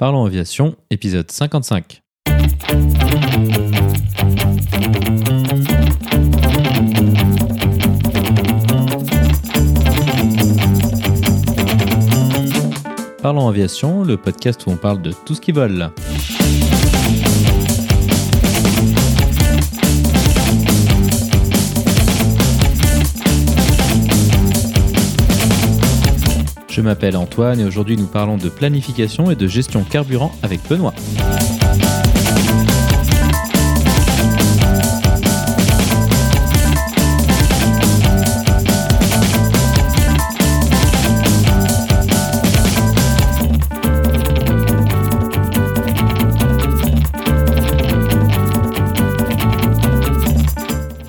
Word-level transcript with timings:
Parlons 0.00 0.24
aviation, 0.24 0.76
épisode 0.88 1.30
55. 1.30 2.00
Parlons 13.20 13.46
aviation, 13.46 14.02
le 14.02 14.16
podcast 14.16 14.64
où 14.66 14.70
on 14.70 14.76
parle 14.76 15.02
de 15.02 15.12
tout 15.12 15.34
ce 15.34 15.40
qui 15.42 15.52
vole. 15.52 15.90
Je 26.80 26.84
m'appelle 26.86 27.14
Antoine 27.18 27.60
et 27.60 27.64
aujourd'hui 27.66 27.98
nous 27.98 28.06
parlons 28.06 28.38
de 28.38 28.48
planification 28.48 29.30
et 29.30 29.36
de 29.36 29.46
gestion 29.46 29.84
carburant 29.84 30.32
avec 30.42 30.66
Benoît. 30.66 30.94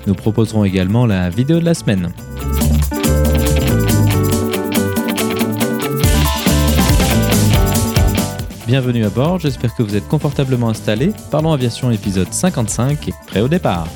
Nous 0.06 0.14
proposerons 0.14 0.66
également 0.66 1.06
la 1.06 1.30
vidéo 1.30 1.60
de 1.60 1.64
la 1.64 1.72
semaine. 1.72 2.12
Bienvenue 8.72 9.04
à 9.04 9.10
bord, 9.10 9.38
j'espère 9.38 9.74
que 9.74 9.82
vous 9.82 9.96
êtes 9.96 10.08
confortablement 10.08 10.70
installés. 10.70 11.12
Parlons 11.30 11.52
aviation 11.52 11.90
épisode 11.90 12.32
55 12.32 13.06
et 13.06 13.12
prêt 13.26 13.42
au 13.42 13.48
départ. 13.48 13.86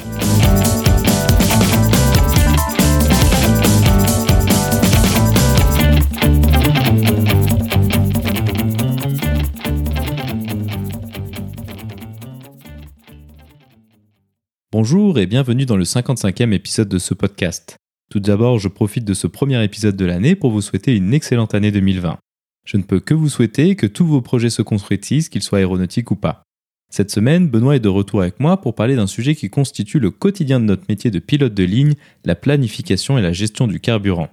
Bonjour 14.71 15.19
et 15.19 15.25
bienvenue 15.25 15.65
dans 15.65 15.79
le 15.79 15.85
55e 15.85 16.53
épisode 16.53 16.91
de 16.91 16.99
ce 16.99 17.15
podcast. 17.15 17.79
Tout 18.11 18.21
d'abord, 18.21 18.59
je 18.59 18.69
profite 18.69 19.07
de 19.07 19.15
ce 19.15 19.27
premier 19.27 19.65
épisode 19.65 19.97
de 19.97 20.05
l'année 20.05 20.37
pour 20.37 20.51
vous 20.51 20.61
souhaiter 20.61 20.95
une 20.95 21.15
excellente 21.15 21.55
année 21.55 21.73
2020. 21.73 22.19
Je 22.67 22.77
ne 22.77 22.83
peux 22.83 23.01
que 23.01 23.15
vous 23.15 23.29
souhaiter 23.29 23.77
que 23.77 23.87
tous 23.87 24.05
vos 24.05 24.21
projets 24.21 24.51
se 24.51 24.61
construisent, 24.61 25.29
qu'ils 25.29 25.43
soient 25.43 25.59
aéronautiques 25.59 26.11
ou 26.11 26.17
pas. 26.17 26.43
Cette 26.91 27.11
semaine, 27.11 27.49
Benoît 27.49 27.77
est 27.77 27.81
de 27.81 27.89
retour 27.89 28.23
avec 28.23 28.41
moi 28.41 28.61
pour 28.61 28.75
parler 28.75 28.97
d'un 28.97 29.07
sujet 29.07 29.35
qui 29.35 29.51
constitue 29.51 30.01
le 30.01 30.11
quotidien 30.11 30.61
de 30.61 30.65
notre 30.65 30.85
métier 30.89 31.11
de 31.11 31.19
pilote 31.21 31.55
de 31.55 31.65
ligne, 31.65 31.95
la 32.25 32.35
planification 32.35 33.19
et 33.19 33.23
la 33.23 33.33
gestion 33.33 33.69
du 33.69 33.81
carburant. 33.81 34.29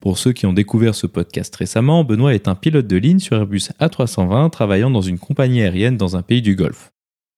Pour 0.00 0.18
ceux 0.18 0.32
qui 0.32 0.46
ont 0.46 0.52
découvert 0.52 0.94
ce 0.94 1.06
podcast 1.06 1.54
récemment, 1.56 2.04
Benoît 2.04 2.34
est 2.34 2.48
un 2.48 2.54
pilote 2.54 2.86
de 2.86 2.96
ligne 2.96 3.20
sur 3.20 3.36
Airbus 3.36 3.70
A320 3.80 4.50
travaillant 4.50 4.90
dans 4.90 5.02
une 5.02 5.18
compagnie 5.18 5.62
aérienne 5.62 5.96
dans 5.96 6.16
un 6.16 6.22
pays 6.22 6.42
du 6.42 6.56
Golfe. 6.56 6.90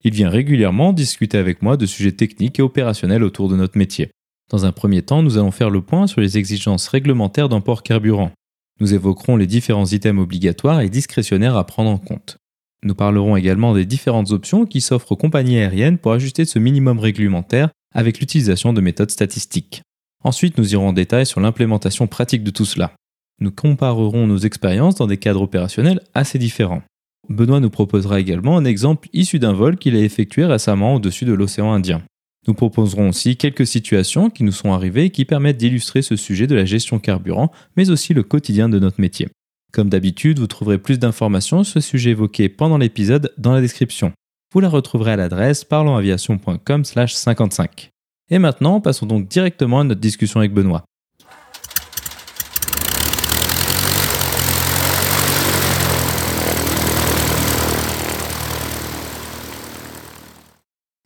Il 0.04 0.14
vient 0.14 0.30
régulièrement 0.30 0.92
discuter 0.92 1.38
avec 1.38 1.62
moi 1.62 1.76
de 1.76 1.86
sujets 1.86 2.12
techniques 2.12 2.60
et 2.60 2.62
opérationnels 2.62 3.24
autour 3.24 3.48
de 3.48 3.56
notre 3.56 3.78
métier. 3.78 4.10
Dans 4.50 4.64
un 4.64 4.72
premier 4.72 5.02
temps, 5.02 5.22
nous 5.22 5.38
allons 5.38 5.50
faire 5.50 5.70
le 5.70 5.82
point 5.82 6.06
sur 6.06 6.20
les 6.20 6.38
exigences 6.38 6.86
réglementaires 6.86 7.48
d'un 7.48 7.60
port 7.60 7.82
carburant. 7.82 8.30
Nous 8.80 8.92
évoquerons 8.92 9.36
les 9.36 9.46
différents 9.46 9.86
items 9.86 10.22
obligatoires 10.22 10.80
et 10.80 10.90
discrétionnaires 10.90 11.56
à 11.56 11.64
prendre 11.66 11.90
en 11.90 11.98
compte. 11.98 12.36
Nous 12.82 12.94
parlerons 12.94 13.36
également 13.36 13.74
des 13.74 13.86
différentes 13.86 14.30
options 14.32 14.66
qui 14.66 14.80
s'offrent 14.80 15.12
aux 15.12 15.16
compagnies 15.16 15.58
aériennes 15.58 15.98
pour 15.98 16.12
ajuster 16.12 16.44
ce 16.44 16.58
minimum 16.58 16.98
réglementaire 16.98 17.70
avec 17.94 18.20
l'utilisation 18.20 18.72
de 18.72 18.80
méthodes 18.80 19.10
statistiques. 19.10 19.82
Ensuite, 20.22 20.58
nous 20.58 20.72
irons 20.72 20.88
en 20.88 20.92
détail 20.92 21.24
sur 21.24 21.40
l'implémentation 21.40 22.06
pratique 22.06 22.44
de 22.44 22.50
tout 22.50 22.64
cela. 22.64 22.92
Nous 23.40 23.50
comparerons 23.50 24.26
nos 24.26 24.38
expériences 24.38 24.96
dans 24.96 25.06
des 25.06 25.16
cadres 25.16 25.42
opérationnels 25.42 26.00
assez 26.14 26.38
différents. 26.38 26.82
Benoît 27.28 27.60
nous 27.60 27.70
proposera 27.70 28.20
également 28.20 28.56
un 28.56 28.64
exemple 28.64 29.08
issu 29.12 29.38
d'un 29.38 29.52
vol 29.52 29.76
qu'il 29.76 29.96
a 29.96 30.00
effectué 30.00 30.44
récemment 30.44 30.94
au-dessus 30.94 31.24
de 31.24 31.32
l'océan 31.32 31.72
Indien. 31.72 32.02
Nous 32.46 32.54
proposerons 32.54 33.08
aussi 33.08 33.36
quelques 33.36 33.66
situations 33.66 34.30
qui 34.30 34.44
nous 34.44 34.52
sont 34.52 34.72
arrivées 34.72 35.06
et 35.06 35.10
qui 35.10 35.24
permettent 35.24 35.56
d'illustrer 35.56 36.02
ce 36.02 36.16
sujet 36.16 36.46
de 36.46 36.54
la 36.54 36.64
gestion 36.64 36.98
carburant, 36.98 37.50
mais 37.76 37.90
aussi 37.90 38.14
le 38.14 38.22
quotidien 38.22 38.68
de 38.68 38.78
notre 38.78 39.00
métier. 39.00 39.28
Comme 39.72 39.88
d'habitude, 39.88 40.38
vous 40.38 40.46
trouverez 40.46 40.78
plus 40.78 40.98
d'informations 40.98 41.64
sur 41.64 41.74
ce 41.74 41.88
sujet 41.88 42.10
évoqué 42.10 42.48
pendant 42.48 42.78
l'épisode 42.78 43.32
dans 43.36 43.52
la 43.52 43.60
description. 43.60 44.12
Vous 44.52 44.60
la 44.60 44.68
retrouverez 44.68 45.12
à 45.12 45.16
l'adresse 45.16 45.64
parlonsaviation.com/55. 45.64 47.90
Et 48.30 48.38
maintenant, 48.38 48.80
passons 48.80 49.06
donc 49.06 49.28
directement 49.28 49.80
à 49.80 49.84
notre 49.84 50.00
discussion 50.00 50.40
avec 50.40 50.54
Benoît. 50.54 50.84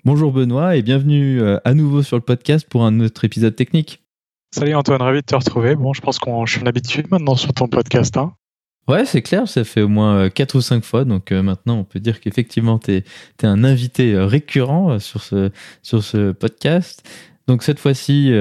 Bonjour 0.06 0.32
Benoît 0.32 0.76
et 0.76 0.82
bienvenue 0.82 1.42
euh, 1.42 1.58
à 1.66 1.74
nouveau 1.74 2.02
sur 2.02 2.16
le 2.16 2.22
podcast 2.22 2.66
pour 2.66 2.86
un 2.86 3.00
autre 3.00 3.22
épisode 3.26 3.54
technique. 3.54 4.02
Salut 4.50 4.74
Antoine, 4.74 5.02
ravi 5.02 5.20
de 5.20 5.26
te 5.26 5.34
retrouver. 5.34 5.76
Bon, 5.76 5.92
je 5.92 6.00
pense 6.00 6.18
qu'on 6.18 6.46
je 6.46 6.54
suis 6.54 6.62
en 6.62 6.66
habitude 6.66 7.10
maintenant 7.10 7.34
sur 7.34 7.52
ton 7.52 7.68
podcast. 7.68 8.16
Hein. 8.16 8.32
Ouais, 8.88 9.04
c'est 9.04 9.20
clair, 9.20 9.46
ça 9.46 9.62
fait 9.62 9.82
au 9.82 9.88
moins 9.88 10.30
4 10.30 10.54
ou 10.54 10.62
5 10.62 10.84
fois, 10.84 11.04
donc 11.04 11.32
euh, 11.32 11.42
maintenant 11.42 11.76
on 11.76 11.84
peut 11.84 12.00
dire 12.00 12.20
qu'effectivement 12.20 12.78
tu 12.78 12.92
es, 12.92 13.04
un 13.42 13.62
invité 13.62 14.14
euh, 14.14 14.24
récurrent 14.24 14.98
sur 14.98 15.22
ce, 15.22 15.50
sur 15.82 16.02
ce 16.02 16.32
podcast. 16.32 17.06
Donc 17.46 17.62
cette 17.62 17.78
fois-ci, 17.78 18.32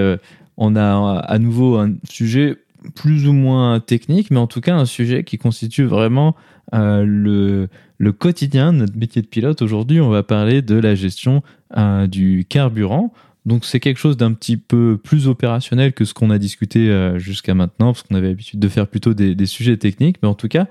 on 0.56 0.76
a 0.78 1.20
à 1.20 1.40
nouveau 1.40 1.78
un 1.78 1.96
sujet 2.10 2.56
plus 2.96 3.28
ou 3.28 3.34
moins 3.34 3.82
technique, 3.82 4.32
mais 4.32 4.40
en 4.40 4.48
tout 4.48 4.62
cas 4.62 4.76
un 4.76 4.86
sujet 4.86 5.26
qui 5.26 5.38
constitue 5.38 5.84
vraiment 5.84 6.38
le, 6.74 7.68
le 8.00 8.12
quotidien 8.12 8.72
notre 8.72 8.98
métier 8.98 9.22
de 9.22 9.28
pilote. 9.28 9.62
Aujourd'hui, 9.62 10.02
on 10.02 10.10
va 10.10 10.24
parler 10.24 10.62
de 10.62 10.76
la 10.76 10.96
gestion 10.96 11.44
euh, 11.78 12.08
du 12.08 12.46
carburant. 12.50 13.14
Donc 13.46 13.66
c'est 13.66 13.80
quelque 13.80 13.98
chose 13.98 14.18
d'un 14.18 14.34
petit 14.34 14.58
peu 14.58 14.98
plus 15.02 15.28
opérationnel 15.28 15.94
que 15.94 16.06
ce 16.06 16.14
qu'on 16.14 16.30
a 16.30 16.38
discuté 16.38 16.90
euh, 16.90 17.20
jusqu'à 17.20 17.54
maintenant, 17.54 17.94
parce 17.94 18.04
qu'on 18.04 18.16
avait 18.16 18.30
l'habitude 18.30 18.60
de 18.60 18.68
faire 18.68 18.88
plutôt 18.88 19.14
des, 19.14 19.46
sujets 19.46 19.78
techniques. 19.78 20.18
Mais 20.24 20.30
en 20.30 20.34
tout 20.34 20.48
cas, 20.48 20.68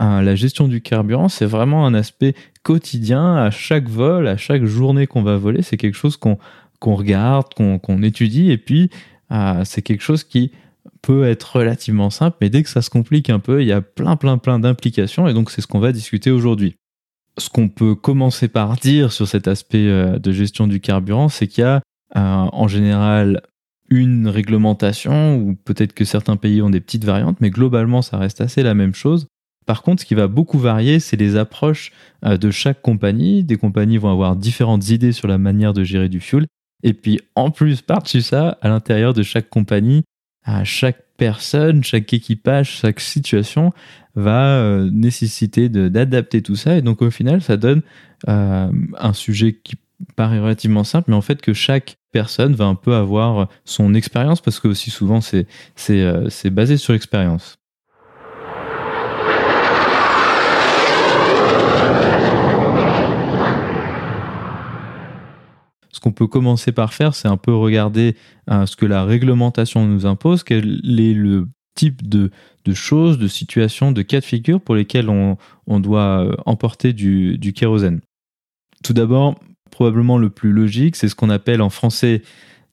euh, 0.00 0.22
la 0.22 0.34
gestion 0.34 0.68
du 0.68 0.80
carburant, 0.80 1.28
c'est 1.28 1.46
vraiment 1.46 1.86
un 1.86 1.94
aspect 1.94 2.34
quotidien 2.62 3.36
à 3.36 3.50
chaque 3.50 3.88
vol, 3.88 4.26
à 4.26 4.36
chaque 4.36 4.64
journée 4.64 5.06
qu'on 5.06 5.22
va 5.22 5.36
voler. 5.36 5.62
C'est 5.62 5.76
quelque 5.76 5.96
chose 5.96 6.16
qu'on 6.16 6.38
regarde, 6.80 7.54
qu'on 7.54 8.02
étudie, 8.02 8.50
et 8.50 8.58
puis 8.58 8.90
c'est 9.64 9.80
quelque 9.80 10.02
chose 10.02 10.24
qui 10.24 10.50
peut 11.02 11.24
être 11.24 11.56
relativement 11.56 12.10
simple, 12.10 12.36
mais 12.40 12.48
dès 12.48 12.62
que 12.62 12.68
ça 12.68 12.80
se 12.80 12.90
complique 12.90 13.28
un 13.28 13.40
peu, 13.40 13.62
il 13.62 13.68
y 13.68 13.72
a 13.72 13.82
plein, 13.82 14.16
plein, 14.16 14.38
plein 14.38 14.58
d'implications, 14.58 15.26
et 15.26 15.34
donc 15.34 15.50
c'est 15.50 15.60
ce 15.60 15.66
qu'on 15.66 15.80
va 15.80 15.92
discuter 15.92 16.30
aujourd'hui. 16.30 16.76
Ce 17.38 17.50
qu'on 17.50 17.68
peut 17.68 17.94
commencer 17.94 18.48
par 18.48 18.76
dire 18.76 19.12
sur 19.12 19.26
cet 19.26 19.48
aspect 19.48 19.88
euh, 19.88 20.18
de 20.18 20.32
gestion 20.32 20.66
du 20.66 20.80
carburant, 20.80 21.28
c'est 21.28 21.48
qu'il 21.48 21.62
y 21.62 21.66
a 21.66 21.80
euh, 22.16 22.20
en 22.20 22.68
général 22.68 23.42
une 23.88 24.28
réglementation, 24.28 25.36
ou 25.36 25.54
peut-être 25.54 25.92
que 25.92 26.04
certains 26.04 26.36
pays 26.36 26.62
ont 26.62 26.70
des 26.70 26.80
petites 26.80 27.04
variantes, 27.04 27.40
mais 27.40 27.50
globalement, 27.50 28.00
ça 28.00 28.18
reste 28.18 28.40
assez 28.40 28.62
la 28.62 28.74
même 28.74 28.94
chose. 28.94 29.26
Par 29.66 29.82
contre, 29.82 30.02
ce 30.02 30.06
qui 30.06 30.14
va 30.14 30.28
beaucoup 30.28 30.58
varier, 30.58 30.98
c'est 30.98 31.16
les 31.16 31.36
approches 31.36 31.92
euh, 32.24 32.36
de 32.36 32.50
chaque 32.50 32.82
compagnie. 32.82 33.44
Des 33.44 33.56
compagnies 33.56 33.98
vont 33.98 34.10
avoir 34.10 34.36
différentes 34.36 34.88
idées 34.88 35.12
sur 35.12 35.28
la 35.28 35.38
manière 35.38 35.72
de 35.72 35.84
gérer 35.84 36.08
du 36.08 36.20
fuel. 36.20 36.46
Et 36.82 36.94
puis, 36.94 37.20
en 37.36 37.50
plus, 37.50 37.80
par-dessus 37.80 38.22
ça, 38.22 38.58
à 38.60 38.68
l'intérieur 38.68 39.14
de 39.14 39.22
chaque 39.22 39.48
compagnie, 39.48 40.02
à 40.44 40.64
chaque 40.64 41.02
personne, 41.16 41.84
chaque 41.84 42.12
équipage, 42.12 42.70
chaque 42.80 43.00
situation 43.00 43.72
va 44.14 44.56
euh, 44.56 44.90
nécessiter 44.92 45.68
d'adapter 45.68 46.42
tout 46.42 46.56
ça. 46.56 46.76
Et 46.76 46.82
donc 46.82 47.02
au 47.02 47.10
final, 47.10 47.42
ça 47.42 47.56
donne 47.56 47.82
euh, 48.28 48.70
un 48.98 49.12
sujet 49.12 49.58
qui 49.62 49.76
paraît 50.16 50.40
relativement 50.40 50.84
simple, 50.84 51.10
mais 51.10 51.16
en 51.16 51.20
fait 51.20 51.40
que 51.40 51.52
chaque 51.52 51.96
personne 52.10 52.54
va 52.54 52.64
un 52.64 52.74
peu 52.74 52.94
avoir 52.94 53.48
son 53.64 53.94
expérience, 53.94 54.40
parce 54.40 54.60
que 54.60 54.68
aussi 54.68 54.90
souvent 54.90 55.20
c'est 55.20 55.46
euh, 55.90 56.28
basé 56.50 56.76
sur 56.76 56.92
l'expérience. 56.92 57.56
Qu'on 66.02 66.12
peut 66.12 66.26
commencer 66.26 66.72
par 66.72 66.92
faire, 66.92 67.14
c'est 67.14 67.28
un 67.28 67.36
peu 67.36 67.54
regarder 67.54 68.16
euh, 68.50 68.66
ce 68.66 68.76
que 68.76 68.86
la 68.86 69.04
réglementation 69.04 69.86
nous 69.86 70.04
impose, 70.04 70.42
quel 70.42 70.80
est 71.00 71.14
le 71.14 71.48
type 71.74 72.06
de, 72.06 72.30
choses, 72.74 73.18
de 73.18 73.28
situations, 73.28 73.92
de 73.92 74.02
cas 74.02 74.20
de 74.20 74.24
figure 74.24 74.60
pour 74.60 74.74
lesquels 74.74 75.08
on, 75.08 75.36
doit 75.80 76.26
euh, 76.26 76.36
emporter 76.44 76.92
du, 76.92 77.52
kérosène. 77.54 78.00
Tout 78.84 78.92
d'abord, 78.92 79.36
probablement 79.70 80.18
le 80.18 80.28
plus 80.28 80.52
logique, 80.52 80.96
c'est 80.96 81.08
ce 81.08 81.14
qu'on 81.14 81.30
appelle 81.30 81.62
en 81.62 81.70
français, 81.70 82.22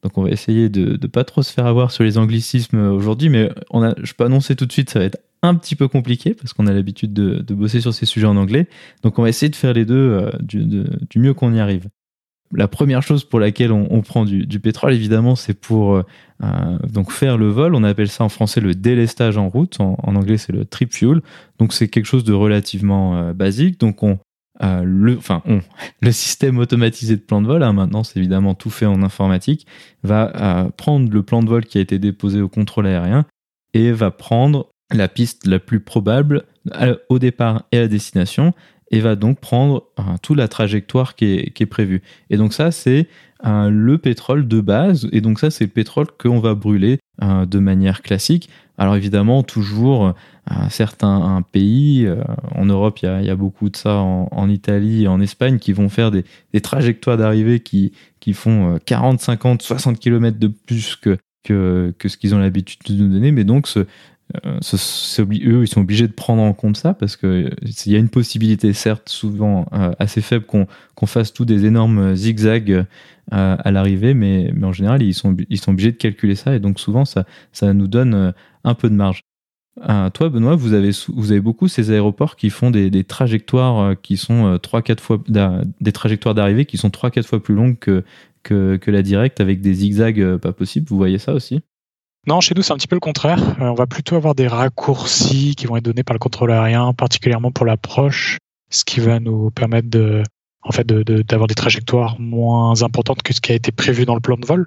donc 0.04 0.18
on 0.18 0.24
va 0.24 0.31
essayer 0.31 0.68
de 0.68 0.98
ne 1.02 1.08
pas 1.08 1.24
trop 1.24 1.44
se 1.44 1.54
faire 1.54 1.66
avoir 1.66 1.92
sur 1.92 2.04
les 2.04 2.18
anglicismes 2.18 2.80
aujourd'hui, 2.92 3.30
mais 3.30 3.50
on 3.70 3.84
a, 3.84 3.94
je 4.04 4.14
peux 4.14 4.26
annoncer 4.26 4.56
tout 4.56 4.66
de 4.66 4.72
suite, 4.72 4.90
ça 4.90 5.00
va 5.00 5.06
être 5.06 5.20
un 5.42 5.56
petit 5.56 5.76
peu 5.76 5.88
compliqué 5.88 6.34
parce 6.34 6.54
qu'on 6.54 6.68
a 6.68 6.74
l'habitude 6.74 7.14
de, 7.14 7.54
bosser 7.54 7.81
sur 7.81 7.94
ces 7.94 8.06
sujets 8.06 8.28
en 8.28 8.38
anglais. 8.38 8.68
Donc 9.04 9.20
on 9.20 9.24
va 9.24 9.30
essayer 9.30 9.50
de 9.50 9.56
faire 9.56 9.74
les 9.74 9.86
deux 9.86 9.96
euh, 9.96 10.31
du, 10.42 11.20
mieux 11.20 11.34
qu'on 11.34 11.54
y 11.54 11.60
arrive. 11.60 11.88
La 12.54 12.68
première 12.68 13.04
chose 13.04 13.24
pour 13.24 13.40
laquelle 13.40 13.72
on, 13.72 14.01
prend 14.01 14.25
du, 14.25 14.60
pétrole, 14.60 14.94
évidemment, 14.94 15.36
c'est 15.36 15.54
pour 15.54 15.96
euh, 15.96 16.04
donc 16.88 17.12
faire 17.12 17.38
le 17.38 17.48
vol. 17.48 17.75
On 17.75 17.84
appelle 17.84 18.10
ça 18.10 18.24
en 18.24 18.30
français 18.30 18.60
le 18.60 18.74
délestage 18.74 19.38
en 19.38 19.50
route. 19.50 19.80
En, 19.80 19.98
anglais, 20.04 20.38
c'est 20.38 20.51
le 20.51 20.66
trip 20.66 20.92
fuel. 20.94 21.22
Donc 21.60 21.74
c'est 21.74 21.88
quelque 21.88 22.07
chose 22.07 22.24
de 22.24 22.34
relativement 22.34 23.34
basique. 23.34 23.80
Donc 23.80 24.01
on, 24.01 24.18
le 24.62 26.12
système 26.12 26.57
automatisé 26.57 27.16
de 27.16 27.22
plan 27.22 27.42
de 27.42 27.48
vol, 27.48 27.63
hein, 27.63 27.74
maintenant 27.74 28.04
c'est 28.04 28.19
évidemment 28.19 28.56
tout 28.56 28.69
fait 28.69 28.86
en 28.86 29.02
informatique, 29.04 29.66
va 30.04 30.72
prendre 30.75 31.12
le 31.12 31.24
plan 31.24 31.42
de 31.42 31.50
vol 31.50 31.66
qui 31.66 31.78
a 31.78 31.81
été 31.81 32.00
déposé 32.00 32.42
au 32.42 32.50
contrôle 32.50 32.88
aérien 32.88 33.25
et 33.74 33.92
va 33.92 34.12
prendre 34.12 34.69
la 34.92 35.07
piste 35.07 35.45
la 35.45 35.60
plus 35.60 35.80
probable 35.80 36.45
au 37.10 37.19
départ 37.19 37.63
et 37.72 37.80
à 37.80 37.88
destination 37.88 38.54
et 38.92 39.00
va 39.00 39.16
donc 39.16 39.40
prendre 39.40 39.86
toute 40.22 40.38
la 40.38 40.48
trajectoire 40.48 41.16
qui 41.16 41.26
est, 41.56 41.66
prévue. 41.66 42.02
Et 42.30 42.38
donc 42.38 42.54
ça, 42.54 42.72
c'est 42.72 43.08
le 43.44 43.98
pétrole 43.98 44.48
de 44.48 44.62
base, 44.62 45.08
et 45.12 45.22
donc 45.22 45.40
ça, 45.40 45.52
c'est 45.52 45.66
le 45.66 45.70
pétrole 45.70 46.08
qu'on 46.18 46.40
va 46.40 46.56
brûler 46.56 47.00
de 47.22 47.60
manière 47.60 48.02
classique. 48.02 48.50
Alors 48.78 48.96
évidemment, 48.96 49.44
toujours 49.44 50.14
certains 50.70 51.44
pays, 51.52 52.06
euh, 52.06 52.22
en 52.56 52.66
Europe, 52.66 53.00
il 53.02 53.06
y, 53.06 53.30
a, 53.30 53.36
beaucoup 53.36 53.70
de 53.70 53.76
ça, 53.76 53.96
en, 53.98 54.50
Italie 54.50 55.04
et 55.04 55.08
en 55.08 55.22
Espagne, 55.22 55.60
qui 55.60 55.74
vont 55.74 55.90
faire 55.90 56.12
des, 56.12 56.24
trajectoires 56.62 57.18
d'arrivée 57.18 57.60
qui, 57.60 57.94
qui 58.20 58.34
font 58.34 58.80
40, 58.86 59.20
50, 59.20 59.62
60 59.62 60.00
km 60.00 60.38
de 60.40 60.48
plus 60.48 60.96
que, 60.96 61.18
que, 61.44 61.94
que 61.98 62.10
ce 62.10 62.18
qu'ils 62.18 62.36
ont 62.36 62.40
l'habitude 62.40 62.80
de 62.88 63.04
nous 63.04 63.12
donner. 63.12 63.32
Mais 63.32 63.44
donc, 63.44 63.68
ce, 63.68 63.80
euh, 63.80 63.86
eux, 64.36 65.64
ils 65.64 65.68
sont 65.68 65.81
obligés 65.81 66.08
de 66.08 66.14
prendre 66.14 66.42
en 66.42 66.54
compte 66.54 66.78
ça 66.78 66.94
parce 66.94 67.16
qu'il 67.18 67.52
y 67.86 67.96
a 67.96 68.00
une 68.00 68.10
possibilité, 68.10 68.74
certes, 68.74 69.10
souvent 69.10 69.66
euh, 69.74 69.92
assez 70.00 70.22
faible, 70.22 70.46
qu'on 70.46 71.06
fasse 71.06 71.34
tous 71.34 71.46
des 71.46 71.66
énormes 71.66 72.16
zigzags 72.16 72.72
euh, 72.72 72.86
à 73.60 73.72
l'arrivée, 73.72 74.14
mais, 74.14 74.52
mais, 74.54 74.66
en 74.66 74.74
général, 74.74 75.02
ils 75.02 75.14
sont, 75.14 75.36
ils 75.50 75.60
sont 75.60 75.72
obligés 75.72 75.92
de 75.92 75.98
calculer 75.98 76.36
ça 76.36 76.56
et 76.56 76.60
donc 76.60 76.80
souvent, 76.80 77.06
ça, 77.06 77.26
ça 77.52 77.74
nous 77.74 77.88
donne 77.88 78.34
un 78.64 78.74
peu 78.76 78.90
de 78.90 78.96
marge. 78.96 79.24
toi, 80.14 80.30
Benoît, 80.30 80.56
vous 80.56 80.74
avez, 80.74 80.92
vous 81.08 81.31
avez 81.31 81.42
beaucoup 81.42 81.68
ces 81.68 81.92
aéroports 81.92 82.36
qui 82.36 82.50
font 82.50 82.72
des, 82.72 82.90
des 82.90 83.04
trajectoires 83.04 84.00
qui 84.02 84.18
sont 84.18 84.56
3-4 84.58 85.00
fois, 85.00 85.24
des 85.81 85.92
trajectoires 85.92 86.36
d'arrivée 86.36 86.66
qui 86.66 86.78
sont 86.78 86.90
3-4 86.90 87.24
fois 87.24 87.42
plus 87.42 87.56
longues 87.56 87.80
que, 87.80 88.04
que, 88.44 88.78
que 88.78 88.92
la 88.92 89.02
directe 89.02 89.42
avec 89.42 89.62
des 89.62 89.74
zigzags 89.74 90.38
pas 90.38 90.54
possibles. 90.54 90.88
Vous 90.90 90.98
voyez 90.98 91.18
ça 91.18 91.34
aussi? 91.34 91.62
Non, 92.27 92.42
chez 92.42 92.54
nous, 92.56 92.62
c'est 92.62 92.74
un 92.74 92.77
petit 92.77 92.88
peu 92.88 92.95
le 92.95 93.01
contraire. 93.01 93.39
Euh, 93.62 93.66
on 93.66 93.74
va 93.74 93.88
plutôt 93.88 94.16
avoir 94.16 94.36
des 94.36 94.48
raccourcis 94.48 95.56
qui 95.56 95.66
vont 95.66 95.77
être 95.77 95.86
donnés 95.86 96.04
par 96.04 96.13
le 96.13 96.19
contrôle 96.19 96.51
aérien, 96.51 96.94
particulièrement 96.94 97.51
pour 97.51 97.66
l'approche, 97.66 98.38
ce 98.69 98.83
qui 98.83 99.00
va 99.00 99.19
nous 99.19 99.51
permettre 99.51 99.89
de, 99.89 100.24
en 100.62 100.71
fait, 100.71 100.86
d'avoir 100.86 101.48
des 101.48 101.56
trajectoires 101.56 102.19
moins 102.19 102.83
importantes 102.83 103.21
que 103.21 103.33
ce 103.33 103.42
qui 103.42 103.51
a 103.51 103.56
été 103.56 103.71
prévu 103.71 104.06
dans 104.06 104.16
le 104.16 104.21
plan 104.21 104.38
de 104.38 104.45
vol. 104.45 104.66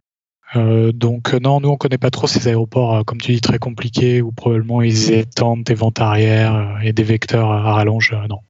Euh, 0.55 0.93
donc 0.93 1.33
euh, 1.33 1.39
non, 1.39 1.61
nous 1.61 1.71
on 1.71 1.77
connaît 1.77 1.99
pas 1.99 2.11
trop 2.11 2.27
ces 2.27 2.47
aéroports, 2.47 3.07
comme 3.07 3.19
tu 3.19 3.33
dis, 3.33 3.41
très 3.41 3.59
compliqués 3.59 4.21
où 4.21 4.33
probablement 4.33 4.83
ils 4.83 5.11
étendent 5.13 5.65
des 5.65 5.75
ventes 5.75 5.99
arrière 6.01 6.79
et 6.83 6.93
des 6.93 7.05
vecteurs 7.05 7.51
à 7.51 7.73
rallonge. 7.73 8.15
non. 8.29 8.41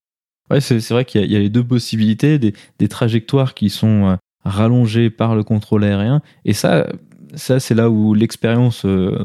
C'est 0.61 0.91
vrai 0.91 1.05
qu'il 1.05 1.31
y, 1.31 1.37
a 1.37 1.39
les 1.39 1.49
deux 1.49 1.65
possibilités, 1.65 2.39
des 2.39 2.89
trajectoires 2.89 3.55
qui 3.55 3.71
sont 3.71 4.19
rallongées 4.45 5.09
par 5.09 5.35
le 5.35 5.45
contrôle 5.45 5.85
aérien, 5.85 6.21
et 6.45 6.53
ça, 6.53 6.87
ça, 7.35 7.61
c'est 7.61 7.75
là 7.75 7.89
où 7.89 8.15
l'expérience 8.15 8.85
euh, 8.85 9.19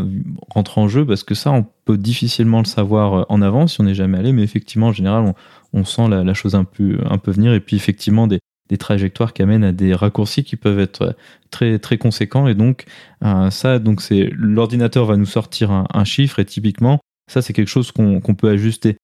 rentre 0.50 0.77
en 0.77 0.88
jeu 0.88 1.06
parce 1.06 1.24
que 1.24 1.36
ça, 1.36 1.51
on 1.51 1.65
peut 1.86 1.98
difficilement 1.98 2.59
le 2.59 2.65
savoir 2.65 3.13
euh, 3.13 3.24
en 3.30 3.42
avance 3.42 3.74
si 3.74 3.81
on 3.81 3.83
n'est 3.83 3.95
jamais 3.95 4.18
allé, 4.18 4.31
mais 4.31 4.44
effectivement, 4.44 4.88
en 4.88 4.94
général, 4.94 5.33
on, 5.74 5.86
sent 5.86 6.07
la, 6.07 6.33
chose 6.33 6.56
un 6.56 6.63
peu, 6.63 7.00
venir 7.25 7.54
et 7.54 7.59
puis 7.59 7.75
effectivement 7.75 8.27
des, 8.27 8.39
trajectoires 8.80 9.33
qui 9.33 9.42
amènent 9.42 9.63
à 9.63 9.71
des 9.71 9.94
raccourcis 9.94 10.44
qui 10.44 10.57
peuvent 10.57 10.80
être 10.80 11.01
euh, 11.01 11.12
très, 11.51 11.80
très 11.80 11.98
conséquents 11.98 12.48
et 12.48 12.56
donc 12.56 12.86
ça, 13.21 13.80
c'est 14.00 14.30
l'ordinateur 14.33 15.06
va 15.06 15.15
nous 15.15 15.25
sortir 15.25 15.71
un, 15.71 16.03
chiffre 16.03 16.39
et 16.39 16.45
typiquement, 16.45 17.00
ça, 17.31 17.42
c'est 17.42 17.53
quelque 17.53 17.69
chose 17.69 17.92
qu'on 17.92 18.21
peut 18.21 18.50
ajuster. 18.50 18.98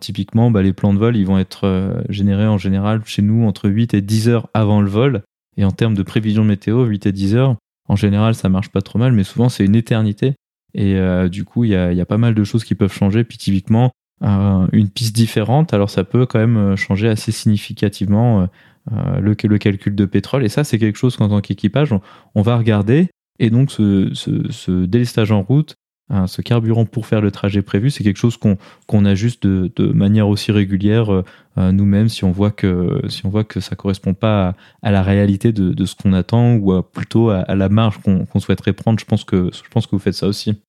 typiquement, 0.00 0.50
bah, 0.50 0.62
les 0.62 0.72
plans 0.72 0.92
de 0.92 0.98
vol, 0.98 1.16
ils 1.16 1.26
vont 1.26 1.38
être 1.38 2.04
générés 2.08 2.46
en 2.46 2.58
général 2.58 3.02
chez 3.04 3.22
nous 3.22 3.46
entre 3.46 3.68
8 3.68 3.94
et 3.94 4.02
10 4.02 4.28
heures 4.28 4.48
avant 4.54 4.80
le 4.80 4.90
vol. 4.90 5.22
Et 5.56 5.64
en 5.64 5.70
termes 5.70 5.94
de 5.94 6.02
prévision 6.02 6.44
météo, 6.44 6.84
8 6.84 7.06
et 7.06 7.12
10 7.12 7.34
heures, 7.34 7.56
en 7.88 7.96
général, 7.96 8.34
ça 8.34 8.48
marche 8.48 8.70
pas 8.70 8.82
trop 8.82 8.98
mal, 8.98 9.12
mais 9.12 9.24
souvent, 9.24 9.48
c'est 9.48 9.64
une 9.64 9.76
éternité. 9.76 10.34
Et 10.74 10.96
euh, 10.96 11.28
du 11.28 11.44
coup, 11.44 11.64
il 11.64 11.70
y 11.70 11.76
a, 11.76 12.06
pas 12.06 12.18
mal 12.18 12.34
de 12.34 12.44
choses 12.44 12.64
qui 12.64 12.74
peuvent 12.74 12.92
changer. 12.92 13.24
Puis 13.24 13.38
typiquement, 13.38 13.92
euh, 14.22 14.66
une 14.72 14.90
piste 14.90 15.14
différente, 15.14 15.72
alors 15.72 15.90
ça 15.90 16.04
peut 16.04 16.26
quand 16.26 16.38
même 16.38 16.56
euh, 16.56 16.76
changer 16.76 17.08
assez 17.08 17.32
significativement 17.32 18.48
le, 18.90 19.34
calcul 19.34 19.94
de 19.94 20.04
pétrole. 20.04 20.44
Et 20.44 20.48
ça, 20.48 20.64
c'est 20.64 20.78
quelque 20.78 20.98
chose 20.98 21.16
qu'en 21.16 21.28
tant 21.28 21.40
qu'équipage, 21.40 21.94
on, 22.34 22.42
va 22.42 22.56
regarder. 22.56 23.08
Et 23.38 23.50
donc, 23.50 23.70
ce, 23.70 24.10
ce 24.14 24.84
délestage 24.84 25.32
en 25.32 25.42
route, 25.42 25.76
Hein, 26.08 26.28
ce 26.28 26.40
carburant 26.40 26.84
pour 26.84 27.06
faire 27.06 27.20
le 27.20 27.32
trajet 27.32 27.62
prévu, 27.62 27.90
c'est 27.90 28.04
quelque 28.04 28.18
chose 28.18 28.36
qu'on 28.36 29.04
ajuste 29.04 29.44
de, 29.44 29.92
manière 29.92 30.28
aussi 30.28 30.52
régulière 30.52 31.24
nous-mêmes 31.56 32.08
si 32.08 32.24
on 32.24 32.32
voit 32.32 32.50
que 32.50 33.00
si 33.08 33.24
on 33.24 33.28
voit 33.28 33.44
que 33.44 33.60
ça 33.60 33.76
correspond 33.76 34.14
pas 34.14 34.54
à, 34.82 34.90
la 34.90 35.02
réalité 35.02 35.52
de, 35.52 35.72
de 35.72 35.84
ce 35.84 35.94
qu'on 35.94 36.12
attend 36.12 36.54
ou 36.54 36.82
plutôt 36.82 37.30
à, 37.30 37.54
la 37.54 37.68
marge 37.68 37.98
qu'on 37.98 38.40
souhaiterait 38.40 38.72
prendre. 38.72 38.98
Je 38.98 39.04
pense 39.04 39.24
que 39.24 39.50
je 39.52 39.68
pense 39.70 39.86
que 39.86 39.92
vous 39.92 39.98
faites 39.98 40.14
ça 40.14 40.26
aussi. 40.26 40.60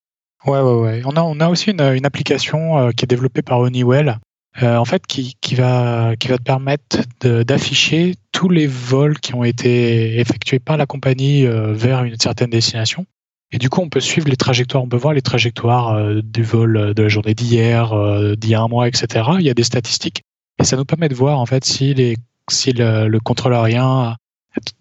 Ouais 0.45 0.61
ouais 0.61 0.79
ouais. 0.79 1.01
On 1.05 1.15
a 1.15 1.21
on 1.21 1.39
a 1.39 1.49
aussi 1.49 1.71
une, 1.71 2.05
application 2.05 2.77
euh, 2.77 2.91
qui 2.91 3.05
est 3.05 3.07
développée 3.07 3.41
par 3.41 3.59
Honeywell. 3.59 4.19
en 4.61 4.85
fait, 4.85 5.05
qui, 5.05 5.35
qui, 5.41 5.55
va, 5.55 6.15
qui 6.17 6.29
va 6.29 6.37
te 6.37 6.43
permettre 6.43 6.99
d'afficher 7.21 8.15
tous 8.31 8.49
les 8.49 8.67
vols 8.67 9.19
qui 9.19 9.35
ont 9.35 9.43
été 9.43 10.19
effectués 10.19 10.59
par 10.59 10.77
la 10.77 10.85
compagnie 10.85 11.45
vers 11.45 12.03
une 12.03 12.17
certaine 12.17 12.49
destination. 12.49 13.05
Et 13.51 13.57
du 13.59 13.69
coup, 13.69 13.81
on 13.81 13.89
peut 13.89 14.01
suivre 14.01 14.27
les 14.27 14.35
trajectoires, 14.35 14.83
on 14.83 14.89
peut 14.89 14.97
voir 14.97 15.13
les 15.13 15.21
trajectoires 15.21 15.93
euh, 15.93 16.21
du 16.21 16.43
vol 16.43 16.75
euh, 16.75 16.93
de 16.93 17.03
la 17.03 17.09
journée 17.09 17.33
d'hier, 17.33 17.93
euh, 17.93 18.35
d'il 18.35 18.49
y 18.49 18.55
a 18.55 18.61
un 18.61 18.67
mois, 18.67 18.87
etc. 18.87 19.25
Il 19.39 19.45
y 19.45 19.49
a 19.49 19.53
des 19.53 19.63
statistiques. 19.63 20.23
Et 20.59 20.63
ça 20.63 20.77
nous 20.77 20.85
permet 20.85 21.09
de 21.09 21.15
voir 21.15 21.39
en 21.39 21.45
fait 21.45 21.63
si, 21.65 21.93
les, 21.93 22.17
si 22.49 22.73
le, 22.73 23.07
le 23.07 23.19
contrôle 23.19 23.53
aérien 23.53 24.15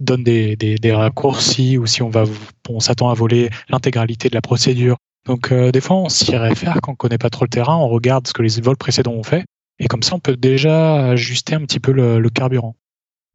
donne 0.00 0.24
des, 0.24 0.56
des, 0.56 0.92
raccourcis 0.92 1.78
ou 1.78 1.86
si 1.86 2.02
on 2.02 2.08
va 2.08 2.24
on 2.68 2.80
s'attend 2.80 3.10
à 3.10 3.14
voler 3.14 3.50
l'intégralité 3.68 4.28
de 4.28 4.34
la 4.34 4.40
procédure. 4.40 4.96
Donc 5.26 5.52
des 5.52 5.80
fois 5.80 5.96
on 5.96 6.08
s'y 6.08 6.36
réfère 6.36 6.78
quand 6.82 6.92
on 6.92 6.94
connaît 6.94 7.18
pas 7.18 7.30
trop 7.30 7.44
le 7.44 7.50
terrain, 7.50 7.76
on 7.76 7.88
regarde 7.88 8.26
ce 8.26 8.32
que 8.32 8.42
les 8.42 8.60
vols 8.60 8.76
précédents 8.76 9.12
ont 9.12 9.22
fait 9.22 9.44
et 9.78 9.86
comme 9.88 10.02
ça 10.02 10.14
on 10.14 10.20
peut 10.20 10.36
déjà 10.36 11.08
ajuster 11.08 11.54
un 11.54 11.60
petit 11.60 11.80
peu 11.80 11.92
le, 11.92 12.28
carburant. 12.30 12.76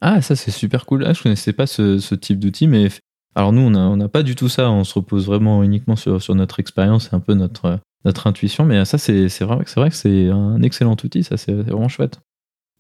Ah 0.02 0.22
ça 0.22 0.36
c'est 0.36 0.52
super 0.52 0.86
cool. 0.86 1.06
Ah, 1.06 1.14
je 1.14 1.22
connaissais 1.22 1.54
pas 1.54 1.68
ce, 1.68 2.16
type 2.16 2.40
d'outil 2.40 2.68
mais 2.68 2.88
alors 3.36 3.54
nous, 3.54 3.62
on 3.62 3.96
n'a 3.96 4.10
pas 4.10 4.24
du 4.24 4.36
tout 4.36 4.50
ça, 4.50 4.70
on 4.70 4.84
se 4.84 4.94
repose 4.96 5.26
vraiment 5.26 5.64
uniquement 5.64 5.96
sur, 5.96 6.36
notre 6.36 6.60
expérience 6.60 7.10
et 7.12 7.16
un 7.16 7.22
peu 7.22 7.34
notre, 7.34 7.80
notre 8.04 8.28
intuition, 8.28 8.66
mais 8.66 8.84
ça, 8.84 8.98
c'est 8.98 9.28
vrai, 9.40 9.64
vrai 9.76 9.90
que 9.90 9.96
c'est 9.96 10.30
un 10.30 10.62
excellent 10.62 10.98
outil, 11.02 11.24
ça, 11.24 11.38
c'est 11.38 11.54
vraiment 11.54 11.88
chouette. 11.88 12.20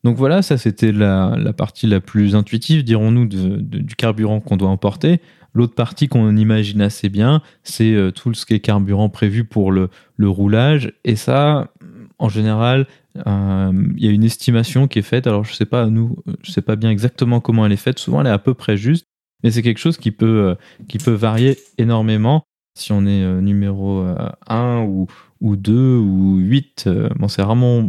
Donc 0.03 0.17
voilà, 0.17 0.41
ça 0.41 0.58
c'était 0.58 0.91
la, 0.91 1.36
partie 1.55 1.88
la 1.88 2.00
plus 2.00 2.36
intuitive, 2.36 2.84
dirons-nous, 2.84 3.25
du 3.27 3.96
carburant 3.96 4.39
qu'on 4.39 4.58
doit 4.58 4.70
emporter. 4.70 5.22
L'autre 5.53 5.75
partie 5.75 6.08
qu'on 6.08 6.36
imagine 6.38 6.81
assez 6.81 7.10
bien, 7.10 7.41
c'est 7.63 7.93
euh, 7.93 8.12
tout 8.12 8.34
ce 8.34 8.46
qui 8.46 8.53
est 8.53 8.62
carburant 8.62 9.10
prévu 9.10 9.43
pour 9.43 9.72
le, 9.72 9.89
roulage. 10.20 10.93
Et 11.03 11.15
ça, 11.15 11.72
en 12.20 12.29
général, 12.29 12.88
euh, 13.27 13.72
il 13.98 14.05
y 14.05 14.08
a 14.08 14.12
une 14.12 14.24
estimation 14.24 14.88
qui 14.88 15.00
est 15.00 15.03
faite. 15.03 15.27
Alors 15.27 15.43
je 15.43 15.53
sais 15.53 15.65
pas, 15.65 15.88
nous, 15.88 16.15
je 16.41 16.51
sais 16.51 16.62
pas 16.62 16.77
bien 16.77 16.89
exactement 16.89 17.41
comment 17.41 17.65
elle 17.65 17.74
est 17.74 17.77
faite. 17.77 18.00
Souvent, 18.00 18.22
elle 18.22 18.27
est 18.27 18.31
à 18.31 18.39
peu 18.39 18.53
près 18.53 18.77
juste 18.77 19.05
mais 19.43 19.51
c'est 19.51 19.62
quelque 19.62 19.79
chose 19.79 19.98
qui 19.98 20.12
peut, 20.12 20.55
euh, 20.55 21.15
varier 21.15 21.58
énormément 21.77 22.43
si 22.77 22.91
on 22.93 23.05
est 23.05 23.41
numéro 23.41 24.01
1 24.48 24.55
euh, 24.55 24.86
ou, 24.86 25.08
ou 25.41 25.55
2 25.55 25.98
ou 25.98 26.38
8. 26.38 26.89
Bon, 27.17 27.27
c'est 27.27 27.43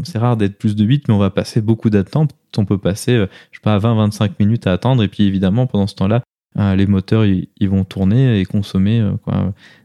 c'est 0.04 0.18
rare 0.18 0.36
d'être 0.36 0.58
plus 0.58 0.74
de 0.74 0.84
8, 0.84 1.08
mais 1.08 1.14
on 1.14 1.18
va 1.18 1.30
passer 1.30 1.60
beaucoup 1.60 1.90
d'attente. 1.90 2.34
On 2.56 2.64
peut 2.64 2.78
passer, 2.78 3.14
je 3.50 3.56
sais 3.56 3.62
pas, 3.62 3.78
20-25 3.78 4.32
minutes 4.40 4.66
à 4.66 4.72
attendre. 4.72 5.02
Et 5.02 5.08
puis 5.08 5.24
évidemment, 5.24 5.66
pendant 5.66 5.86
ce 5.86 5.94
temps-là, 5.94 6.22
les 6.76 6.86
moteurs 6.86 7.24
ils, 7.24 7.68
vont 7.68 7.84
tourner 7.84 8.40
et 8.40 8.44
consommer 8.44 9.02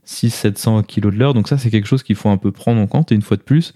600-700 0.05 0.83
kg 0.85 1.11
de 1.13 1.17
l'heure. 1.17 1.33
Donc 1.33 1.47
ça, 1.47 1.57
c'est 1.57 1.69
quelque 1.69 1.87
chose 1.87 2.03
qu'il 2.03 2.15
faut 2.15 2.29
un 2.29 2.37
peu 2.37 2.51
prendre 2.51 2.81
en 2.81 2.87
compte. 2.87 3.11
Et 3.11 3.15
une 3.15 3.21
fois 3.21 3.37
de 3.37 3.43
plus, 3.43 3.73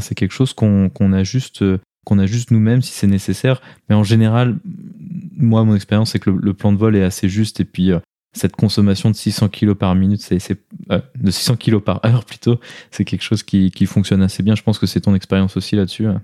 c'est 0.00 0.14
quelque 0.14 0.32
chose 0.32 0.52
qu'on 0.54 1.12
a 1.12 1.24
juste 1.24 1.64
qu'on 2.04 2.18
a 2.18 2.26
juste 2.26 2.50
nous-mêmes 2.50 2.82
si 2.82 2.92
c'est 2.92 3.06
nécessaire. 3.06 3.60
Mais 3.88 3.94
en 3.94 4.04
général, 4.04 4.58
moi, 5.36 5.64
mon 5.64 5.74
expérience, 5.74 6.12
c'est 6.12 6.18
que 6.18 6.30
le, 6.30 6.54
plan 6.54 6.72
de 6.72 6.78
vol 6.78 6.96
est 6.96 7.02
assez 7.02 7.28
juste. 7.28 7.60
Et 7.60 7.64
puis, 7.64 7.92
euh, 7.92 8.00
cette 8.32 8.56
consommation 8.56 9.10
de 9.10 9.16
600 9.16 9.48
kg 9.48 9.74
par 9.74 9.94
minute, 9.94 10.20
c'est 10.20 10.38
euh, 10.90 11.00
de 11.18 11.30
600 11.30 11.56
kg 11.56 11.78
par 11.78 12.04
heure 12.04 12.24
plutôt, 12.26 12.58
c'est 12.90 13.04
quelque 13.04 13.22
chose 13.22 13.42
qui, 13.42 13.70
qui, 13.70 13.86
fonctionne 13.86 14.22
assez 14.22 14.42
bien. 14.42 14.54
Je 14.54 14.62
pense 14.62 14.78
que 14.78 14.86
c'est 14.86 15.00
ton 15.00 15.14
expérience 15.14 15.56
aussi 15.56 15.76
là-dessus. 15.76 16.06
Hein. 16.06 16.22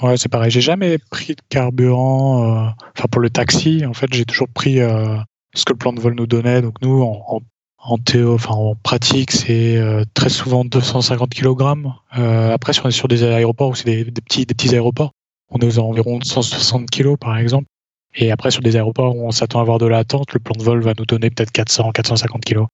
Ouais, 0.00 0.16
c'est 0.16 0.30
pareil. 0.30 0.50
J'ai 0.50 0.62
jamais 0.62 0.98
pris 1.10 1.34
de 1.34 1.42
carburant. 1.48 2.66
Euh, 2.66 2.70
enfin, 2.96 3.08
pour 3.10 3.20
le 3.20 3.30
taxi, 3.30 3.84
en 3.84 3.92
fait, 3.92 4.06
j'ai 4.12 4.24
toujours 4.24 4.48
pris 4.48 4.78
ce 4.78 5.64
que 5.64 5.72
le 5.72 5.78
plan 5.78 5.92
de 5.92 6.00
vol 6.00 6.14
nous 6.14 6.26
donnait. 6.26 6.62
Donc, 6.62 6.80
nous, 6.80 7.02
en, 7.02 7.42
En 7.78 7.98
théo, 7.98 8.34
enfin 8.34 8.54
en 8.54 8.74
pratique, 8.76 9.32
c'est 9.32 9.78
très 10.14 10.30
souvent 10.30 10.64
250 10.64 11.34
kg. 11.34 11.74
après, 12.12 12.72
si 12.72 12.80
on 12.84 12.88
est 12.88 12.92
sur 12.92 13.08
des 13.08 13.22
aéroports 13.24 13.70
ou 13.70 13.74
c'est 13.74 13.84
des, 13.84 14.04
petits, 14.04 14.46
des 14.46 14.54
petits 14.54 14.72
aéroports, 14.74 15.12
on 15.50 15.58
est 15.58 15.66
aux 15.66 15.78
environs 15.78 16.18
de 16.18 16.24
160 16.24 16.90
kg 16.90 17.16
par 17.16 17.36
exemple. 17.36 17.66
Et 18.14 18.30
après, 18.30 18.50
sur 18.50 18.62
des 18.62 18.76
aéroports 18.76 19.16
où 19.16 19.26
on 19.26 19.30
s'attend 19.30 19.58
à 19.58 19.62
avoir 19.62 19.78
de 19.78 19.86
l'attente, 19.86 20.32
le 20.32 20.40
plan 20.40 20.54
de 20.56 20.62
vol 20.62 20.82
va 20.82 20.92
nous 20.98 21.06
donner 21.06 21.30
peut-être 21.30 21.52
400, 21.52 21.92
450 21.92 22.44
kg. 22.44 22.66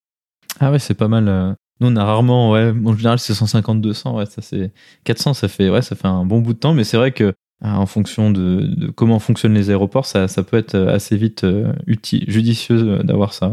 Ah 0.60 0.70
ouais, 0.70 0.78
c'est 0.78 0.94
pas 0.94 1.08
mal. 1.08 1.28
Euh. 1.28 1.52
Nous, 1.80 1.88
on 1.88 1.96
a 1.96 2.04
rarement, 2.04 2.50
ouais, 2.50 2.72
en 2.84 2.96
général, 2.96 3.20
c'est 3.20 3.34
150, 3.34 3.80
200, 3.80 4.16
ouais, 4.16 4.26
ça 4.26 4.42
c'est 4.42 4.72
400, 5.04 5.34
ça 5.34 5.46
fait, 5.46 5.70
ouais, 5.70 5.82
ça 5.82 5.94
fait 5.94 6.08
un 6.08 6.24
bon 6.24 6.40
bout 6.40 6.54
de 6.54 6.58
temps, 6.58 6.74
mais 6.74 6.82
c'est 6.82 6.96
vrai 6.96 7.12
que 7.12 7.24
euh, 7.24 7.32
en 7.62 7.86
fonction 7.86 8.32
de, 8.32 8.90
comment 8.96 9.20
fonctionnent 9.20 9.54
les 9.54 9.70
aéroports, 9.70 10.04
ça, 10.04 10.26
ça 10.26 10.42
peut 10.42 10.56
être 10.56 10.74
euh, 10.74 10.92
assez 10.92 11.16
vite 11.16 11.46
utile, 11.86 12.24
judicieux 12.28 12.98
d'avoir 13.04 13.32
ça. 13.32 13.52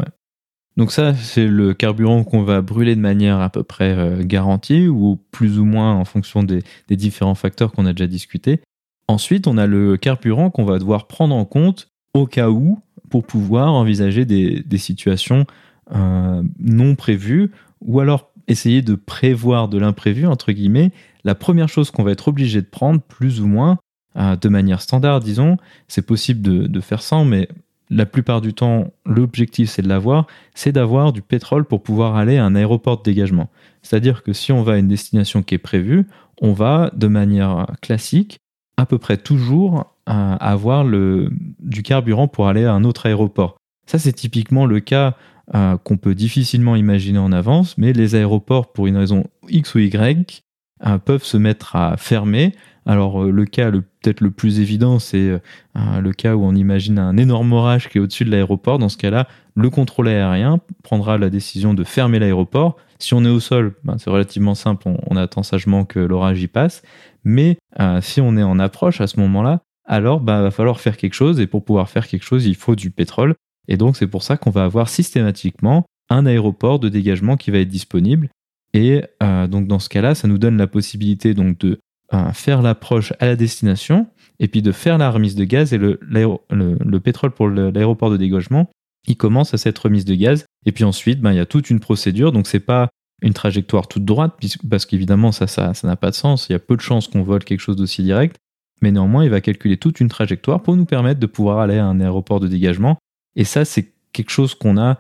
Donc 0.76 0.92
ça, 0.92 1.14
c'est 1.14 1.46
le 1.46 1.76
carburant 1.76 2.24
qu'on 2.24 2.42
va 2.42 2.62
brûler 2.62 2.96
de 2.96 3.00
manière 3.00 3.40
à 3.40 3.50
peu 3.50 3.64
près 3.64 3.96
garantie 4.22 4.88
ou 4.88 5.18
plus 5.32 5.60
ou 5.60 5.64
moins 5.64 5.94
en 5.94 6.04
fonction 6.04 6.44
des, 6.44 6.64
des 6.90 6.98
différents 6.98 7.36
facteurs 7.36 7.72
qu'on 7.72 7.86
a 7.86 7.94
déjà 7.94 8.08
discutés. 8.08 8.60
Ensuite, 9.08 9.48
on 9.48 9.58
a 9.58 9.68
le 9.68 9.98
carburant 9.98 10.50
qu'on 10.50 10.66
va 10.66 10.80
devoir 10.80 11.08
prendre 11.08 11.36
en 11.36 11.46
compte 11.46 11.92
au 12.14 12.26
cas 12.26 12.50
où 12.50 12.80
pour 13.10 13.26
pouvoir 13.26 13.74
envisager 13.74 14.26
des, 14.26 14.78
situations 14.78 15.46
euh, 15.94 16.42
non 16.60 16.96
prévues 16.96 17.52
ou 17.82 18.00
alors 18.00 18.32
essayer 18.48 18.82
de 18.82 18.96
prévoir 18.96 19.68
de 19.68 19.78
l'imprévu, 19.78 20.26
entre 20.26 20.52
guillemets. 20.52 20.92
La 21.24 21.36
première 21.36 21.70
chose 21.70 21.92
qu'on 21.92 22.04
va 22.04 22.12
être 22.12 22.28
obligé 22.28 22.62
de 22.62 22.68
prendre, 22.68 23.02
plus 23.02 23.42
ou 23.42 23.48
moins, 23.48 23.78
euh, 24.18 24.36
de 24.36 24.50
manière 24.50 24.82
standard, 24.82 25.20
disons, 25.20 25.58
c'est 25.88 26.06
possible 26.06 26.42
de, 26.42 26.68
de, 26.68 26.82
faire 26.82 27.02
sans, 27.02 27.26
mais 27.26 27.48
la 27.90 28.06
plupart 28.06 28.42
du 28.42 28.54
temps, 28.54 28.92
l'objectif 29.06 29.70
c'est 29.70 29.82
de 29.82 29.90
l'avoir, 29.90 30.26
c'est 30.54 30.72
d'avoir 30.72 31.14
du 31.14 31.22
pétrole 31.22 31.66
pour 31.66 31.84
pouvoir 31.84 32.16
aller 32.16 32.38
à 32.38 32.46
un 32.46 32.56
aéroport 32.56 32.98
de 32.98 33.04
dégagement. 33.04 33.50
C'est-à-dire 33.82 34.24
que 34.24 34.34
si 34.34 34.52
on 34.52 34.64
va 34.64 34.74
à 34.74 34.78
une 34.78 34.88
destination 34.88 35.44
qui 35.44 35.56
est 35.56 35.60
prévue, 35.60 36.08
on 36.42 36.54
va 36.54 36.92
de 36.96 37.08
manière 37.08 37.68
classique 37.82 38.40
à 38.78 38.86
peu 38.86 38.98
près 38.98 39.18
toujours 39.18 39.92
avoir 40.08 40.84
le, 40.84 41.30
du 41.60 41.82
carburant 41.82 42.28
pour 42.28 42.48
aller 42.48 42.66
à 42.66 42.74
un 42.74 42.84
autre 42.84 43.08
aéroport. 43.08 43.58
Ça, 43.88 44.00
c'est 44.00 44.14
typiquement 44.14 44.66
le 44.66 44.80
cas 44.80 45.16
euh, 45.54 45.78
qu'on 45.78 45.98
peut 45.98 46.16
difficilement 46.16 46.76
imaginer 46.76 47.20
en 47.20 47.32
avance, 47.32 47.78
mais 47.78 47.94
les 47.94 48.16
aéroports, 48.16 48.74
pour 48.74 48.88
une 48.88 48.98
raison 48.98 49.26
X 49.48 49.76
ou 49.76 49.80
Y, 49.80 50.44
euh, 50.86 50.98
peuvent 50.98 51.24
se 51.24 51.38
mettre 51.38 51.76
à 51.76 51.98
fermer. 51.98 52.56
Alors 52.88 53.24
euh, 53.24 53.32
le 53.32 53.46
cas 53.46 53.70
peut-être 53.72 54.22
le 54.22 54.32
plus 54.32 54.60
évident, 54.60 54.98
c'est 54.98 55.40
le 55.76 56.12
cas 56.14 56.36
où 56.36 56.44
on 56.44 56.56
imagine 56.56 57.00
un 57.00 57.18
énorme 57.18 57.54
orage 57.54 57.90
qui 57.90 57.98
est 57.98 58.02
au-dessus 58.02 58.26
de 58.26 58.32
l'aéroport. 58.32 58.80
Dans 58.80 58.90
ce 58.90 58.98
cas-là, 58.98 59.28
le 59.56 59.70
contrôle 59.70 60.08
aérien 60.08 60.60
prendra 60.84 61.18
la 61.18 61.30
décision 61.30 61.74
de 61.74 61.84
fermer 61.84 62.20
l'aéroport. 62.20 62.78
Si 63.00 63.14
on 63.14 63.24
est 63.26 63.30
au 63.30 63.40
sol, 63.40 63.76
ben, 63.84 63.98
c'est 63.98 64.10
relativement 64.10 64.56
simple, 64.56 64.88
on, 64.88 65.18
attend 65.18 65.44
sagement 65.44 65.86
que 65.86 66.00
l'orage 66.00 66.42
y 66.42 66.48
passe. 66.48 66.82
Mais 67.26 67.58
euh, 67.80 68.00
si 68.02 68.22
on 68.22 68.38
est 68.38 68.44
en 68.44 68.60
approche 68.60 69.02
à 69.02 69.08
ce 69.08 69.20
moment-là, 69.20 69.62
alors 69.86 70.20
il 70.22 70.26
bah, 70.26 70.42
va 70.42 70.52
falloir 70.52 70.80
faire 70.80 70.96
quelque 70.96 71.14
chose. 71.14 71.40
Et 71.40 71.48
pour 71.48 71.66
pouvoir 71.66 71.90
faire 71.90 72.08
quelque 72.08 72.24
chose, 72.24 72.46
il 72.46 72.56
faut 72.56 72.76
du 72.76 72.92
pétrole. 72.92 73.36
Et 73.68 73.78
donc 73.78 73.98
c'est 73.98 74.08
pour 74.08 74.24
ça 74.24 74.38
qu'on 74.38 74.52
va 74.52 74.64
avoir 74.64 74.88
systématiquement 74.88 75.86
un 76.10 76.26
aéroport 76.26 76.80
de 76.80 76.88
dégagement 76.88 77.36
qui 77.36 77.52
va 77.52 77.58
être 77.58 77.68
disponible. 77.68 78.30
Et 78.74 79.04
euh, 79.24 79.48
donc 79.48 79.68
dans 79.68 79.80
ce 79.80 79.90
cas-là, 79.90 80.16
ça 80.16 80.28
nous 80.28 80.38
donne 80.38 80.58
la 80.58 80.68
possibilité 80.68 81.34
donc 81.34 81.58
de 81.58 81.80
euh, 82.14 82.32
faire 82.34 82.62
l'approche 82.62 83.14
à 83.20 83.26
la 83.26 83.36
destination 83.36 84.08
et 84.40 84.48
puis 84.48 84.62
de 84.62 84.72
faire 84.72 84.98
la 84.98 85.10
remise 85.10 85.34
de 85.36 85.44
gaz 85.44 85.74
et 85.74 85.78
le, 85.78 86.00
le, 86.02 87.00
pétrole 87.00 87.32
pour 87.32 87.48
l'aéroport 87.48 88.12
de 88.12 88.18
dégagement, 88.18 88.70
il 89.08 89.18
commence 89.18 89.54
à 89.54 89.58
cette 89.58 89.80
remise 89.80 90.06
de 90.06 90.14
gaz. 90.14 90.46
Et 90.66 90.72
puis 90.72 90.84
ensuite, 90.84 91.22
ben, 91.22 91.32
il 91.32 91.38
y 91.38 91.40
a 91.40 91.46
toute 91.46 91.70
une 91.70 91.80
procédure. 91.80 92.32
Donc 92.32 92.48
c'est 92.48 92.60
pas 92.60 92.90
une 93.22 93.34
trajectoire 93.34 93.88
toute 93.88 94.06
droite, 94.06 94.34
parce 94.70 94.86
qu'évidemment, 94.86 95.32
ça, 95.32 95.48
ça, 95.48 95.74
n'a 95.84 95.96
pas 95.96 96.10
de 96.10 96.16
sens. 96.16 96.48
Il 96.50 96.54
y 96.54 96.56
a 96.56 96.60
peu 96.60 96.76
de 96.76 96.82
chances 96.82 97.08
qu'on 97.08 97.24
vole 97.24 97.44
quelque 97.44 97.60
chose 97.60 97.76
d'aussi 97.76 98.04
direct. 98.04 98.38
Mais 98.82 98.92
néanmoins, 98.92 99.24
il 99.24 99.30
va 99.30 99.42
calculer 99.42 99.78
toute 99.78 100.00
une 100.00 100.10
trajectoire 100.10 100.62
pour 100.62 100.76
nous 100.76 100.86
permettre 100.86 101.20
de 101.20 101.26
pouvoir 101.26 101.60
aller 101.60 101.78
à 101.78 101.86
un 101.86 102.02
aéroport 102.02 102.40
de 102.40 102.48
dégagement. 102.48 102.98
Et 103.36 103.46
ça, 103.46 103.64
c'est 103.64 103.94
quelque 104.12 104.32
chose 104.32 104.54
qu'on 104.54 104.78
a, 104.78 104.98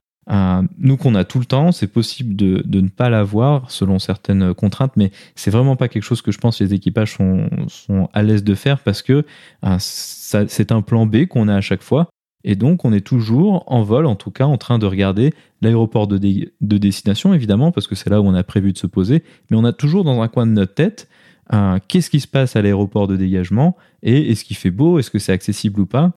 nous, 0.78 0.98
qu'on 0.98 1.14
a 1.14 1.26
tout 1.26 1.40
le 1.40 1.46
temps. 1.46 1.72
C'est 1.74 1.88
possible 1.88 2.36
de, 2.36 2.64
ne 2.68 2.88
pas 2.88 3.10
l'avoir 3.10 3.70
selon 3.70 4.00
certaines 4.00 4.54
contraintes, 4.54 4.94
mais 4.96 5.12
c'est 5.36 5.52
vraiment 5.52 5.76
pas 5.76 5.90
quelque 5.90 6.04
chose 6.04 6.22
que 6.22 6.32
je 6.32 6.38
pense 6.38 6.60
les 6.62 6.74
équipages 6.74 7.16
sont, 7.16 7.50
sont 7.68 8.10
à 8.14 8.24
l'aise 8.24 8.44
de 8.44 8.56
faire 8.56 8.80
parce 8.80 9.02
que 9.02 9.26
c'est 9.80 10.72
un 10.72 10.82
plan 10.82 11.06
B 11.06 11.26
qu'on 11.26 11.50
a 11.50 11.56
à 11.56 11.62
chaque 11.62 11.84
fois. 11.84 12.10
Et 12.46 12.56
donc, 12.56 12.86
on 12.86 12.94
est 12.94 13.06
toujours 13.06 13.64
en 13.68 13.84
vol, 13.84 14.06
en 14.06 14.16
tout 14.16 14.32
cas, 14.32 14.46
en 14.46 14.58
train 14.58 14.80
de 14.80 14.86
regarder 14.86 15.34
l'aéroport 15.62 16.08
de, 16.08 16.18
destination, 16.62 17.34
évidemment, 17.34 17.72
parce 17.72 17.88
que 17.88 17.96
c'est 17.96 18.10
là 18.10 18.22
où 18.22 18.25
on 18.25 18.36
a 18.36 18.44
prévu 18.44 18.72
de 18.72 18.78
se 18.78 18.88
poser. 18.88 19.24
Mais 19.50 19.58
on 19.58 19.66
a 19.66 19.74
toujours 19.74 20.04
dans 20.04 20.22
un 20.22 20.28
coin 20.28 20.46
de 20.46 20.52
notre 20.52 20.75
tête 20.75 21.10
qu'est-ce 21.88 22.10
qui 22.10 22.20
se 22.20 22.28
passe 22.28 22.56
à 22.56 22.62
l'aéroport 22.62 23.08
de 23.08 23.16
dégagement? 23.16 23.75
Et 24.04 24.32
est-ce 24.32 24.44
qu'il 24.44 24.58
fait 24.58 24.72
beau, 24.72 25.00
est-ce 25.00 25.12
que 25.12 25.20
c'est 25.20 25.32
accessible 25.32 25.82
ou 25.82 25.86
pas? 25.86 26.12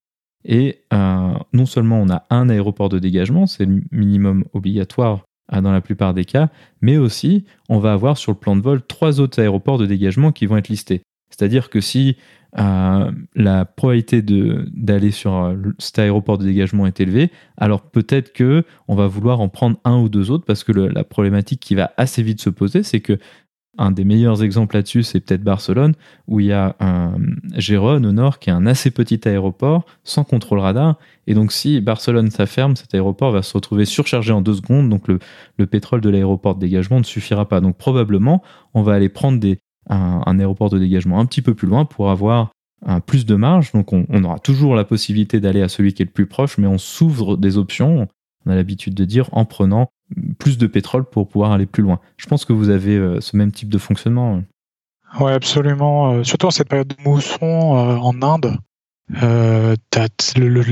Et 0.45 0.83
euh, 0.93 1.33
non 1.53 1.67
seulement 1.67 2.01
on 2.01 2.11
a 2.11 2.25
un 2.31 2.49
aéroport 2.49 2.89
de 2.89 2.99
dégagement, 2.99 3.47
c'est 3.47 3.65
le 3.65 3.83
minimum 3.91 4.45
obligatoire 4.53 5.25
euh, 5.53 5.61
dans 5.61 5.73
la 5.73 5.81
plupart 5.81 6.15
des 6.15 6.25
cas, 6.25 6.49
mais 6.81 6.97
aussi 6.97 7.45
on 7.69 7.79
va 7.79 7.93
avoir 7.93 8.17
sur 8.17 8.33
le 8.33 8.39
plan 8.39 8.57
de 8.57 8.63
vol 8.63 8.83
trois 8.87 9.21
autres 9.21 9.41
aéroports 9.41 9.79
de 9.79 9.87
dégagement 9.87 10.33
qui 10.33 10.47
vont 10.47 10.57
être 10.57 10.69
listés. 10.69 11.03
C'est-à-dire 11.31 11.71
que 11.71 11.81
si 11.81 12.17
euh, 12.59 13.11
la 13.35 13.65
probabilité 13.67 14.23
d'aller 14.23 15.11
sur 15.11 15.35
euh, 15.35 15.57
cet 15.79 15.99
aéroport 15.99 16.39
de 16.39 16.45
dégagement 16.45 16.87
est 16.87 16.99
élevée, 17.01 17.31
alors 17.59 17.83
peut-être 17.83 18.33
que 18.33 18.65
on 18.89 18.95
va 18.95 19.07
vouloir 19.07 19.41
en 19.41 19.49
prendre 19.49 19.79
un 19.85 19.99
ou 19.99 20.09
deux 20.09 20.31
autres 20.31 20.47
parce 20.47 20.65
que 20.65 20.73
la 20.73 21.05
problématique 21.05 21.61
qui 21.61 21.75
va 21.75 21.93
assez 21.99 22.23
vite 22.23 22.41
se 22.41 22.51
poser, 22.51 22.83
c'est 22.83 23.01
que 23.01 23.19
un 23.81 23.93
des 23.93 24.05
meilleurs 24.05 24.43
exemples 24.43 24.75
là-dessus, 24.75 25.05
c'est 25.05 25.21
peut-être 25.21 25.45
Barcelone, 25.45 25.95
où 26.27 26.41
il 26.41 26.47
y 26.47 26.53
a 26.53 26.75
un 26.81 27.15
Gérone 27.55 28.07
au 28.07 28.13
nord 28.13 28.41
qui 28.41 28.51
est 28.51 28.53
un 28.53 28.67
assez 28.67 28.91
petit 28.91 29.21
aéroport 29.29 29.87
sans 30.03 30.25
contrôle 30.25 30.59
radar. 30.59 30.99
Et 31.29 31.35
donc, 31.35 31.53
si 31.53 31.81
Barcelone 31.81 32.31
ça 32.33 32.47
ferme, 32.47 32.75
cet 32.75 32.93
aéroport 32.95 33.31
va 33.31 33.43
se 33.43 33.53
retrouver 33.55 33.85
surchargé 33.85 34.33
en 34.33 34.41
deux 34.41 34.55
secondes. 34.55 34.89
Donc, 34.89 35.07
le 35.07 35.67
pétrole 35.67 36.01
de 36.01 36.11
l'aéroport 36.11 36.57
de 36.57 36.61
dégagement 36.61 36.99
ne 36.99 37.05
suffira 37.05 37.49
pas. 37.49 37.61
Donc, 37.61 37.79
probablement, 37.79 38.43
on 38.75 38.83
va 38.83 38.95
aller 38.95 39.09
prendre 39.09 39.39
des, 39.39 39.61
un, 39.89 40.39
aéroport 40.39 40.71
de 40.71 40.79
dégagement 40.79 41.21
un 41.21 41.27
petit 41.27 41.43
peu 41.43 41.55
plus 41.55 41.69
loin 41.69 41.85
pour 41.85 42.11
avoir 42.11 42.53
un 42.85 43.01
plus 43.01 43.27
de 43.27 43.35
marge. 43.35 43.73
Donc 43.73 43.93
on, 43.93 44.25
aura 44.25 44.39
toujours 44.39 44.75
la 44.75 44.85
possibilité 44.85 45.41
d'aller 45.41 45.63
à 45.63 45.69
celui 45.69 45.95
qui 45.95 46.03
est 46.03 46.07
le 46.07 46.13
plus 46.13 46.27
proche, 46.27 46.59
mais 46.59 46.67
on 46.67 46.79
s'ouvre 46.79 47.37
des 47.37 47.59
options, 47.59 48.09
on 48.47 48.51
a 48.51 48.55
l'habitude 48.55 48.95
de 48.95 49.05
dire, 49.05 49.29
en 49.33 49.45
prenant 49.45 49.91
plus 50.39 50.59
de 50.59 50.67
pétrole 50.67 51.05
pour 51.05 51.29
pouvoir 51.29 51.53
aller 51.53 51.67
plus 51.67 51.83
loin. 51.83 52.01
Je 52.17 52.27
pense 52.27 52.45
que 52.45 52.53
vous 52.53 52.71
avez 52.71 52.97
euh, 52.97 53.21
ce 53.21 53.37
même 53.37 53.53
type 53.53 53.69
de 53.69 53.79
fonctionnement. 53.79 54.43
Oui, 55.21 55.33
absolument. 55.33 56.13
Euh, 56.13 56.25
surtout 56.25 56.47
en 56.47 56.51
cette 56.51 56.69
période 56.69 56.89
de 56.89 57.03
mousson 57.05 57.77
euh, 57.77 57.97
en 57.97 58.23
Inde, 58.23 58.57
le, 59.11 59.75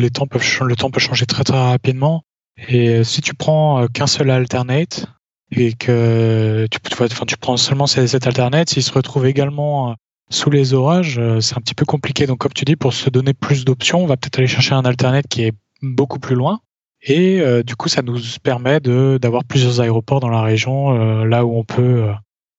temps 0.09 0.27
le 0.31 0.77
temps 0.77 0.91
peut 0.91 1.01
changer 1.01 1.27
très 1.27 1.45
très 1.45 1.59
rapidement. 1.59 2.23
Et 2.69 3.05
si 3.05 3.21
tu 3.21 3.35
prends 3.35 3.87
qu'un 3.89 4.07
seul 4.07 4.31
alternate, 4.31 5.07
et 5.53 5.73
que 5.75 6.67
tu, 6.71 6.79
tu 7.27 7.37
prends 7.37 7.57
seulement 7.57 7.87
cette 7.87 8.27
alternate, 8.27 8.71
s'il 8.71 8.83
se 8.83 8.93
retrouve 8.93 9.27
également 9.27 9.91
euh, 9.91 9.95
sous 10.31 10.51
les 10.51 10.75
orages, 10.75 11.19
euh, 11.19 11.41
c'est 11.41 11.57
un 11.57 11.61
petit 11.61 11.75
peu 11.75 11.85
compliqué. 11.85 12.27
Donc, 12.27 12.39
comme 12.39 12.53
tu 12.53 12.65
dis, 12.65 12.77
pour 12.77 12.93
se 12.93 13.11
donner 13.11 13.33
plus 13.33 13.65
d'options, 13.65 14.03
on 14.03 14.07
va 14.07 14.17
peut-être 14.17 14.39
aller 14.39 14.49
chercher 14.49 14.75
un 14.75 14.85
alternate 14.85 15.27
qui 15.29 15.45
est 15.45 15.53
beaucoup 15.83 16.19
plus 16.19 16.35
loin. 16.35 16.61
Et 17.03 17.41
euh, 17.41 17.63
du 17.63 17.77
coup, 17.77 17.89
ça 17.89 18.03
nous 18.03 18.19
permet 18.43 18.81
d'avoir 18.81 19.45
plusieurs 19.45 19.81
aéroports 19.81 20.21
dans 20.21 20.31
la 20.31 20.43
région, 20.43 21.25
là 21.25 21.45
où 21.45 21.57
on 21.57 21.63
peut 21.63 22.11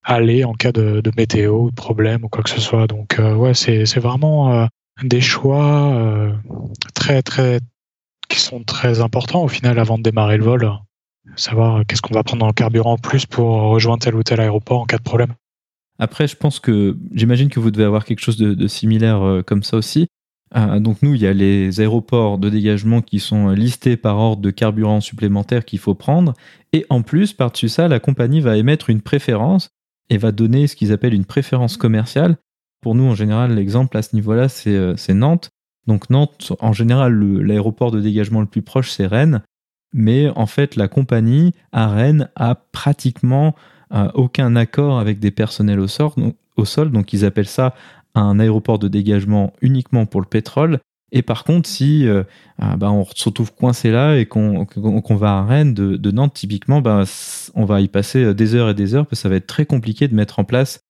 aller 0.03 0.45
en 0.45 0.53
cas 0.53 0.71
de, 0.71 1.01
de, 1.01 1.11
météo 1.17 1.69
de 1.69 1.75
problème 1.75 2.23
ou 2.23 2.29
quoi 2.29 2.43
que 2.43 2.49
ce 2.49 2.61
soit. 2.61 2.87
Donc, 2.87 3.17
ouais, 3.19 3.53
c'est 3.53 3.99
vraiment 3.99 4.67
des 5.03 5.19
choix 5.19 6.31
très, 6.93 7.21
très, 7.21 7.59
qui 8.29 8.39
sont 8.39 8.63
très 8.63 9.01
importants 9.01 9.43
au 9.43 9.49
final 9.49 9.79
avant 9.79 9.97
de 9.97 10.03
démarrer 10.03 10.37
le 10.37 10.45
vol 10.45 10.71
savoir 11.35 11.85
qu'est-ce 11.85 12.01
qu'on 12.01 12.13
va 12.13 12.23
prendre 12.23 12.45
le 12.45 12.53
carburant 12.53 12.93
en 12.93 12.97
plus 12.97 13.25
pour 13.25 13.47
rejoindre 13.47 14.03
tel 14.03 14.15
ou 14.15 14.23
tel 14.23 14.39
aéroport 14.39 14.81
en 14.81 14.85
cas 14.85 14.97
de 14.97 15.03
problème. 15.03 15.33
Après, 15.99 16.27
je 16.27 16.35
pense 16.35 16.59
que 16.59 16.97
j'imagine 17.13 17.49
que 17.49 17.59
vous 17.59 17.71
devez 17.71 17.85
avoir 17.85 18.05
quelque 18.05 18.19
chose 18.19 18.37
de, 18.37 18.67
similaire 18.67 19.21
euh, 19.23 19.41
comme 19.41 19.63
ça 19.63 19.77
aussi. 19.77 20.07
Euh, 20.55 20.79
donc 20.79 21.01
nous, 21.01 21.15
il 21.15 21.21
y 21.21 21.27
a 21.27 21.33
les 21.33 21.81
aéroports 21.81 22.37
de 22.37 22.49
dégagement 22.49 23.01
qui 23.01 23.19
sont 23.19 23.49
listés 23.49 23.97
par 23.97 24.17
ordre 24.17 24.41
de 24.41 24.51
carburant 24.51 25.01
supplémentaire 25.01 25.65
qu'il 25.65 25.79
faut 25.79 25.95
prendre. 25.95 26.33
Et 26.71 26.85
en 26.89 27.01
plus, 27.01 27.33
par-dessus 27.33 27.69
ça, 27.69 27.87
la 27.87 27.99
compagnie 27.99 28.41
va 28.41 28.57
émettre 28.57 28.89
une 28.89 29.01
préférence 29.01 29.69
et 30.09 30.17
va 30.17 30.31
donner 30.31 30.67
ce 30.67 30.75
qu'ils 30.75 30.91
appellent 30.91 31.13
une 31.13 31.25
préférence 31.25 31.77
commerciale. 31.77 32.37
Pour 32.81 32.95
nous, 32.95 33.05
en 33.05 33.15
général, 33.15 33.55
l'exemple 33.55 33.97
à 33.97 34.01
ce 34.01 34.15
niveau-là, 34.15 34.49
c'est 34.49 34.75
euh, 34.75 34.95
Nantes. 35.09 35.49
Donc 35.87 36.09
Nantes, 36.09 36.53
en 36.59 36.73
général, 36.73 37.17
l'aéroport 37.41 37.91
de 37.91 37.99
dégagement 37.99 38.41
le 38.41 38.45
plus 38.45 38.61
proche, 38.61 38.91
c'est 38.91 39.07
Rennes 39.07 39.41
mais 39.97 40.29
en 40.35 40.45
fait 40.45 40.75
la 40.77 40.87
compagnie 40.87 41.53
à 41.73 41.89
Rennes 41.89 42.29
a 42.35 42.55
pratiquement 42.55 43.55
euh, 43.93 44.09
aucun 44.13 44.55
accord 44.55 44.99
avec 44.99 45.19
des 45.19 45.31
personnels 45.31 45.79
au, 45.79 45.87
sol, 45.87 46.91
donc 46.91 47.11
ils 47.11 47.25
appellent 47.25 47.47
ça 47.47 47.73
un 48.15 48.39
aéroport 48.39 48.79
de 48.79 48.87
dégagement 48.87 49.53
uniquement 49.61 50.05
pour 50.05 50.21
le 50.21 50.27
pétrole. 50.27 50.79
Et 51.11 51.21
par 51.21 51.43
contre, 51.43 51.69
si 51.69 52.05
ah, 52.57 52.75
bah, 52.75 52.91
on 52.91 53.05
se 53.05 53.29
retrouve 53.29 53.53
coincé 53.53 53.91
là 53.91 54.17
et 54.17 54.25
qu'on 54.25 54.65
va 55.15 55.37
à 55.37 55.45
Rennes 55.45 55.73
de, 55.73 56.11
Nantes, 56.11 56.33
typiquement, 56.33 56.81
bah, 56.81 57.03
on 57.53 57.63
va 57.63 57.79
y 57.79 57.87
passer 57.87 58.33
des 58.33 58.55
heures 58.55 58.69
et 58.69 58.73
des 58.73 58.93
heures 58.95 59.05
parce 59.05 59.21
que 59.21 59.23
ça 59.23 59.29
va 59.29 59.35
être 59.35 59.47
très 59.47 59.65
compliqué 59.65 60.07
de 60.07 60.15
mettre 60.15 60.39
en 60.39 60.43
place 60.43 60.81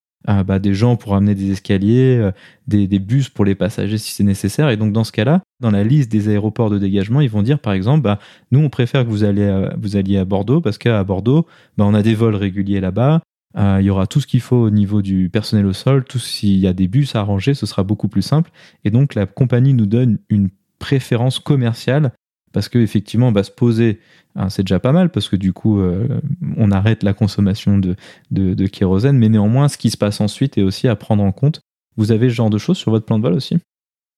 bah, 0.44 0.60
des 0.60 0.74
gens 0.74 0.98
pour 0.98 1.16
amener 1.16 1.36
des 1.36 1.52
escaliers, 1.52 2.18
euh, 2.18 2.32
des, 2.68 3.00
bus 3.00 3.30
pour 3.30 3.46
les 3.46 3.56
passagers 3.56 3.98
si 3.98 4.12
c'est 4.12 4.24
nécessaire. 4.24 4.70
Et 4.70 4.78
donc 4.78 4.92
dans 4.92 5.04
ce 5.04 5.12
cas-là, 5.12 5.42
dans 5.60 5.72
la 5.72 5.84
liste 5.84 6.12
des 6.12 6.30
aéroports 6.30 6.70
de 6.70 6.78
dégagement, 6.78 7.22
ils 7.22 7.30
vont 7.30 7.42
dire 7.42 7.60
par 7.60 7.74
exemple, 7.74 8.02
bah, 8.02 8.20
nous 8.52 8.60
on 8.60 8.70
préfère 8.70 9.06
que 9.06 9.10
vous 9.10 9.24
alliez 9.24 10.18
à 10.18 10.26
Bordeaux 10.26 10.62
parce 10.62 10.78
qu'à 10.78 11.04
Bordeaux, 11.04 11.46
bah, 11.78 11.86
on 11.88 11.94
a 11.94 12.04
des 12.04 12.14
vols 12.14 12.36
réguliers 12.36 12.82
là-bas. 12.82 13.22
Euh, 13.58 13.78
il 13.80 13.86
y 13.86 13.90
aura 13.90 14.06
tout 14.06 14.20
ce 14.20 14.28
qu'il 14.28 14.42
faut 14.42 14.58
au 14.58 14.70
niveau 14.70 15.02
du 15.02 15.30
personnel 15.30 15.66
au 15.66 15.74
sol, 15.74 16.04
tout 16.04 16.20
s'il 16.20 16.58
y 16.58 16.68
a 16.68 16.74
des 16.74 16.88
bus 16.88 17.16
à 17.16 17.22
arranger, 17.22 17.54
ce 17.54 17.66
sera 17.66 17.84
beaucoup 17.84 18.08
plus 18.08 18.22
simple. 18.22 18.52
Et 18.84 18.92
donc 18.92 19.16
la 19.16 19.26
compagnie 19.26 19.74
nous 19.74 19.86
donne 19.86 20.20
une 20.30 20.50
préférence 20.78 21.40
commerciale 21.40 22.12
parce 22.54 22.70
qu'effectivement, 22.70 23.28
on 23.28 23.32
va 23.32 23.44
se 23.44 23.52
poser 23.52 24.00
Hein, 24.38 24.50
c'est 24.50 24.62
déjà 24.62 24.80
pas 24.80 24.92
mal 24.92 25.10
parce 25.10 25.30
que 25.30 25.36
du 25.36 25.52
coup, 25.52 25.82
euh, 25.82 26.22
on 26.58 26.72
arrête 26.72 27.02
la 27.02 27.14
consommation 27.14 27.80
de, 27.80 28.68
kérosène, 28.68 29.18
mais 29.18 29.30
néanmoins, 29.30 29.68
ce 29.68 29.78
qui 29.78 29.90
se 29.90 29.98
passe 29.98 30.22
ensuite 30.22 30.60
est 30.60 30.62
aussi 30.62 30.88
à 30.88 30.96
prendre 30.96 31.24
en 31.24 31.32
compte. 31.32 31.62
Vous 31.98 32.12
avez 32.12 32.30
ce 32.30 32.36
genre 32.36 32.52
de 32.52 32.60
choses 32.60 32.78
sur 32.78 32.92
votre 32.92 33.06
plan 33.06 33.18
de 33.18 33.24
vol 33.24 33.34
aussi? 33.34 33.58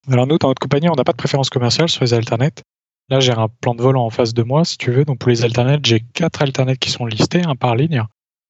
Alors 0.10 0.28
nous, 0.28 0.38
dans 0.38 0.50
notre 0.50 0.60
compagnie, 0.60 0.90
on 0.90 0.96
n'a 0.96 1.06
pas 1.06 1.14
de 1.14 1.18
préférence 1.18 1.50
commerciale 1.50 1.88
sur 1.88 2.04
les 2.04 2.14
alternates. 2.14 2.64
Là, 3.10 3.22
j'ai 3.22 3.32
un 3.32 3.48
plan 3.62 3.74
de 3.74 3.82
vol 3.82 3.96
en 3.96 4.10
face 4.10 4.34
de 4.34 4.44
moi, 4.44 4.66
si 4.66 4.78
tu 4.78 4.92
veux. 4.92 5.06
Donc 5.06 5.20
pour 5.20 5.30
les 5.30 5.46
alternates, 5.46 5.86
j'ai 5.86 6.02
quatre 6.02 6.42
alternates 6.42 6.80
qui 6.80 6.92
sont 6.92 7.06
listés, 7.06 7.42
un 7.46 7.56
par 7.56 7.76
ligne. 7.76 8.04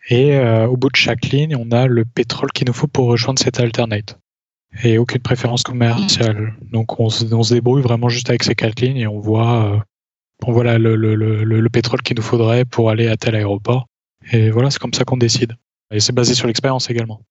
Et 0.10 0.36
euh, 0.38 0.66
au 0.66 0.76
bout 0.76 0.90
de 0.90 0.96
chaque 0.96 1.26
ligne, 1.28 1.56
on 1.56 1.72
a 1.72 1.86
le 1.86 2.04
pétrole 2.04 2.52
qu'il 2.52 2.66
nous 2.68 2.74
faut 2.74 2.88
pour 2.88 3.06
rejoindre 3.06 3.40
cette 3.40 3.60
alternate. 3.60 4.18
Et 4.84 4.98
aucune 4.98 5.22
préférence 5.22 5.64
commerciale. 5.64 6.54
Donc 6.72 7.00
on 7.00 7.10
se, 7.10 7.54
débrouille 7.54 7.82
vraiment 7.82 8.10
juste 8.10 8.30
avec 8.30 8.44
ces 8.44 8.56
quatre 8.56 8.80
lignes 8.82 8.98
et 8.98 9.08
on 9.08 9.20
voit 9.20 9.84
euh, 10.48 10.78
le, 10.78 10.96
le 10.96 11.70
pétrole 11.70 12.02
qu'il 12.02 12.16
nous 12.16 12.24
faudrait 12.24 12.66
pour 12.66 12.90
aller 12.90 13.08
à 13.08 13.18
tel 13.18 13.36
aéroport. 13.36 13.88
Et 14.32 14.52
voilà, 14.52 14.70
c'est 14.70 14.80
comme 14.80 14.94
ça 14.94 15.06
qu'on 15.06 15.18
décide. 15.18 15.54
Et 15.92 16.00
c'est 16.00 16.14
basé 16.14 16.36
sur 16.36 16.48
l'expérience 16.48 16.90
également 16.90 17.22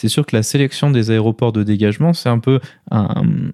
c'est 0.00 0.08
sûr 0.08 0.24
que 0.24 0.34
la 0.34 0.42
sélection 0.42 0.90
des 0.90 1.10
aéroports 1.10 1.52
de 1.52 1.62
dégagement, 1.62 2.14
c'est 2.14 2.30
un 2.30 2.38
peu 2.38 2.58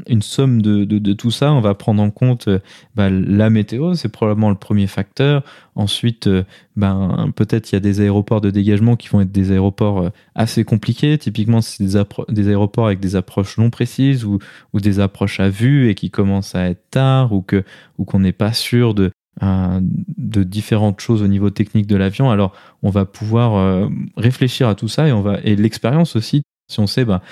une 0.06 0.22
somme 0.22 0.62
de, 0.62 1.12
tout 1.12 1.32
ça. 1.32 1.52
On 1.52 1.60
va 1.60 1.74
prendre 1.74 2.00
en 2.00 2.10
compte 2.10 2.46
euh, 2.46 2.60
bah, 2.94 3.10
la 3.10 3.50
météo, 3.50 3.94
c'est 3.94 4.08
probablement 4.08 4.50
le 4.50 4.56
premier 4.56 4.86
facteur. 4.86 5.42
Ensuite, 5.74 6.28
euh, 6.28 6.44
ben, 6.76 7.32
peut-être 7.34 7.72
il 7.72 7.74
y 7.74 7.78
a 7.78 7.80
des 7.80 8.00
aéroports 8.00 8.40
de 8.40 8.50
dégagement 8.50 8.94
qui 8.94 9.08
vont 9.08 9.22
être 9.22 9.32
des 9.32 9.50
aéroports 9.50 10.02
euh, 10.02 10.10
assez 10.36 10.62
compliqués. 10.62 11.18
Typiquement, 11.18 11.60
c'est 11.62 11.82
des, 11.82 12.48
aéroports 12.48 12.86
avec 12.86 13.00
des 13.00 13.16
approches 13.16 13.58
non 13.58 13.70
précises 13.70 14.24
ou, 14.24 14.38
des 14.72 15.00
approches 15.00 15.40
à 15.40 15.48
vue 15.48 15.90
et 15.90 15.96
qui 15.96 16.12
commencent 16.12 16.54
à 16.54 16.70
être 16.70 16.90
tard 16.90 17.32
ou 17.32 17.42
qu'on 17.42 18.20
n'est 18.20 18.32
pas 18.32 18.52
sûr 18.52 18.94
de, 18.94 19.10
de 19.42 20.42
différentes 20.42 21.00
choses 21.00 21.22
au 21.22 21.26
niveau 21.26 21.50
technique 21.50 21.86
de 21.86 21.96
l'avion. 21.96 22.30
Alors, 22.30 22.52
on 22.82 22.90
va 22.90 23.04
pouvoir 23.04 23.56
euh, 23.56 23.88
réfléchir 24.16 24.68
à 24.68 24.74
tout 24.74 24.88
ça 24.88 25.08
et 25.08 25.12
on 25.12 25.22
va 25.22 25.38
et 25.44 25.56
l'expérience 25.56 26.16
aussi. 26.16 26.42
Si 26.68 26.80
on 26.80 26.86
sait, 26.86 27.04
bah, 27.04 27.22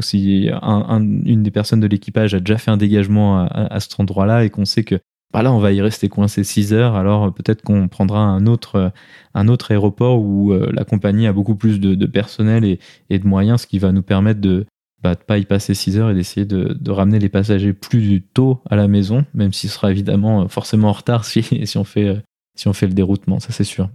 si 0.00 0.48
une 0.48 1.42
des 1.42 1.50
personnes 1.50 1.80
de 1.80 1.86
l'équipage 1.86 2.32
a 2.32 2.40
déjà 2.40 2.56
fait 2.56 2.70
un 2.70 2.78
dégagement 2.78 3.46
à, 3.50 3.80
cet 3.80 4.00
endroit-là 4.00 4.44
et 4.44 4.50
qu'on 4.50 4.64
sait 4.64 4.82
que 4.82 4.98
bah 5.34 5.42
là, 5.42 5.52
on 5.52 5.58
va 5.58 5.72
y 5.72 5.82
rester 5.82 6.08
coincé 6.08 6.42
6 6.42 6.72
heures, 6.72 6.94
alors 6.94 7.34
peut-être 7.34 7.60
qu'on 7.60 7.88
prendra 7.88 8.20
un 8.20 8.46
autre, 8.46 8.92
un 9.34 9.48
autre 9.48 9.72
aéroport 9.72 10.22
où 10.22 10.52
euh, 10.52 10.70
la 10.72 10.84
compagnie 10.84 11.26
a 11.26 11.34
beaucoup 11.34 11.56
plus 11.56 11.80
de, 11.80 12.06
personnel 12.06 12.64
et, 12.64 12.78
et, 13.10 13.18
de 13.18 13.26
moyens, 13.26 13.62
ce 13.62 13.66
qui 13.66 13.78
va 13.78 13.92
nous 13.92 14.02
permettre 14.02 14.40
de, 14.40 14.64
bah, 15.02 15.14
de 15.14 15.20
pas 15.20 15.38
y 15.38 15.44
passer 15.44 15.74
6 15.74 15.98
heures 15.98 16.10
et 16.10 16.14
d'essayer 16.14 16.46
de, 16.46 16.90
ramener 16.90 17.18
les 17.18 17.28
passagers 17.28 17.72
plus 17.72 18.22
tôt 18.22 18.60
à 18.68 18.76
la 18.76 18.88
maison, 18.88 19.24
même 19.34 19.52
s'il 19.52 19.70
sera 19.70 19.90
évidemment 19.90 20.42
euh, 20.42 20.48
forcément 20.48 20.88
en 20.88 20.92
retard 20.92 21.24
si, 21.26 21.42
si, 21.42 21.78
on, 21.78 21.84
fait, 21.84 22.08
euh, 22.08 22.20
si 22.54 22.68
on 22.68 22.72
fait 22.72 22.86
le 22.86 22.94
déroutement, 22.94 23.40
ça 23.40 23.52
c'est 23.52 23.64
sûr. 23.64 23.90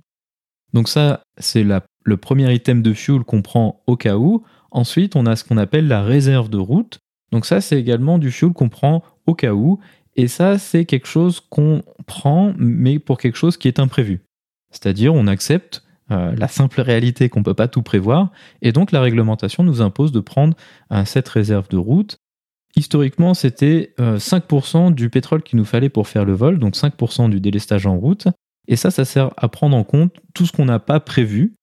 Donc 0.73 0.87
ça, 0.87 1.23
c'est 1.37 1.65
le 2.03 2.17
premier 2.17 2.53
item 2.53 2.81
de 2.81 2.93
fuel 2.93 3.23
qu'on 3.23 3.41
prend 3.41 3.83
au 3.87 3.97
cas 3.97 4.15
où. 4.15 4.43
Ensuite, 4.71 5.17
on 5.17 5.25
a 5.25 5.35
ce 5.35 5.43
qu'on 5.43 5.57
appelle 5.57 5.87
la 5.87 6.01
réserve 6.01 6.49
de 6.49 6.57
route. 6.57 6.99
Donc 7.33 7.45
ça, 7.45 7.59
c'est 7.59 7.77
également 7.77 8.17
du 8.17 8.31
fuel 8.31 8.53
qu'on 8.53 8.69
prend 8.69 9.03
au 9.25 9.35
cas 9.35 9.51
où. 9.51 9.79
Et 10.15 10.27
ça, 10.27 10.57
c'est 10.57 10.85
quelque 10.85 11.07
chose 11.07 11.41
qu'on 11.41 11.83
prend, 12.05 12.53
mais 12.57 12.99
pour 12.99 13.17
quelque 13.17 13.37
chose 13.37 13.57
qui 13.57 13.67
est 13.67 13.79
imprévu. 13.79 14.21
C'est-à-dire, 14.71 15.13
on 15.13 15.27
accepte 15.27 15.83
euh, 16.11 16.33
la 16.37 16.47
simple 16.47 16.81
réalité 16.81 17.29
qu'on 17.29 17.39
ne 17.39 17.45
peut 17.45 17.53
pas 17.53 17.67
tout 17.67 17.81
prévoir, 17.81 18.31
et 18.61 18.71
donc 18.71 18.91
la 18.91 19.01
réglementation 19.01 19.63
nous 19.63 19.81
impose 19.81 20.11
de 20.11 20.19
prendre 20.19 20.55
cette 21.05 21.29
réserve 21.29 21.67
de 21.69 21.77
route. 21.77 22.17
Historiquement, 22.75 23.33
c'était 23.33 23.93
5% 23.99 24.87
euh, 24.87 24.91
du 24.91 25.09
pétrole 25.09 25.43
qu'il 25.43 25.57
nous 25.57 25.65
fallait 25.65 25.89
pour 25.89 26.07
faire 26.07 26.25
le 26.25 26.33
vol, 26.33 26.59
donc 26.59 26.75
5% 26.75 27.29
du 27.29 27.39
délestage 27.39 27.85
en 27.85 27.97
route, 27.97 28.27
et 28.67 28.75
ça, 28.75 28.91
ça 28.91 29.05
sert 29.05 29.31
à 29.37 29.49
prendre 29.49 29.75
en 29.75 29.83
compte 29.83 30.15
tout 30.33 30.45
ce 30.45 30.51
qu'on 30.51 30.65
n'a 30.65 30.79
pas 30.79 30.99
prévu, 30.99 31.53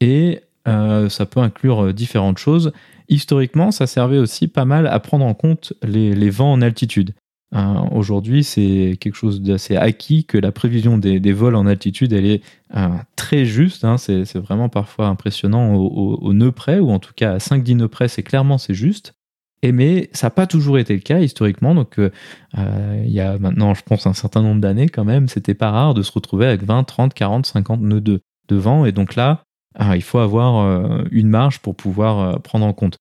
et 0.00 0.42
euh, 0.66 1.08
ça 1.08 1.26
peut 1.26 1.40
inclure 1.40 1.94
différentes 1.94 2.38
choses. 2.38 2.72
Historiquement, 3.08 3.70
ça 3.70 3.86
servait 3.86 4.18
aussi 4.18 4.48
pas 4.48 4.64
mal 4.64 4.86
à 4.86 5.00
prendre 5.00 5.24
en 5.24 5.34
compte 5.34 5.72
les 5.82 6.30
vents 6.30 6.52
en 6.52 6.60
altitude. 6.60 7.14
Hein, 7.50 7.88
aujourd'hui, 7.92 8.44
c'est 8.44 8.98
quelque 9.00 9.14
chose 9.14 9.40
d'assez 9.40 9.76
acquis 9.76 10.24
que 10.24 10.36
la 10.36 10.52
prévision 10.52 10.98
des, 10.98 11.32
vols 11.32 11.54
en 11.54 11.66
altitude, 11.66 12.12
elle 12.12 12.26
est 12.26 12.42
euh, 12.76 12.88
très 13.16 13.46
juste. 13.46 13.84
Hein. 13.84 13.96
c'est 13.96 14.36
vraiment 14.36 14.68
parfois 14.68 15.06
impressionnant 15.06 15.74
au, 15.74 16.32
nœud 16.34 16.52
près, 16.52 16.78
ou 16.78 16.90
en 16.90 16.98
tout 16.98 17.14
cas 17.16 17.34
à 17.34 17.38
5-10 17.38 17.76
nœuds 17.76 17.88
près, 17.88 18.08
c'est 18.08 18.22
clairement 18.22 18.58
c'est 18.58 18.74
juste. 18.74 19.14
Et 19.62 19.72
mais 19.72 20.08
ça 20.12 20.28
n'a 20.28 20.30
pas 20.30 20.46
toujours 20.46 20.78
été 20.78 20.94
le 20.94 21.00
cas 21.00 21.20
historiquement. 21.20 21.74
Donc, 21.74 21.98
euh, 21.98 22.10
euh, 22.58 23.02
il 23.04 23.10
y 23.10 23.20
a 23.20 23.38
maintenant, 23.38 23.74
je 23.74 23.82
pense, 23.82 24.06
un 24.06 24.12
certain 24.12 24.42
nombre 24.42 24.60
d'années 24.60 24.88
quand 24.88 25.04
même, 25.04 25.26
c'était 25.28 25.54
pas 25.54 25.70
rare 25.70 25.94
de 25.94 26.02
se 26.02 26.12
retrouver 26.12 26.46
avec 26.46 26.62
20, 26.62 26.84
30, 26.84 27.14
40, 27.14 27.46
50 27.46 27.80
nœuds 27.80 28.00
de, 28.00 28.20
de 28.48 28.56
vent. 28.56 28.84
Et 28.84 28.92
donc 28.92 29.16
là, 29.16 29.42
il 29.94 30.02
faut 30.02 30.18
avoir 30.18 31.04
une 31.12 31.28
marge 31.28 31.60
pour 31.60 31.76
pouvoir 31.76 32.40
prendre 32.42 32.66
en 32.66 32.72
compte. 32.72 32.98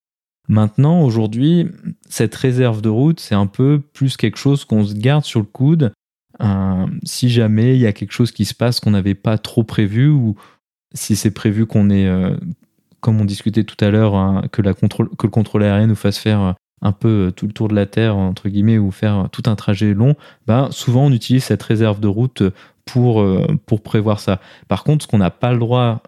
Maintenant, 0.48 1.02
aujourd'hui, 1.02 1.68
cette 2.10 2.34
réserve 2.36 2.82
de 2.82 2.90
route, 2.90 3.20
c'est 3.20 3.36
un 3.36 3.48
peu 3.48 3.82
plus 3.94 4.16
quelque 4.16 4.38
chose 4.38 4.64
qu'on 4.64 4.86
se 4.86 4.94
garde 4.94 5.26
sur 5.26 5.42
le 5.42 5.46
coude. 5.46 5.92
Euh, 6.42 6.86
si 7.04 7.30
jamais 7.30 7.76
il 7.76 7.82
y 7.82 7.88
a 7.88 7.94
quelque 7.94 8.12
chose 8.12 8.32
qui 8.32 8.46
se 8.46 8.54
passe 8.54 8.80
qu'on 8.80 8.92
n'avait 8.92 9.16
pas 9.16 9.38
trop 9.38 9.64
prévu, 9.64 10.08
ou 10.10 10.36
si 10.94 11.16
c'est 11.16 11.32
prévu 11.32 11.66
qu'on 11.66 11.90
ait, 11.90 12.08
euh, 12.08 12.36
comme 13.02 13.20
on 13.20 13.26
discutait 13.26 13.66
tout 13.66 13.84
à 13.84 13.90
l'heure, 13.90 14.16
hein, 14.16 14.44
que, 14.52 14.62
le 14.62 14.74
contrôle 15.30 15.64
aérien 15.64 15.88
nous 15.88 15.96
fasse 15.96 16.18
faire 16.18 16.42
euh, 16.42 16.54
un 16.82 16.94
peu 16.94 17.34
tout 17.36 17.48
le 17.48 17.54
tour 17.54 17.68
de 17.68 17.76
la 17.76 17.86
Terre, 17.86 18.16
entre 18.16 18.48
guillemets, 18.48 18.78
ou 18.78 18.92
faire 18.92 19.28
tout 19.34 19.44
un 19.48 19.56
trajet 19.56 19.94
long, 19.94 20.16
ben, 20.46 20.70
souvent 20.72 21.08
on 21.08 21.12
utilise 21.12 21.44
cette 21.44 21.64
réserve 21.64 22.00
de 22.00 22.08
route 22.08 22.44
pour, 22.86 23.26
pour 23.66 23.82
prévoir 23.82 24.20
ça. 24.20 24.40
Par 24.68 24.84
contre, 24.84 25.04
ce 25.04 25.08
qu'on 25.08 25.18
n'a 25.18 25.32
pas 25.32 25.52
le 25.52 25.58
droit 25.58 26.04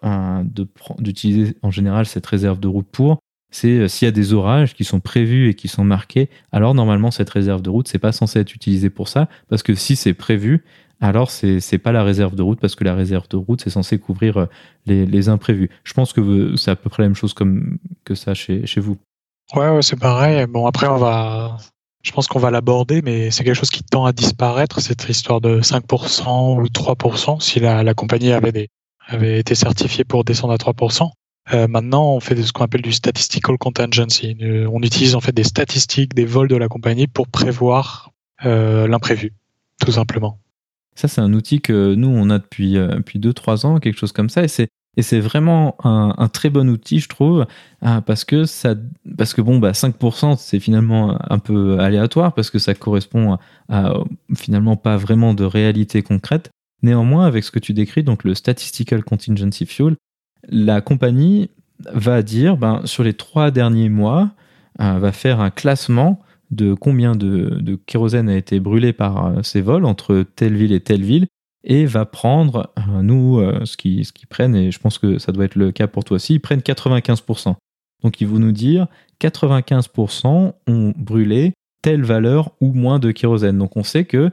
d'utiliser 0.99 1.57
en 1.63 1.71
général 1.71 2.05
cette 2.05 2.27
réserve 2.27 2.59
de 2.59 2.67
route 2.67 2.87
pour, 2.89 3.18
c'est 3.51 3.79
euh, 3.79 3.87
s'il 3.87 4.05
y 4.05 4.09
a 4.09 4.11
des 4.11 4.33
orages 4.33 4.73
qui 4.73 4.83
sont 4.83 4.99
prévus 4.99 5.49
et 5.49 5.53
qui 5.53 5.67
sont 5.67 5.83
marqués, 5.83 6.29
alors 6.51 6.75
normalement 6.75 7.11
cette 7.11 7.29
réserve 7.29 7.61
de 7.61 7.69
route 7.69 7.87
c'est 7.87 7.99
pas 7.99 8.11
censé 8.11 8.39
être 8.39 8.53
utilisée 8.53 8.89
pour 8.89 9.07
ça 9.07 9.27
parce 9.49 9.63
que 9.63 9.75
si 9.75 9.95
c'est 9.95 10.13
prévu, 10.13 10.63
alors 11.01 11.31
c'est 11.31 11.59
c'est 11.59 11.77
pas 11.77 11.91
la 11.91 12.03
réserve 12.03 12.35
de 12.35 12.41
route 12.41 12.59
parce 12.59 12.75
que 12.75 12.83
la 12.83 12.95
réserve 12.95 13.27
de 13.29 13.37
route 13.37 13.61
c'est 13.61 13.69
censé 13.69 13.97
couvrir 13.99 14.37
euh, 14.37 14.45
les, 14.85 15.29
imprévus. 15.29 15.69
Je 15.83 15.93
pense 15.93 16.13
que 16.13 16.55
c'est 16.55 16.71
à 16.71 16.75
peu 16.75 16.89
près 16.89 17.03
la 17.03 17.09
même 17.09 17.15
chose 17.15 17.33
comme 17.33 17.77
que 18.03 18.15
ça 18.15 18.33
chez 18.33 18.65
chez 18.65 18.81
vous. 18.81 18.97
Ouais, 19.55 19.69
ouais 19.69 19.81
c'est 19.81 19.99
pareil. 19.99 20.45
Bon 20.47 20.65
après 20.65 20.87
on 20.87 20.97
va 20.97 21.57
je 22.01 22.11
pense 22.11 22.27
qu'on 22.27 22.39
va 22.39 22.49
l'aborder, 22.49 23.01
mais 23.01 23.29
c'est 23.29 23.43
quelque 23.43 23.55
chose 23.55 23.71
qui 23.71 23.83
tend 23.83 24.05
à 24.05 24.13
disparaître, 24.13 24.79
cette 24.79 25.07
histoire 25.09 25.41
de 25.41 25.59
5% 25.61 26.57
ou 26.57 26.65
3%, 26.65 27.41
si 27.41 27.59
la, 27.59 27.83
la 27.83 27.93
compagnie 27.93 28.31
avait, 28.31 28.53
des, 28.53 28.69
avait 29.07 29.39
été 29.39 29.53
certifiée 29.53 30.05
pour 30.05 30.23
descendre 30.23 30.53
à 30.53 30.57
3%. 30.57 31.09
Euh, 31.53 31.67
maintenant, 31.67 32.13
on 32.13 32.19
fait 32.19 32.41
ce 32.41 32.53
qu'on 32.53 32.63
appelle 32.63 32.81
du 32.81 32.91
statistical 32.91 33.57
contingency. 33.57 34.37
Euh, 34.41 34.69
on 34.71 34.81
utilise 34.81 35.15
en 35.15 35.21
fait 35.21 35.31
des 35.31 35.43
statistiques 35.43 36.13
des 36.13 36.25
vols 36.25 36.47
de 36.47 36.55
la 36.55 36.67
compagnie 36.67 37.07
pour 37.07 37.27
prévoir 37.27 38.11
euh, 38.45 38.87
l'imprévu, 38.87 39.33
tout 39.83 39.91
simplement. 39.91 40.39
Ça, 40.95 41.07
c'est 41.07 41.21
un 41.21 41.33
outil 41.33 41.61
que 41.61 41.95
nous, 41.95 42.09
on 42.09 42.29
a 42.29 42.39
depuis, 42.39 42.73
depuis 42.73 43.19
2-3 43.19 43.65
ans, 43.65 43.79
quelque 43.79 43.97
chose 43.97 44.11
comme 44.11 44.29
ça. 44.29 44.43
Et 44.43 44.49
c'est, 44.49 44.67
et 44.97 45.01
c'est 45.01 45.21
vraiment 45.21 45.77
un, 45.85 46.27
très 46.27 46.49
bon 46.49 46.69
outil, 46.69 46.99
je 46.99 47.07
trouve, 47.07 47.45
parce 47.79 48.25
que, 48.25 48.43
ça, 48.43 48.75
parce 49.17 49.33
que 49.33 49.41
bon, 49.41 49.59
bah, 49.59 49.71
5%, 49.71 50.35
c'est 50.37 50.59
finalement 50.59 51.17
un 51.31 51.39
peu 51.39 51.79
aléatoire, 51.79 52.33
parce 52.33 52.49
que 52.49 52.59
ça 52.59 52.73
correspond 52.73 53.37
à, 53.69 53.93
finalement 54.35 54.75
pas 54.75 54.97
vraiment 54.97 55.33
de 55.33 55.45
réalité 55.45 56.01
concrète. 56.01 56.49
Néanmoins, 56.81 57.25
avec 57.25 57.45
ce 57.45 57.51
que 57.51 57.59
tu 57.59 57.73
décris, 57.73 58.03
donc 58.03 58.25
le 58.25 58.35
Statistical 58.35 59.01
Contingency 59.05 59.65
Fuel, 59.65 59.95
la 60.47 60.81
compagnie 60.81 61.49
va 61.93 62.21
dire, 62.21 62.57
ben, 62.57 62.81
sur 62.85 63.03
les 63.03 63.13
trois 63.13 63.51
derniers 63.51 63.89
mois, 63.89 64.31
euh, 64.81 64.99
va 64.99 65.11
faire 65.11 65.39
un 65.39 65.49
classement 65.49 66.21
de 66.51 66.73
combien 66.73 67.15
de, 67.15 67.79
kérosène 67.85 68.29
a 68.29 68.35
été 68.35 68.59
brûlé 68.59 68.93
par 68.93 69.25
euh, 69.25 69.43
ces 69.43 69.61
vols 69.61 69.85
entre 69.85 70.25
telle 70.35 70.55
ville 70.55 70.73
et 70.73 70.79
telle 70.79 71.03
ville, 71.03 71.27
et 71.63 71.85
va 71.85 72.05
prendre, 72.05 72.71
euh, 72.77 73.01
nous, 73.01 73.41
ce 73.65 73.75
qu'ils 73.75 74.05
prennent, 74.29 74.55
et 74.55 74.71
je 74.71 74.79
pense 74.79 74.97
que 74.97 75.19
ça 75.19 75.31
doit 75.31 75.45
être 75.45 75.55
le 75.55 75.71
cas 75.71 75.87
pour 75.87 76.03
toi 76.03 76.15
aussi, 76.15 76.35
ils 76.35 76.39
prennent 76.39 76.61
95%. 76.61 77.55
Donc 78.01 78.21
ils 78.21 78.27
vont 78.27 78.39
nous 78.39 78.53
dire 78.53 78.87
95% 79.21 80.53
ont 80.67 80.93
brûlé 80.95 81.51
telle 81.81 82.03
valeur 82.03 82.51
ou 82.61 82.71
moins 82.71 82.99
de 82.99 83.11
kérosène. 83.11 83.57
Donc 83.57 83.75
on 83.75 83.83
sait 83.83 84.05
que 84.05 84.31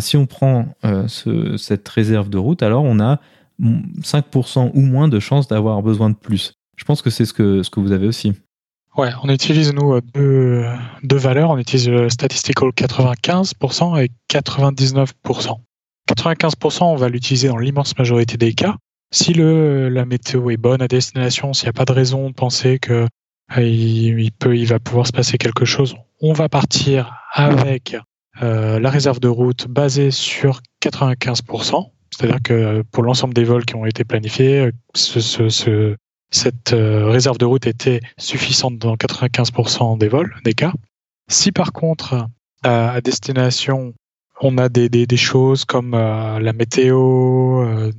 si 0.00 0.18
on 0.18 0.26
prend 0.26 0.68
cette 1.06 1.88
réserve 1.88 2.28
de 2.28 2.36
route, 2.36 2.62
alors 2.62 2.84
on 2.84 3.00
a 3.00 3.18
5% 3.60 4.70
ou 4.74 4.80
moins 4.80 5.08
de 5.08 5.18
chances 5.18 5.48
d'avoir 5.48 5.82
besoin 5.82 6.10
de 6.10 6.14
plus. 6.14 6.52
Je 6.76 6.84
pense 6.84 7.02
que 7.02 7.10
c'est 7.10 7.24
ce 7.24 7.32
que, 7.32 7.62
ce 7.62 7.70
que 7.70 7.80
vous 7.80 7.92
avez 7.92 8.06
aussi. 8.06 8.32
Ouais, 8.96 9.10
on 9.22 9.28
utilise 9.28 9.72
nous 9.72 10.00
deux, 10.00 10.64
deux 11.02 11.16
valeurs. 11.16 11.50
On 11.50 11.58
utilise 11.58 11.88
le 11.88 12.08
statistical 12.08 12.70
95% 12.70 14.02
et 14.02 14.10
99%. 14.30 15.60
95%, 16.08 16.84
on 16.84 16.96
va 16.96 17.08
l'utiliser 17.08 17.48
dans 17.48 17.58
l'immense 17.58 17.96
majorité 17.98 18.36
des 18.36 18.54
cas. 18.54 18.76
Si 19.10 19.32
le, 19.32 19.88
la 19.88 20.04
météo 20.04 20.50
est 20.50 20.56
bonne 20.56 20.82
à 20.82 20.88
destination, 20.88 21.52
s'il 21.52 21.66
n'y 21.66 21.70
a 21.70 21.72
pas 21.74 21.84
de 21.84 21.92
raison 21.92 22.28
de 22.28 22.34
penser 22.34 22.78
que 22.78 23.06
euh, 23.56 23.62
il, 23.62 24.32
peut, 24.32 24.56
il 24.56 24.66
va 24.66 24.78
pouvoir 24.78 25.06
se 25.06 25.12
passer 25.12 25.38
quelque 25.38 25.64
chose, 25.64 25.96
on 26.20 26.32
va 26.32 26.48
partir 26.48 27.14
avec 27.32 27.96
euh, 28.42 28.78
la 28.78 28.90
réserve 28.90 29.20
de 29.20 29.28
route 29.28 29.66
basée 29.68 30.10
sur 30.10 30.60
95%. 30.82 31.90
C'est-à-dire 32.18 32.42
que 32.42 32.82
pour 32.90 33.04
l'ensemble 33.04 33.32
des 33.32 33.44
vols 33.44 33.64
qui 33.64 33.76
ont 33.76 33.86
été 33.86 34.02
planifiés, 34.02 34.70
ce, 34.94 35.94
cette 36.30 36.72
euh, 36.72 37.06
réserve 37.06 37.38
de 37.38 37.44
route 37.44 37.66
était 37.66 38.00
suffisante 38.18 38.78
dans 38.78 38.96
95% 38.96 39.98
des 39.98 40.08
vols, 40.08 40.34
des 40.44 40.54
cas. 40.54 40.72
Si 41.28 41.52
par 41.52 41.72
contre, 41.72 42.26
à 42.64 43.00
destination, 43.00 43.94
on 44.40 44.58
a 44.58 44.68
des, 44.68 45.06
choses 45.16 45.64
comme 45.64 45.94
euh, 45.94 46.40
la 46.40 46.52
météo 46.52 47.62
euh, 47.62 47.92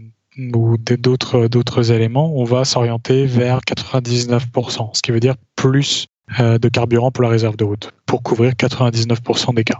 ou 0.53 0.77
d'autres 0.77 1.91
éléments, 1.91 2.34
on 2.36 2.43
va 2.43 2.65
s'orienter 2.65 3.25
vers 3.25 3.60
99%, 3.60 4.89
ce 4.95 5.01
qui 5.01 5.12
veut 5.12 5.19
dire 5.19 5.36
plus 5.55 6.08
de 6.38 6.69
carburant 6.69 7.10
pour 7.10 7.23
la 7.23 7.29
réserve 7.29 7.58
de 7.58 7.63
route, 7.63 7.91
pour 8.05 8.21
couvrir 8.21 8.53
99% 8.53 9.55
des 9.55 9.63
cas. 9.63 9.79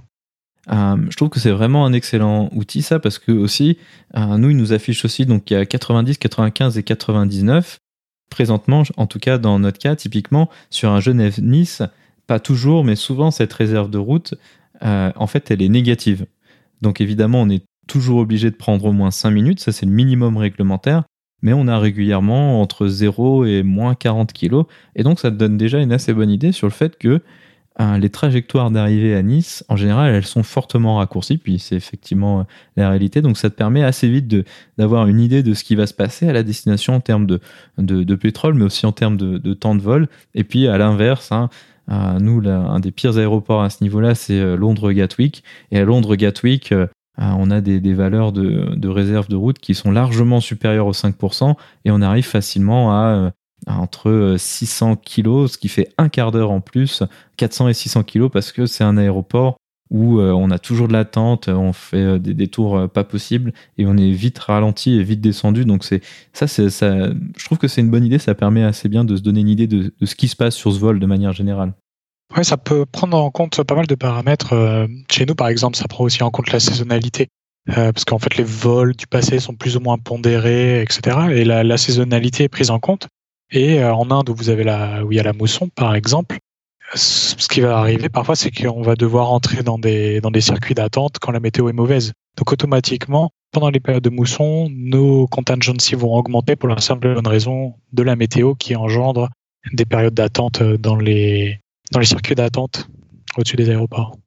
Je 0.69 1.15
trouve 1.15 1.29
que 1.29 1.39
c'est 1.39 1.51
vraiment 1.51 1.86
un 1.86 1.93
excellent 1.93 2.49
outil 2.53 2.84
ça 2.84 2.99
parce 2.99 3.17
que 3.17 3.32
aussi 3.32 3.79
nous 4.15 4.51
il 4.51 4.55
nous 4.55 4.71
affiche 4.71 5.03
aussi 5.03 5.25
donc 5.25 5.49
il 5.49 5.55
y 5.55 5.58
a 5.58 5.65
90, 5.65 6.17
95 6.17 6.77
et 6.77 6.84
99 6.84 7.79
présentement, 8.29 8.84
en 8.97 9.08
tout 9.08 9.19
cas 9.19 9.38
dans 9.38 9.60
notre 9.60 9.79
cas, 9.79 9.95
typiquement 9.95 10.49
sur 10.69 10.91
un 10.91 10.99
Genève-Nice, 10.99 11.82
pas 12.27 12.39
toujours, 12.39 12.84
mais 12.84 12.95
souvent 12.95 13.32
cette 13.32 13.51
réserve 13.51 13.89
de 13.89 13.97
route, 13.97 14.36
euh, 14.84 15.12
en 15.15 15.27
fait, 15.27 15.51
elle 15.51 15.62
est 15.62 15.69
négative. 15.69 16.25
Donc 16.82 17.01
évidemment, 17.01 17.41
on 17.41 17.49
est 17.49 17.65
toujours 17.88 18.19
obligé 18.19 18.51
de 18.51 18.55
prendre 18.55 18.86
au 18.86 18.93
moins 18.93 19.12
5 19.12 19.32
minutes, 19.32 19.60
ça 19.60 19.71
c'est 19.71 19.86
le 19.86 19.91
minimum 19.91 20.38
réglementaire, 20.38 21.03
mais 21.41 21.53
on 21.53 21.67
a 21.67 21.79
régulièrement 21.79 22.62
entre 22.62 22.88
0 22.88 23.45
et 23.45 23.63
moins 23.63 23.95
40 23.95 24.32
kilos, 24.32 24.65
et 24.95 25.03
donc 25.03 25.19
ça 25.19 25.32
te 25.32 25.36
donne 25.36 25.58
déjà 25.58 25.79
une 25.79 25.91
assez 25.91 26.13
bonne 26.13 26.29
idée 26.29 26.51
sur 26.51 26.67
le 26.67 26.73
fait 26.73 26.97
que 26.97 27.21
les 27.80 28.10
trajectoires 28.10 28.72
d'arrivée 28.72 29.15
à 29.15 29.22
Nice, 29.22 29.63
en 29.70 29.78
général, 29.78 30.13
elles 30.13 30.26
sont 30.26 30.44
fortement 30.44 30.98
raccourcies, 30.98 31.38
puis 31.38 31.60
c'est 31.60 31.76
effectivement 31.76 32.42
euh, 32.42 32.44
la 32.76 32.89
réalité. 32.89 33.22
Donc 33.22 33.38
ça 33.38 33.50
te 33.50 33.56
permet 33.56 33.84
assez 33.84 34.10
vite 34.10 34.34
d'avoir 34.78 35.08
une 35.08 35.20
idée 35.20 35.44
de 35.44 35.54
ce 35.54 35.63
qui 35.63 35.76
va 35.76 35.88
se 35.88 35.94
passer 35.94 36.28
à 36.28 36.34
la 36.34 36.44
destination 36.44 36.96
en 36.96 37.00
termes 37.00 37.26
de, 37.26 38.15
pétrole, 38.15 38.56
mais 38.56 38.65
aussi 38.65 38.86
en 38.86 38.92
termes 38.92 39.15
de, 39.15 39.54
temps 39.54 39.76
de 39.76 39.82
vol. 39.82 40.10
Et 40.36 40.44
puis 40.44 40.68
à 40.68 40.78
l'inverse, 40.78 41.32
hein, 41.32 41.50
nous, 42.20 42.42
un 42.48 42.80
des 42.82 42.92
pires 42.92 43.18
aéroports 43.18 43.63
à 43.63 43.70
ce 43.70 43.82
niveau-là, 43.84 44.13
c'est 44.13 44.39
euh, 44.39 44.58
Londres-Gatwick. 44.58 45.44
Et 45.72 45.80
à 45.80 45.86
Londres-Gatwick, 45.86 46.74
euh, 46.74 46.88
on 47.18 47.50
a 47.50 47.62
des, 47.62 47.80
des 47.80 47.94
valeurs 47.94 48.34
de, 48.34 48.76
de, 48.76 48.88
réserve 48.89 49.30
de 49.30 49.36
route 49.38 49.60
qui 49.60 49.74
sont 49.74 49.92
largement 49.92 50.42
supérieures 50.42 50.88
aux 50.88 50.94
5%, 50.94 51.56
et 51.86 51.92
on 51.92 52.02
arrive 52.02 52.26
facilement 52.26 52.92
à 52.92 53.32
entre 53.69 54.36
600 54.38 54.91
euh, 54.91 54.95
kilos, 54.95 55.53
ce 55.53 55.58
qui 55.58 55.69
fait 55.69 55.89
un 55.97 56.10
quart 56.10 56.32
d'heure 56.32 56.51
en 56.51 56.62
plus, 56.62 57.03
400 57.38 57.69
et 57.69 57.73
600 57.73 58.03
kilos 58.03 58.29
parce 58.32 58.51
que 58.51 58.65
c'est 58.65 58.84
un 58.84 58.97
aéroport 58.97 59.58
où 59.91 60.19
euh, 60.19 60.32
on 60.32 60.51
a 60.51 60.60
toujours 60.60 60.88
de 60.88 60.93
l'attente, 60.93 61.47
on 61.47 61.73
fait 61.73 61.97
euh, 61.97 62.19
des 62.19 62.36
détours 62.36 62.89
pas 62.89 63.03
possibles 63.03 63.53
et 63.77 63.88
on 63.88 63.97
est 63.97 64.12
vite 64.12 64.38
ralenti 64.38 64.99
et 64.99 65.03
vite 65.03 65.21
descendu. 65.21 65.65
Donc 65.65 65.84
c'est 65.84 66.01
ça. 66.34 66.45
Je 66.47 67.45
trouve 67.45 67.58
que 67.58 67.67
c'est 67.67 67.82
une 67.82 67.89
bonne 67.89 68.05
idée. 68.05 68.19
Ça 68.19 68.36
permet 68.36 68.63
assez 68.63 68.89
bien 68.89 69.03
de 69.03 69.15
se 69.15 69.21
donner 69.21 69.41
une 69.41 69.49
idée 69.49 69.67
de, 69.67 69.93
ce 70.03 70.15
qui 70.15 70.27
se 70.27 70.36
passe 70.36 70.55
sur 70.55 70.71
ce 70.71 70.79
vol 70.79 70.99
de 70.99 71.05
manière 71.05 71.34
générale. 71.34 71.73
Oui, 72.38 72.45
ça 72.45 72.58
peut 72.58 72.86
prendre 72.86 73.17
en 73.17 73.32
compte 73.32 73.63
pas 73.63 73.73
mal 73.73 73.88
de 73.88 73.95
paramètres. 73.95 74.53
Chez 75.10 75.25
nous, 75.25 75.34
par 75.34 75.47
exemple, 75.47 75.75
ça 75.75 75.88
prend 75.88 76.03
aussi 76.03 76.21
en 76.21 76.29
compte 76.29 76.51
la 76.51 76.60
saisonnalité. 76.60 77.29
parce 77.65 78.05
qu'en 78.05 78.19
fait, 78.19 78.38
les 78.38 78.43
vols 78.43 78.95
du 78.95 79.08
passé 79.08 79.39
sont 79.39 79.55
plus 79.55 79.75
ou 79.75 79.79
moins 79.79 79.97
pondérés, 79.97 80.84
etc. 80.84 81.17
Et 81.32 81.43
la 81.43 81.77
saisonnalité 81.77 82.43
est 82.43 82.49
prise 82.49 82.69
en 82.69 82.77
compte. 82.77 83.08
Et 83.52 83.82
euh, 83.82 83.94
en 83.94 84.12
Inde, 84.12 84.30
où 84.30 84.36
vous 84.36 84.50
avez 84.50 84.64
la, 84.64 85.04
où 85.04 85.12
il 85.12 85.16
y 85.16 85.20
a 85.20 85.24
la 85.24 85.34
mousson, 85.34 85.70
par 85.70 85.96
exemple, 85.96 86.38
ce 86.96 87.36
qui 87.48 87.62
va 87.62 87.78
arriver 87.78 88.10
parfois, 88.10 88.36
c'est 88.36 88.52
qu'on 88.52 88.82
va 88.82 88.96
devoir 88.96 89.32
entrer 89.32 89.64
dans 89.64 89.78
des, 89.78 90.22
dans 90.22 90.32
des 90.32 90.42
circuits 90.42 90.76
d'attente 90.76 91.18
quand 91.20 91.32
la 91.32 91.40
météo 91.40 91.70
est 91.70 91.74
mauvaise. 91.74 92.14
Donc 92.38 92.52
automatiquement, 92.52 93.32
pendant 93.52 93.70
les 93.70 93.80
périodes 93.80 94.04
de 94.04 94.10
mousson, 94.10 94.70
nos 94.72 95.28
contingencies 95.28 95.96
vont 95.96 96.14
augmenter 96.14 96.56
pour 96.56 96.70
la 96.70 96.80
simple 96.80 97.14
bonne 97.14 97.28
raison 97.28 97.76
de 97.94 98.04
la 98.04 98.16
météo 98.16 98.56
qui 98.56 98.76
engendre 98.76 99.30
des 99.74 99.86
périodes 99.86 100.14
d'attente 100.14 100.64
dans 100.64 100.96
les, 100.96 101.60
dans 101.92 102.00
les 102.00 102.06
circuits 102.06 102.36
d'attente 102.36 102.88
au-dessus 103.38 103.56
des 103.56 103.70
aéroports. 103.70 104.18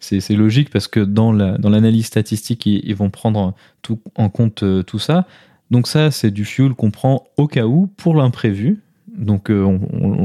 C'est 0.00 0.30
logique 0.30 0.70
parce 0.70 0.86
que 0.86 1.00
dans 1.00 1.32
l'analyse 1.32 1.62
la, 1.62 1.98
dans 2.00 2.02
statistique, 2.02 2.66
ils, 2.66 2.80
ils, 2.84 2.94
vont 2.94 3.10
prendre 3.10 3.54
tout, 3.82 4.00
en 4.14 4.28
compte 4.28 4.62
euh, 4.62 4.84
tout 4.84 5.00
ça. 5.00 5.26
Donc 5.70 5.86
ça, 5.86 6.10
c'est 6.10 6.30
du 6.30 6.44
fuel 6.44 6.74
qu'on 6.74 6.90
prend 6.90 7.26
au 7.36 7.46
cas 7.46 7.66
où 7.66 7.86
pour 7.86 8.14
l'imprévu. 8.14 8.82
Donc 9.16 9.50
euh, 9.50 9.78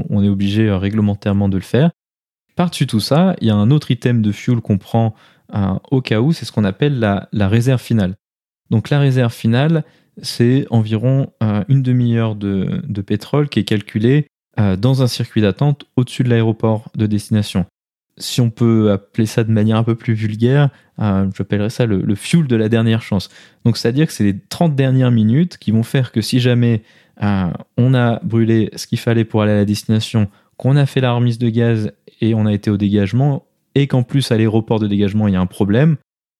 on, 0.10 0.24
est 0.24 0.30
obligé 0.30 0.68
euh, 0.68 0.78
réglementairement 0.78 1.50
de 1.50 1.58
le 1.58 1.64
faire. 1.64 1.92
Par-dessus 2.56 2.88
tout 2.88 3.00
ça, 3.00 3.36
il 3.42 3.48
y 3.48 3.52
a 3.52 3.56
un 3.56 3.72
autre 3.72 3.92
item 3.92 4.22
de 4.22 4.32
fuel 4.32 4.62
qu'on 4.62 4.78
prend 4.78 5.16
euh, 5.56 5.74
au 5.90 6.02
cas 6.02 6.22
où, 6.22 6.32
c'est 6.32 6.46
ce 6.46 6.52
qu'on 6.52 6.64
appelle 6.64 7.00
la, 7.00 7.48
réserve 7.48 7.82
finale. 7.82 8.16
Donc 8.70 8.90
la 8.90 9.00
réserve 9.00 9.34
finale, 9.34 9.84
c'est 10.22 10.68
environ 10.70 11.32
une 11.68 11.82
demi-heure 11.82 12.36
de, 12.36 13.02
pétrole 13.06 13.50
qui 13.50 13.60
est 13.60 13.64
calculée 13.64 14.28
dans 14.58 15.02
un 15.02 15.08
circuit 15.08 15.42
d'attente 15.42 15.86
au-dessus 15.96 16.24
de 16.24 16.30
l'aéroport 16.30 16.92
de 16.96 17.08
destination 17.08 17.66
si 18.18 18.42
on 18.42 18.50
peut 18.50 18.92
appeler 18.92 19.26
ça 19.26 19.44
de 19.44 19.52
manière 19.52 19.78
un 19.78 19.84
peu 19.84 19.96
plus 19.96 20.14
vulgaire, 20.14 20.70
euh, 21.00 21.30
j'appellerais 21.36 21.70
ça 21.70 21.86
le, 21.86 22.16
fuel 22.16 22.48
de 22.48 22.56
la 22.56 22.70
dernière 22.70 23.02
chance. 23.02 23.30
Donc, 23.66 23.78
c'est-à-dire 23.78 24.08
que 24.08 24.14
c'est 24.14 24.24
les 24.24 24.40
30 24.40 24.76
dernières 24.76 25.12
minutes 25.12 25.58
qui 25.58 25.72
vont 25.72 25.84
faire 25.84 26.12
que 26.12 26.22
si 26.22 26.40
jamais 26.40 26.84
euh, 27.24 27.48
on 27.78 27.94
a 27.94 28.20
brûlé 28.24 28.70
ce 28.76 28.88
qu'il 28.88 29.00
fallait 29.00 29.26
pour 29.26 29.42
aller 29.42 29.54
à 29.54 29.58
la 29.58 29.66
destination, 29.66 30.30
qu'on 30.58 30.76
a 30.76 30.86
fait 30.86 31.02
la 31.02 31.14
remise 31.14 31.40
de 31.40 31.50
gaz 31.50 31.92
et 32.22 32.36
on 32.36 32.46
a 32.46 32.54
été 32.54 32.70
au 32.70 32.78
dégagement, 32.78 33.46
et 33.76 33.88
qu'en 33.88 34.04
plus 34.04 34.32
à 34.32 34.38
l'aéroport 34.38 34.80
de 34.80 34.88
dégagement 34.88 35.28
il 35.28 35.34
y 35.34 35.38
a 35.38 35.42
un 35.42 35.48
problème, 35.48 35.98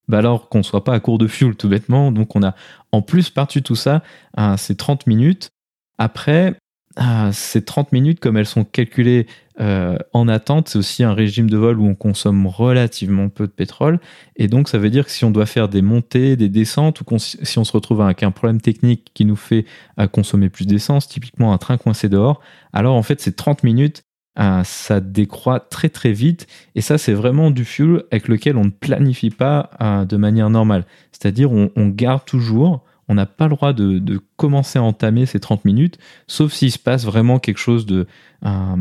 bah 0.08 0.20
alors 0.20 0.50
qu'on 0.50 0.60
ne 0.60 0.64
soit 0.64 0.84
pas 0.84 0.94
à 0.94 1.00
court 1.00 1.18
de 1.18 1.28
fuel 1.28 1.56
tout 1.56 1.70
bêtement. 1.70 2.12
Donc, 2.12 2.36
on 2.36 2.44
a 2.44 2.56
en 2.92 3.02
plus 3.02 3.30
par-dessus 3.30 3.64
tout 3.64 3.76
ça 3.76 4.04
euh, 4.38 4.58
ces 4.58 4.76
30 4.76 5.08
minutes. 5.08 5.50
Après, 5.98 6.56
ah, 6.96 7.32
ces 7.34 7.64
30 7.64 7.92
minutes, 7.92 8.20
comme 8.20 8.38
elles 8.38 8.46
sont 8.46 8.66
calculées 8.66 9.26
euh, 9.60 9.98
en 10.14 10.28
attente, 10.28 10.70
c'est 10.70 10.78
aussi 10.78 11.04
un 11.04 11.14
régime 11.14 11.50
de 11.50 11.58
vol 11.58 11.80
où 11.80 11.88
on 11.88 11.96
consomme 11.96 12.46
relativement 12.46 13.30
peu 13.30 13.48
de 13.48 13.52
pétrole. 13.52 14.00
Et 14.36 14.48
donc, 14.48 14.70
ça 14.70 14.78
veut 14.78 14.92
dire 14.92 15.06
que 15.06 15.12
si 15.12 15.26
on 15.26 15.32
doit 15.32 15.48
faire 15.48 15.70
des 15.70 15.82
montées, 15.82 16.36
des 16.36 16.50
descentes, 16.50 17.02
ou 17.02 17.06
si 17.18 17.58
on 17.58 17.64
se 17.64 17.72
retrouve 17.72 18.02
avec 18.02 18.22
un 18.22 18.32
problème 18.32 18.62
technique 18.62 19.12
qui 19.14 19.26
nous 19.26 19.36
fait 19.36 19.66
à 19.98 20.08
consommer 20.08 20.50
plus 20.50 20.68
d'essence, 20.68 21.08
typiquement 21.08 21.54
un 21.54 21.58
train 21.58 21.78
coincé 21.78 22.10
dehors, 22.10 22.42
alors 22.74 22.96
en 22.96 23.04
fait, 23.04 23.22
ces 23.22 23.34
30 23.34 23.64
minutes, 23.64 24.04
euh, 24.40 24.64
ça 24.64 25.00
décroît 25.00 25.60
très 25.60 25.90
très 25.90 26.12
vite. 26.12 26.48
Et 26.76 26.82
ça, 26.82 27.00
c'est 27.00 27.14
vraiment 27.14 27.50
du 27.50 27.66
fuel 27.66 28.04
avec 28.12 28.28
lequel 28.28 28.56
on 28.58 28.66
ne 28.66 28.72
planifie 28.72 29.32
pas 29.32 29.72
euh, 29.82 30.06
de 30.06 30.18
manière 30.18 30.52
normale. 30.52 30.86
C'est-à-dire, 31.12 31.52
on 31.52 31.88
garde 31.88 32.26
toujours 32.26 32.84
on 33.08 33.16
n'a 33.16 33.26
pas 33.26 33.46
le 33.46 33.56
droit 33.56 33.74
de, 33.74 34.22
commencer 34.38 34.80
à 34.80 34.84
entamer 34.84 35.26
ces 35.26 35.40
30 35.40 35.66
minutes, 35.66 35.98
sauf 36.28 36.52
s'il 36.54 36.72
se 36.72 36.80
passe 36.80 37.06
vraiment 37.06 37.40
quelque 37.40 37.58
chose 37.58 37.86
de, 37.86 38.08
euh, 38.46 38.76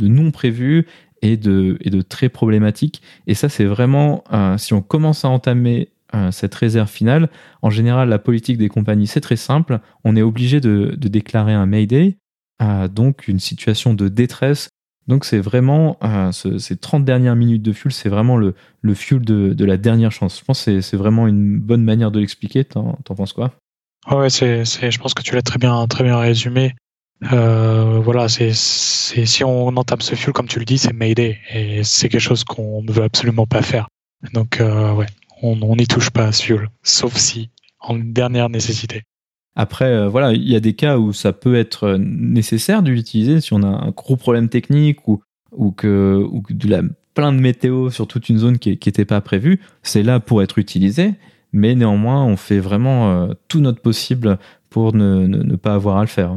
non 0.00 0.30
prévu 0.30 0.86
et 1.22 1.36
de, 1.36 1.78
et 1.80 1.90
de 1.90 2.02
très 2.02 2.28
problématique. 2.28 3.02
Et 3.26 3.34
ça, 3.34 3.48
c'est 3.48 3.64
vraiment, 3.64 4.24
euh, 4.32 4.58
si 4.58 4.74
on 4.74 4.82
commence 4.82 5.24
à 5.24 5.28
entamer 5.28 5.90
euh, 6.14 6.30
cette 6.30 6.54
réserve 6.54 6.88
finale, 6.88 7.28
en 7.62 7.70
général, 7.70 8.08
la 8.08 8.18
politique 8.18 8.58
des 8.58 8.68
compagnies, 8.68 9.06
c'est 9.06 9.20
très 9.20 9.36
simple. 9.36 9.80
On 10.04 10.16
est 10.16 10.22
obligé 10.22 10.60
de, 10.60 10.94
de 10.96 11.08
déclarer 11.08 11.52
un 11.52 11.66
Mayday, 11.66 12.18
donc 12.90 13.28
une 13.28 13.38
situation 13.38 13.92
de 13.92 14.08
détresse 14.08 14.70
donc 15.08 15.24
c'est 15.24 15.38
vraiment 15.38 15.98
euh, 16.02 16.32
ces 16.32 16.76
30 16.76 17.04
dernières 17.04 17.36
minutes 17.36 17.62
de 17.62 17.72
fuel, 17.72 17.92
c'est 17.92 18.08
vraiment 18.08 18.36
le, 18.36 18.54
le 18.82 18.94
fuel 18.94 19.20
de, 19.20 19.64
la 19.64 19.76
dernière 19.76 20.12
chance. 20.12 20.38
Je 20.38 20.44
pense 20.44 20.64
que 20.64 20.80
c'est 20.80 20.96
vraiment 20.96 21.26
une 21.26 21.58
bonne 21.58 21.84
manière 21.84 22.10
de 22.10 22.18
l'expliquer. 22.18 22.64
T'en 22.64 22.96
penses 23.04 23.32
quoi? 23.32 23.52
Ouais, 24.10 24.30
c'est, 24.30 24.64
je 24.64 24.98
pense 24.98 25.14
que 25.14 25.22
tu 25.22 25.34
l'as 25.34 25.42
très 25.42 25.58
bien, 25.58 25.86
très 25.86 26.04
bien 26.04 26.18
résumé. 26.18 26.74
Euh, 27.32 27.98
voilà, 28.02 28.28
c'est, 28.28 28.52
si 28.52 29.44
on 29.44 29.68
entame 29.68 30.00
ce 30.00 30.14
fuel, 30.14 30.32
comme 30.32 30.48
tu 30.48 30.58
le 30.58 30.64
dis, 30.64 30.78
c'est 30.78 30.92
Mayday. 30.92 31.38
Et 31.50 31.82
c'est 31.82 32.08
quelque 32.08 32.20
chose 32.20 32.44
qu'on 32.44 32.82
ne 32.82 32.92
veut 32.92 33.04
absolument 33.04 33.46
pas 33.46 33.62
faire. 33.62 33.88
Donc, 34.32 34.60
euh, 34.60 34.92
ouais, 34.92 35.06
on 35.42 35.76
n'y 35.76 35.86
touche 35.86 36.10
pas 36.10 36.26
à 36.26 36.32
ce 36.32 36.42
fuel, 36.42 36.68
sauf 36.82 37.16
si 37.16 37.50
en 37.80 37.94
dernière 37.96 38.48
nécessité. 38.48 39.02
Après, 39.56 39.86
euh, 39.86 40.08
voilà, 40.08 40.34
il 40.34 40.46
y 40.48 40.54
a 40.54 40.60
des 40.60 40.74
cas 40.74 40.98
où 40.98 41.14
ça 41.14 41.32
peut 41.32 41.56
être 41.56 41.96
nécessaire 41.98 42.82
de 42.82 42.90
l'utiliser 42.90 43.40
si 43.40 43.54
on 43.54 43.62
a 43.62 43.66
un 43.66 43.90
gros 43.90 44.16
problème 44.16 44.50
technique 44.50 45.08
ou, 45.08 45.22
que, 45.72 46.28
de 46.50 46.68
la 46.68 46.82
plein 47.14 47.32
de 47.32 47.40
météo 47.40 47.88
sur 47.88 48.06
toute 48.06 48.28
une 48.28 48.36
zone 48.36 48.58
qui 48.58 48.68
n'était 48.68 49.06
pas 49.06 49.22
prévue, 49.22 49.60
c'est 49.82 50.02
là 50.02 50.20
pour 50.20 50.42
être 50.42 50.58
utilisé, 50.58 51.14
mais 51.52 51.74
néanmoins, 51.74 52.22
on 52.22 52.36
fait 52.36 52.58
vraiment 52.58 53.10
euh, 53.10 53.32
tout 53.48 53.60
notre 53.60 53.80
possible 53.80 54.38
pour 54.68 54.94
ne, 54.94 55.56
pas 55.56 55.72
avoir 55.72 55.96
à 55.96 56.02
le 56.02 56.08
faire. 56.08 56.36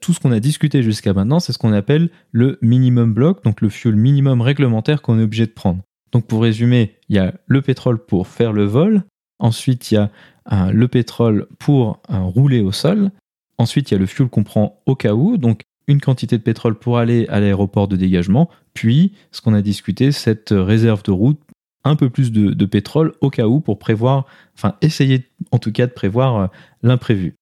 Tout 0.00 0.12
ce 0.12 0.20
qu'on 0.20 0.30
a 0.30 0.38
discuté 0.38 0.84
jusqu'à 0.84 1.12
maintenant, 1.12 1.40
c'est 1.40 1.52
ce 1.52 1.58
qu'on 1.58 1.72
appelle 1.72 2.10
le 2.30 2.58
minimum 2.62 3.12
block, 3.12 3.42
donc 3.42 3.60
le 3.60 3.68
fuel 3.68 3.96
minimum 3.96 4.40
réglementaire 4.40 5.02
qu'on 5.02 5.18
est 5.18 5.24
obligé 5.24 5.46
de 5.46 5.50
prendre. 5.50 5.82
Donc 6.12 6.26
pour 6.26 6.42
résumer, 6.42 6.94
il 7.08 7.16
y 7.16 7.18
a 7.18 7.34
le 7.46 7.60
pétrole 7.60 7.98
pour 7.98 8.28
faire 8.28 8.52
le 8.52 8.64
vol, 8.64 9.02
ensuite 9.40 9.90
il 9.90 9.94
y 9.94 9.98
a 9.98 10.12
le 10.50 10.86
pétrole 10.86 11.46
pour 11.58 12.00
rouler 12.08 12.60
au 12.60 12.72
sol, 12.72 13.10
ensuite 13.58 13.90
il 13.90 13.94
y 13.94 13.96
a 13.96 14.00
le 14.00 14.06
fuel 14.06 14.28
qu'on 14.28 14.44
prend 14.44 14.80
au 14.86 14.94
cas 14.94 15.14
où, 15.14 15.36
donc 15.36 15.62
une 15.88 16.00
quantité 16.00 16.38
de 16.38 16.42
pétrole 16.42 16.78
pour 16.78 16.98
aller 16.98 17.26
à 17.28 17.40
l'aéroport 17.40 17.88
de 17.88 17.96
dégagement, 17.96 18.50
puis 18.74 19.12
ce 19.32 19.40
qu'on 19.40 19.54
a 19.54 19.62
discuté, 19.62 20.12
cette 20.12 20.50
réserve 20.50 21.02
de 21.02 21.12
route, 21.12 21.40
un 21.84 21.96
peu 21.96 22.10
plus 22.10 22.32
de, 22.32 22.64
pétrole 22.66 23.12
au 23.20 23.30
cas 23.30 23.46
où 23.46 23.60
pour 23.60 23.78
prévoir, 23.78 24.26
enfin 24.54 24.74
essayer 24.82 25.24
en 25.52 25.58
tout 25.58 25.72
cas 25.72 25.86
de 25.86 25.92
prévoir 25.92 26.36
euh, 26.36 26.46
l'imprévu. 26.82 27.34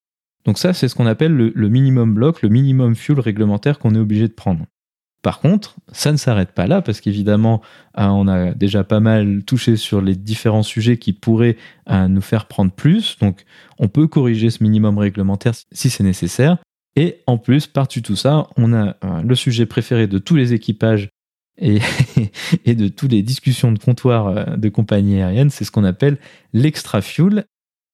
Donc 0.44 0.58
ça, 0.58 0.74
c'est 0.74 0.88
ce 0.88 0.94
qu'on 0.94 1.06
appelle 1.06 1.32
le, 1.32 1.68
minimum 1.70 2.12
bloc, 2.12 2.42
le 2.42 2.50
minimum 2.50 2.94
fuel 2.94 3.18
réglementaire 3.18 3.78
qu'on 3.78 3.94
est 3.94 3.98
obligé 3.98 4.28
de 4.28 4.34
prendre. 4.34 4.66
Par 5.24 5.40
contre, 5.40 5.76
ça 5.90 6.12
ne 6.12 6.18
s'arrête 6.18 6.52
pas 6.52 6.66
là 6.66 6.82
parce 6.82 7.00
qu'évidemment, 7.00 7.62
euh, 7.98 8.04
on 8.04 8.28
a 8.28 8.52
déjà 8.52 8.84
pas 8.84 9.00
mal 9.00 9.42
touché 9.44 9.76
sur 9.76 10.02
les 10.02 10.16
différents 10.16 10.62
sujets 10.62 10.98
qui 10.98 11.14
pourraient 11.14 11.56
euh, 11.88 12.08
nous 12.08 12.20
faire 12.20 12.44
prendre 12.44 12.70
plus. 12.70 13.16
Donc, 13.20 13.46
on 13.78 13.88
peut 13.88 14.06
corriger 14.06 14.50
ce 14.50 14.62
minimum 14.62 14.98
réglementaire 14.98 15.54
si 15.72 15.88
c'est 15.88 16.04
nécessaire. 16.04 16.58
Et 16.94 17.22
en 17.26 17.38
plus, 17.38 17.66
par-dessus 17.66 18.02
tout 18.02 18.16
ça, 18.16 18.48
on 18.58 18.74
a 18.74 18.98
euh, 19.02 19.22
le 19.22 19.34
sujet 19.34 19.64
préféré 19.64 20.06
de 20.06 20.18
tous 20.18 20.36
les 20.36 20.52
équipages 20.52 21.08
et, 21.56 21.78
de 22.66 22.88
toutes 22.88 23.12
les 23.12 23.22
discussions 23.22 23.72
de 23.72 23.78
comptoir 23.78 24.58
de 24.58 24.68
compagnie 24.68 25.22
aérienne, 25.22 25.48
c'est 25.48 25.64
ce 25.64 25.70
qu'on 25.70 25.84
appelle 25.84 26.18
l'extra 26.52 27.00
fuel. 27.00 27.46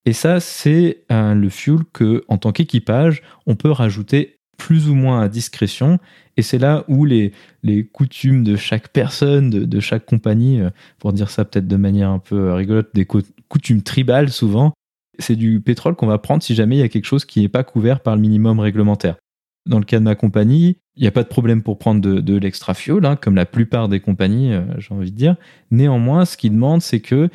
Et 0.04 0.14
ça, 0.14 0.40
c'est 0.40 1.04
le 1.10 1.48
fuel 1.48 1.84
que, 1.92 2.24
en 2.26 2.38
tant 2.38 2.50
qu'équipage, 2.50 3.22
on 3.46 3.54
peut 3.54 3.70
rajouter 3.70 4.39
plus 4.60 4.90
ou 4.90 4.94
moins 4.94 5.22
à 5.22 5.28
discrétion. 5.28 5.98
Et 6.36 6.42
c'est 6.42 6.58
là 6.58 6.84
où 6.86 7.06
les, 7.06 7.32
les 7.62 7.84
coutumes 7.84 8.44
de 8.44 8.56
chaque 8.56 8.88
personne, 8.88 9.48
de, 9.48 9.80
chaque 9.80 10.04
compagnie, 10.04 10.60
pour 10.98 11.14
dire 11.14 11.30
ça 11.30 11.46
peut-être 11.46 11.66
de 11.66 11.76
manière 11.76 12.10
un 12.10 12.18
peu 12.18 12.52
rigolote, 12.52 12.90
des 12.94 13.06
coutumes 13.06 13.82
tribales 13.82 14.28
souvent, 14.28 14.74
c'est 15.18 15.36
du 15.36 15.60
pétrole 15.60 15.96
qu'on 15.96 16.06
va 16.06 16.18
prendre 16.18 16.42
si 16.42 16.54
jamais 16.54 16.76
il 16.76 16.80
y 16.80 16.82
a 16.82 16.88
quelque 16.88 17.06
chose 17.06 17.24
qui 17.24 17.40
n'est 17.40 17.48
pas 17.48 17.64
couvert 17.64 18.00
par 18.00 18.16
le 18.16 18.22
minimum 18.22 18.60
réglementaire. 18.60 19.16
Dans 19.66 19.78
le 19.78 19.84
cas 19.84 19.98
de 19.98 20.04
ma 20.04 20.14
compagnie, 20.14 20.78
il 20.96 21.02
n'y 21.02 21.08
a 21.08 21.12
pas 21.12 21.22
de 21.22 21.28
problème 21.28 21.62
pour 21.62 21.78
prendre 21.78 22.00
de, 22.00 22.36
l'extra 22.36 22.74
fuel, 22.74 23.04
hein, 23.04 23.16
comme 23.16 23.36
la 23.36 23.46
plupart 23.46 23.88
des 23.88 24.00
compagnies, 24.00 24.52
euh, 24.52 24.62
j'ai 24.78 24.94
envie 24.94 25.10
de 25.10 25.16
dire. 25.16 25.36
Néanmoins, 25.70 26.24
ce 26.24 26.36
qu'ils 26.36 26.52
demandent, 26.52 26.82
c'est 26.82 27.00
que 27.00 27.28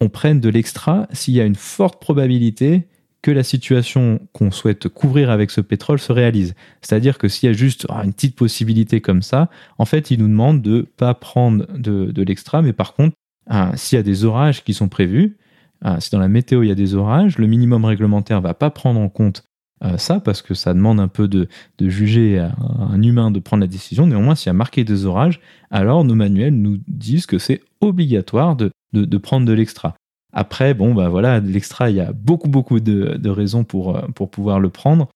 on 0.00 0.08
prenne 0.08 0.40
de 0.40 0.48
l'extra 0.48 1.06
s'il 1.12 1.34
y 1.34 1.40
a 1.40 1.44
une 1.44 1.54
forte 1.54 2.00
probabilité 2.00 2.88
que 3.22 3.30
la 3.30 3.42
situation 3.42 4.20
qu'on 4.32 4.50
souhaite 4.50 4.88
couvrir 4.88 5.30
avec 5.30 5.50
ce 5.50 5.60
pétrole 5.60 5.98
se 5.98 6.12
réalise. 6.12 6.54
C'est-à-dire 6.80 7.18
que 7.18 7.28
s'il 7.28 7.48
y 7.48 7.50
a 7.50 7.52
juste 7.52 7.86
ah, 7.90 8.02
une 8.04 8.12
petite 8.12 8.36
possibilité 8.36 9.00
comme 9.00 9.22
ça, 9.22 9.50
en 9.78 9.84
fait, 9.84 10.10
ils 10.10 10.18
nous 10.18 10.28
demandent 10.28 10.62
de 10.62 10.76
ne 10.76 10.82
pas 10.82 11.14
prendre 11.14 11.66
de, 11.76 12.22
l'extra, 12.22 12.62
mais 12.62 12.72
par 12.72 12.94
contre, 12.94 13.16
ah, 13.46 13.72
s'il 13.74 13.96
y 13.96 14.00
a 14.00 14.02
des 14.02 14.24
orages 14.24 14.64
qui 14.64 14.74
sont 14.74 14.88
prévus, 14.88 15.36
ah, 15.82 16.00
si 16.00 16.10
dans 16.10 16.18
la 16.18 16.28
météo 16.28 16.62
il 16.62 16.68
y 16.68 16.72
a 16.72 16.76
des 16.76 16.94
orages, 16.94 17.38
le 17.38 17.46
minimum 17.46 17.84
réglementaire 17.84 18.40
va 18.40 18.54
pas 18.54 18.70
prendre 18.70 19.00
en 19.00 19.08
compte 19.08 19.44
euh, 19.82 19.96
ça 19.96 20.20
parce 20.20 20.42
que 20.42 20.52
ça 20.52 20.74
demande 20.74 21.00
un 21.00 21.08
peu 21.08 21.26
de, 21.26 21.48
juger 21.80 22.38
un 22.38 23.02
humain 23.02 23.30
de 23.30 23.38
prendre 23.38 23.62
la 23.62 23.66
décision. 23.66 24.06
Néanmoins, 24.06 24.34
s'il 24.34 24.48
y 24.48 24.50
a 24.50 24.54
marqué 24.54 24.84
des 24.84 25.06
orages, 25.06 25.40
alors 25.70 26.04
nos 26.04 26.14
manuels 26.14 26.54
nous 26.54 26.78
disent 26.86 27.26
que 27.26 27.38
c'est 27.38 27.62
obligatoire 27.80 28.56
de, 28.56 28.70
prendre 29.18 29.46
de 29.46 29.52
l'extra. 29.52 29.94
Après, 30.32 30.74
bon, 30.74 30.94
bah 30.94 31.08
voilà, 31.08 31.40
l'extra, 31.40 31.90
il 31.90 31.96
y 31.96 32.00
a 32.00 32.12
beaucoup, 32.12 32.48
beaucoup 32.48 32.80
de, 32.80 33.28
raisons 33.28 33.64
pour, 33.64 33.96
euh, 33.96 34.02
pour 34.14 34.30
pouvoir 34.30 34.60
le 34.60 34.70
prendre. 34.70 35.08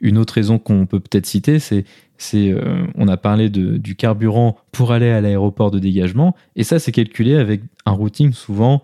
Une 0.00 0.18
autre 0.18 0.34
raison 0.34 0.58
qu'on 0.58 0.86
peut 0.86 1.00
peut-être 1.00 1.26
citer, 1.26 1.58
c'est, 1.58 1.84
c'est 2.18 2.50
euh, 2.50 2.86
on 2.96 3.06
a 3.08 3.16
parlé 3.16 3.50
du 3.50 3.94
carburant 3.96 4.56
pour 4.72 4.92
aller 4.92 5.10
à 5.10 5.20
l'aéroport 5.20 5.70
de 5.70 5.78
dégagement, 5.78 6.34
et 6.56 6.64
ça, 6.64 6.78
c'est 6.78 6.92
calculé 6.92 7.36
avec 7.36 7.62
un 7.86 7.92
routing 7.92 8.32
souvent 8.32 8.82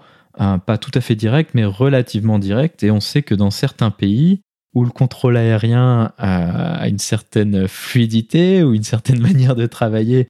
pas 0.66 0.78
tout 0.78 0.92
à 0.94 1.00
fait 1.00 1.16
direct, 1.16 1.50
mais 1.54 1.64
relativement 1.64 2.38
direct. 2.38 2.84
Et 2.84 2.92
on 2.92 3.00
sait 3.00 3.22
que 3.22 3.34
dans 3.34 3.50
certains 3.50 3.90
pays 3.90 4.40
où 4.72 4.84
le 4.84 4.90
contrôle 4.90 5.36
aérien 5.36 6.12
a 6.16 6.86
une 6.86 7.00
certaine 7.00 7.66
fluidité 7.66 8.62
ou 8.62 8.72
une 8.72 8.84
certaine 8.84 9.20
manière 9.20 9.56
de 9.56 9.66
travailler 9.66 10.28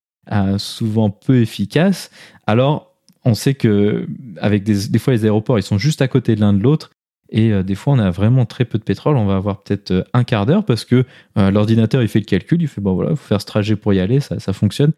souvent 0.57 1.11
peu 1.11 1.43
efficace, 1.43 2.11
alors 2.47 2.88
on 3.29 3.35
sait 3.35 3.55
que 3.55 4.09
avec 4.41 4.65
des, 4.65 4.99
fois 4.99 5.13
les 5.13 5.25
aéroports 5.25 5.59
ils 5.59 5.63
sont 5.63 5.79
juste 5.79 6.03
à 6.03 6.09
côté 6.09 6.35
de 6.35 6.41
l'un 6.41 6.53
de 6.53 6.63
l'autre 6.63 6.91
et 7.31 7.53
euh, 7.53 7.63
des 7.63 7.75
fois 7.75 7.93
on 7.93 7.99
a 7.99 8.11
vraiment 8.11 8.47
très 8.47 8.65
peu 8.65 8.79
de 8.79 8.85
pétrole, 8.85 9.17
on 9.17 9.27
va 9.27 9.37
avoir 9.37 9.63
peut-être 9.63 9.91
euh, 9.91 10.05
un 10.15 10.25
quart 10.25 10.47
d'heure 10.47 10.65
parce 10.65 10.85
que 10.85 11.05
euh, 11.37 11.51
l'ordinateur 11.51 12.03
il 12.03 12.09
fait 12.09 12.21
le 12.21 12.25
calcul, 12.25 12.63
il 12.63 12.69
fait 12.69 12.81
bon 12.81 12.95
voilà, 12.95 13.11
il 13.11 13.17
faut 13.17 13.27
faire 13.27 13.41
ce 13.41 13.47
trajet 13.47 13.77
pour 13.77 13.93
y 13.93 14.01
aller, 14.01 14.21
ça, 14.21 14.39
ça 14.39 14.53
fonctionne. 14.53 14.93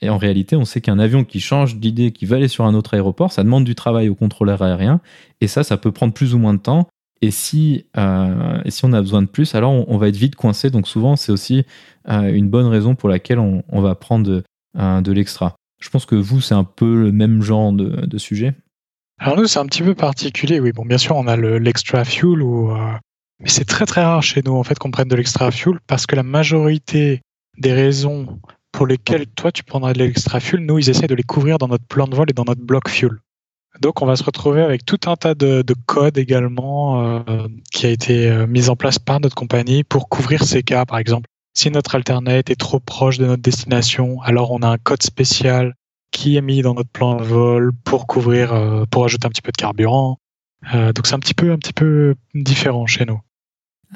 Et 0.00 0.08
en 0.08 0.18
réalité, 0.18 0.56
on 0.56 0.64
sait 0.64 0.80
qu'un 0.80 0.98
avion 0.98 1.24
qui 1.24 1.40
change 1.40 1.76
d'idée, 1.76 2.10
qui 2.10 2.26
va 2.26 2.36
aller 2.36 2.48
sur 2.48 2.64
un 2.64 2.74
autre 2.74 2.94
aéroport, 2.94 3.32
ça 3.32 3.44
demande 3.44 3.64
du 3.64 3.74
travail 3.74 4.08
au 4.08 4.14
contrôleur 4.14 4.60
aérien. 4.60 5.00
Et 5.40 5.46
ça, 5.46 5.62
ça 5.62 5.76
peut 5.76 5.92
prendre 5.92 6.12
plus 6.12 6.34
ou 6.34 6.38
moins 6.38 6.52
de 6.52 6.58
temps. 6.58 6.88
Et 7.22 7.30
si, 7.30 7.86
euh, 7.96 8.60
si 8.68 8.84
on 8.84 8.92
a 8.92 9.00
besoin 9.00 9.22
de 9.22 9.28
plus, 9.28 9.54
alors 9.54 9.88
on, 9.88 9.96
va 9.96 10.08
être 10.08 10.16
vite 10.16 10.34
coincé. 10.34 10.68
Donc 10.70 10.88
souvent, 10.88 11.16
c'est 11.16 11.32
aussi 11.32 11.64
une 12.06 12.50
bonne 12.50 12.66
raison 12.66 12.96
pour 12.96 13.08
laquelle 13.08 13.38
on, 13.38 13.80
va 13.80 13.94
prendre 13.94 14.42
de 14.74 15.12
l'extra. 15.12 15.56
Je 15.84 15.90
pense 15.90 16.06
que 16.06 16.14
vous, 16.14 16.40
c'est 16.40 16.54
un 16.54 16.64
peu 16.64 17.04
le 17.04 17.12
même 17.12 17.42
genre 17.42 17.70
de, 17.70 18.18
sujet. 18.18 18.54
Alors 19.18 19.36
nous, 19.36 19.46
c'est 19.46 19.58
un 19.58 19.66
petit 19.66 19.82
peu 19.82 19.94
particulier. 19.94 20.58
Oui, 20.58 20.72
bon, 20.72 20.86
bien 20.86 20.96
sûr, 20.96 21.14
on 21.14 21.26
a 21.26 21.36
l'extra 21.36 22.04
fuel, 22.04 22.42
mais 23.38 23.50
c'est 23.50 23.66
très 23.66 23.84
très 23.84 24.02
rare 24.02 24.22
chez 24.22 24.40
nous 24.42 24.54
en 24.54 24.64
fait 24.64 24.78
qu'on 24.78 24.90
prenne 24.90 25.08
de 25.08 25.16
l'extra 25.16 25.50
fuel 25.50 25.78
parce 25.86 26.06
que 26.06 26.16
la 26.16 26.22
majorité 26.22 27.20
des 27.58 27.74
raisons 27.74 28.40
pour 28.72 28.86
lesquels 28.86 29.26
toi 29.26 29.52
tu 29.52 29.62
prendras 29.62 29.92
de 29.92 29.98
l'extra 29.98 30.40
fuel, 30.40 30.64
nous 30.64 30.78
ils 30.78 30.88
essaient 30.88 31.06
de 31.06 31.14
les 31.14 31.22
couvrir 31.22 31.58
dans 31.58 31.68
notre 31.68 31.84
plan 31.84 32.08
de 32.08 32.16
vol 32.16 32.30
et 32.30 32.32
dans 32.32 32.44
notre 32.44 32.62
bloc 32.62 32.88
fuel. 32.88 33.18
Donc 33.80 34.00
on 34.00 34.06
va 34.06 34.16
se 34.16 34.24
retrouver 34.24 34.62
avec 34.62 34.86
tout 34.86 35.00
un 35.06 35.16
tas 35.16 35.34
de, 35.34 35.62
de 35.62 35.74
codes 35.86 36.16
également 36.16 37.04
euh, 37.04 37.48
qui 37.70 37.86
a 37.86 37.90
été 37.90 38.30
euh, 38.30 38.46
mis 38.46 38.70
en 38.70 38.76
place 38.76 38.98
par 38.98 39.20
notre 39.20 39.34
compagnie 39.34 39.84
pour 39.84 40.08
couvrir 40.08 40.44
ces 40.44 40.62
cas. 40.62 40.86
Par 40.86 40.98
exemple, 40.98 41.28
si 41.54 41.70
notre 41.70 41.94
alternate 41.94 42.50
est 42.50 42.56
trop 42.56 42.80
proche 42.80 43.18
de 43.18 43.26
notre 43.26 43.42
destination, 43.42 44.20
alors 44.22 44.50
on 44.50 44.60
a 44.62 44.68
un 44.68 44.78
code 44.78 45.02
spécial 45.02 45.74
qui 46.10 46.36
est 46.36 46.42
mis 46.42 46.62
dans 46.62 46.74
notre 46.74 46.90
plan 46.90 47.16
de 47.16 47.22
vol 47.22 47.72
pour 47.84 48.06
couvrir, 48.06 48.52
euh, 48.52 48.84
pour 48.90 49.04
ajouter 49.04 49.26
un 49.26 49.30
petit 49.30 49.42
peu 49.42 49.52
de 49.52 49.56
carburant. 49.56 50.18
donc 50.72 51.06
c'est 51.06 51.14
un 51.14 51.18
petit 51.18 51.34
peu, 51.34 51.52
un 51.52 51.58
petit 51.58 51.72
peu 51.72 52.14
différent 52.34 52.86
chez 52.86 53.04
nous. 53.04 53.20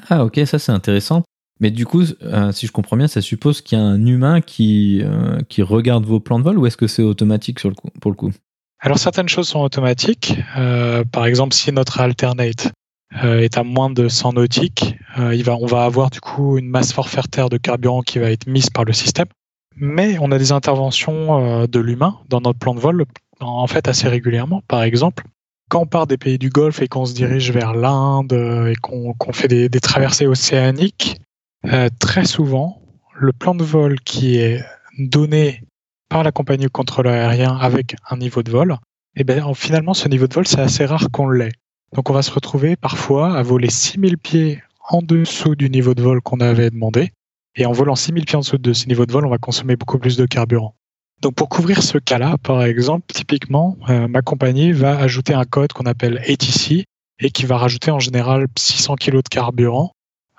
Ah 0.09 0.23
ok, 0.23 0.39
ça 0.45 0.59
c'est 0.59 0.71
intéressant. 0.71 1.23
Mais 1.59 1.71
du 1.71 1.85
coup, 1.85 2.03
euh, 2.23 2.51
si 2.51 2.67
je 2.67 2.71
comprends 2.71 2.95
bien, 2.95 3.07
ça 3.07 3.21
suppose 3.21 3.61
qu'il 3.61 3.77
y 3.77 3.81
a 3.81 3.83
un 3.83 4.05
humain 4.05 4.39
qui, 4.41 5.01
euh, 5.03 5.39
qui 5.49 5.61
regarde 5.61 6.05
vos 6.05 6.19
plans 6.19 6.39
de 6.39 6.43
vol 6.43 6.57
ou 6.57 6.65
est-ce 6.65 6.77
que 6.77 6.87
c'est 6.87 7.03
automatique 7.03 7.59
sur 7.59 7.69
le 7.69 7.75
coup, 7.75 7.89
pour 7.99 8.11
le 8.11 8.15
coup? 8.15 8.31
Alors 8.79 8.97
certaines 8.97 9.27
choses 9.27 9.49
sont 9.49 9.59
automatiques. 9.59 10.37
Euh, 10.57 11.03
par 11.03 11.25
exemple, 11.25 11.53
si 11.53 11.71
notre 11.73 11.99
alternate 11.99 12.71
est 13.11 13.57
à 13.57 13.63
moins 13.63 13.89
de 13.89 14.07
100 14.07 14.33
nautiques, 14.33 14.95
va, 15.17 15.55
on 15.57 15.65
va 15.65 15.83
avoir 15.83 16.09
du 16.09 16.19
coup 16.19 16.57
une 16.57 16.69
masse 16.69 16.93
forfaitaire 16.93 17.49
de 17.49 17.57
carburant 17.57 18.01
qui 18.01 18.19
va 18.19 18.31
être 18.31 18.47
mise 18.47 18.69
par 18.69 18.85
le 18.85 18.93
système. 18.93 19.27
Mais 19.75 20.17
on 20.19 20.31
a 20.31 20.37
des 20.37 20.51
interventions 20.51 21.65
de 21.65 21.79
l'humain 21.79 22.19
dans 22.29 22.41
notre 22.41 22.59
plan 22.59 22.75
de 22.75 22.79
vol, 22.79 23.05
en 23.39 23.67
fait 23.67 23.87
assez 23.87 24.07
régulièrement. 24.07 24.61
Par 24.67 24.83
exemple, 24.83 25.23
quand 25.69 25.81
on 25.81 25.85
part 25.85 26.07
des 26.07 26.17
pays 26.17 26.37
du 26.37 26.49
Golfe 26.49 26.81
et 26.81 26.87
qu'on 26.87 27.05
se 27.05 27.13
dirige 27.13 27.51
vers 27.51 27.73
l'Inde 27.73 28.33
et 28.33 28.75
qu'on 28.81 29.33
fait 29.33 29.47
des, 29.47 29.69
traversées 29.79 30.27
océaniques, 30.27 31.21
euh, 31.65 31.89
très 31.99 32.25
souvent, 32.25 32.81
le 33.15 33.31
plan 33.31 33.53
de 33.53 33.63
vol 33.63 33.99
qui 33.99 34.37
est 34.37 34.63
donné 34.97 35.63
par 36.09 36.23
la 36.23 36.31
compagnie 36.31 36.65
de 36.65 36.71
contrôle 36.71 37.07
aérien 37.07 37.55
avec 37.55 37.95
un 38.09 38.17
niveau 38.17 38.41
de 38.41 38.49
vol, 38.49 38.77
eh 39.15 39.23
bien, 39.23 39.53
finalement, 39.53 39.93
ce 39.93 40.07
niveau 40.07 40.27
de 40.27 40.33
vol, 40.33 40.47
c'est 40.47 40.61
assez 40.61 40.85
rare 40.85 41.09
qu'on 41.11 41.29
l'ait. 41.29 41.51
Donc, 41.93 42.09
on 42.09 42.13
va 42.13 42.21
se 42.21 42.31
retrouver 42.31 42.75
parfois 42.75 43.37
à 43.37 43.43
voler 43.43 43.69
6000 43.69 44.17
pieds 44.17 44.61
en 44.89 45.01
dessous 45.01 45.55
du 45.55 45.69
niveau 45.69 45.93
de 45.93 46.01
vol 46.01 46.21
qu'on 46.21 46.39
avait 46.39 46.69
demandé. 46.69 47.11
Et 47.55 47.65
en 47.65 47.71
volant 47.71 47.95
6000 47.95 48.25
pieds 48.25 48.35
en 48.35 48.41
dessous 48.41 48.57
de 48.57 48.73
ce 48.73 48.87
niveau 48.87 49.05
de 49.05 49.11
vol, 49.11 49.25
on 49.25 49.29
va 49.29 49.37
consommer 49.37 49.75
beaucoup 49.75 49.99
plus 49.99 50.17
de 50.17 50.25
carburant. 50.25 50.75
Donc, 51.21 51.35
pour 51.35 51.49
couvrir 51.49 51.83
ce 51.83 51.97
cas-là, 51.97 52.37
par 52.41 52.63
exemple, 52.63 53.05
typiquement, 53.13 53.77
euh, 53.89 54.07
ma 54.07 54.21
compagnie 54.21 54.71
va 54.71 54.97
ajouter 54.97 55.33
un 55.33 55.43
code 55.43 55.73
qu'on 55.73 55.85
appelle 55.85 56.19
ATC 56.19 56.85
et 57.19 57.31
qui 57.31 57.45
va 57.45 57.57
rajouter 57.57 57.91
en 57.91 57.99
général 57.99 58.47
600 58.57 58.95
kg 58.95 59.17
de 59.17 59.21
carburant 59.29 59.91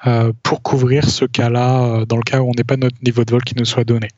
euh, 0.06 0.32
pour 0.42 0.62
couvrir 0.62 1.10
ce 1.10 1.26
cas-là, 1.26 1.84
euh, 1.84 2.04
dans 2.06 2.16
le 2.16 2.22
cas 2.22 2.40
où 2.40 2.48
on 2.48 2.54
n'est 2.56 2.64
pas 2.64 2.78
notre 2.78 2.96
niveau 3.04 3.24
de 3.24 3.30
vol 3.30 3.44
qui 3.44 3.54
nous 3.56 3.66
soit 3.66 3.84
donné. 3.84 4.08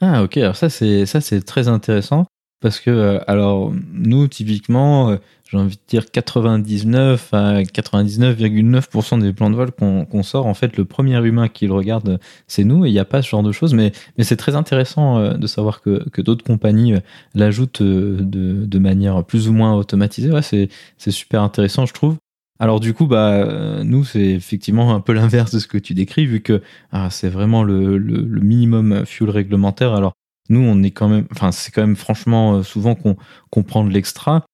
Ah 0.00 0.22
ok, 0.22 0.36
alors 0.36 0.56
ça 0.56 0.68
c'est 0.68 1.06
ça 1.06 1.20
c'est 1.20 1.40
très 1.40 1.68
intéressant 1.68 2.26
parce 2.60 2.80
que 2.80 3.20
alors 3.26 3.72
nous 3.92 4.26
typiquement, 4.28 5.16
j'ai 5.54 5.60
envie 5.60 5.76
de 5.76 5.82
dire 5.86 6.10
99 6.10 7.32
à 7.32 7.62
99,9% 7.62 9.20
des 9.20 9.32
plans 9.32 9.50
de 9.50 9.54
vol 9.54 9.70
qu'on 9.70 10.22
sort, 10.22 10.46
en 10.46 10.54
fait, 10.54 10.76
le 10.76 10.84
premier 10.84 11.16
humain 11.24 11.48
qui 11.48 11.66
le 11.66 11.72
regarde, 11.72 12.18
c'est 12.48 12.64
nous, 12.64 12.84
et 12.84 12.88
il 12.88 12.92
n'y 12.92 12.98
a 12.98 13.04
pas 13.04 13.22
ce 13.22 13.28
genre 13.28 13.42
de 13.42 13.52
choses. 13.52 13.72
Mais, 13.72 13.92
mais 14.18 14.24
c'est 14.24 14.36
très 14.36 14.56
intéressant 14.56 15.18
euh, 15.18 15.34
de 15.34 15.46
savoir 15.46 15.80
que, 15.80 16.08
que 16.10 16.22
d'autres 16.22 16.44
compagnies 16.44 16.94
euh, 16.94 17.00
l'ajoutent 17.34 17.82
euh, 17.82 18.18
de, 18.20 18.66
de, 18.66 18.78
manière 18.78 19.24
plus 19.24 19.48
ou 19.48 19.52
moins 19.52 19.74
automatisée. 19.74 20.30
Ouais, 20.32 20.42
c'est 20.42 21.10
super 21.10 21.42
intéressant, 21.42 21.86
je 21.86 21.94
trouve. 21.94 22.16
Alors 22.58 22.80
du 22.80 22.92
coup, 22.92 23.06
bah, 23.06 23.82
nous, 23.84 24.04
c'est 24.04 24.30
effectivement 24.30 24.94
un 24.94 25.00
peu 25.00 25.12
l'inverse 25.14 25.52
de 25.54 25.60
ce 25.60 25.68
que 25.68 25.78
tu 25.78 25.94
décris, 25.94 26.26
vu 26.26 26.40
que 26.40 26.62
ah, 26.90 27.10
c'est 27.10 27.28
vraiment 27.28 27.62
le, 27.62 27.96
le, 27.96 28.40
minimum 28.40 29.06
fuel 29.06 29.30
réglementaire. 29.30 29.92
Alors 29.94 30.14
nous, 30.48 30.60
on 30.60 30.82
est 30.82 30.90
quand 30.90 31.08
même, 31.08 31.26
enfin, 31.30 31.52
c'est 31.52 31.70
quand 31.70 31.82
même 31.82 31.96
franchement 31.96 32.62
souvent 32.62 32.94
qu'on 32.96 33.62
prend 33.62 33.84
de 33.84 33.90
l'extra. 33.90 34.44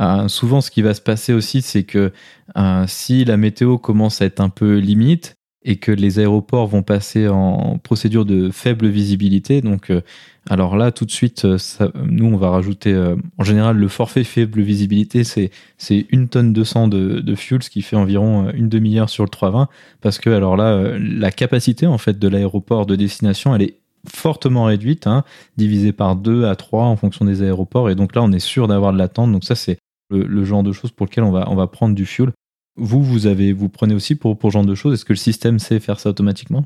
Euh, 0.00 0.28
souvent, 0.28 0.60
ce 0.60 0.70
qui 0.70 0.82
va 0.82 0.94
se 0.94 1.00
passer 1.00 1.32
aussi, 1.32 1.62
c'est 1.62 1.84
que 1.84 2.12
euh, 2.56 2.84
si 2.88 3.24
la 3.24 3.36
météo 3.36 3.78
commence 3.78 4.20
à 4.22 4.26
être 4.26 4.40
un 4.40 4.48
peu 4.48 4.78
limite 4.78 5.36
et 5.66 5.76
que 5.76 5.92
les 5.92 6.18
aéroports 6.18 6.66
vont 6.66 6.82
passer 6.82 7.26
en 7.28 7.78
procédure 7.78 8.26
de 8.26 8.50
faible 8.50 8.86
visibilité, 8.88 9.62
donc 9.62 9.90
euh, 9.90 10.02
alors 10.50 10.76
là, 10.76 10.92
tout 10.92 11.06
de 11.06 11.10
suite, 11.10 11.46
nous, 11.94 12.26
on 12.26 12.36
va 12.36 12.50
rajouter, 12.50 12.94
en 13.38 13.44
général, 13.44 13.78
le 13.78 13.88
forfait 13.88 14.24
faible 14.24 14.60
visibilité, 14.60 15.24
c'est 15.24 15.50
c'est 15.78 16.06
une 16.10 16.28
tonne 16.28 16.52
200 16.52 16.88
de, 16.88 17.20
de 17.20 17.34
fuel, 17.34 17.62
ce 17.62 17.70
qui 17.70 17.80
fait 17.80 17.96
environ 17.96 18.50
une 18.50 18.68
demi-heure 18.68 19.08
sur 19.08 19.24
le 19.24 19.30
320, 19.30 19.68
parce 20.02 20.18
que 20.18 20.28
alors 20.28 20.58
là, 20.58 20.98
la 20.98 21.30
capacité 21.30 21.86
en 21.86 21.96
fait 21.96 22.18
de 22.18 22.28
l'aéroport 22.28 22.84
de 22.84 22.94
destination, 22.94 23.54
elle 23.54 23.62
est 23.62 23.78
fortement 24.08 24.64
réduite, 24.64 25.06
hein, 25.06 25.24
divisée 25.56 25.92
par 25.92 26.16
2 26.16 26.44
à 26.44 26.56
3 26.56 26.84
en 26.84 26.96
fonction 26.96 27.24
des 27.24 27.42
aéroports. 27.42 27.90
Et 27.90 27.94
donc 27.94 28.14
là, 28.14 28.22
on 28.22 28.32
est 28.32 28.38
sûr 28.38 28.68
d'avoir 28.68 28.92
de 28.92 28.98
l'attente. 28.98 29.32
Donc 29.32 29.44
ça, 29.44 29.54
c'est 29.54 29.78
le, 30.10 30.44
genre 30.44 30.62
de 30.62 30.72
choses 30.72 30.90
pour 30.90 31.06
lequel 31.06 31.24
on 31.24 31.32
va, 31.32 31.66
prendre 31.66 31.94
du 31.94 32.06
fuel. 32.06 32.32
Vous, 32.76 33.02
vous, 33.02 33.26
avez, 33.26 33.52
vous 33.52 33.68
prenez 33.68 33.94
aussi 33.94 34.14
pour, 34.14 34.38
ce 34.40 34.50
genre 34.50 34.64
de 34.64 34.74
choses 34.74 34.94
Est-ce 34.94 35.04
que 35.04 35.12
le 35.12 35.18
système 35.18 35.58
sait 35.58 35.80
faire 35.80 36.00
ça 36.00 36.10
automatiquement? 36.10 36.64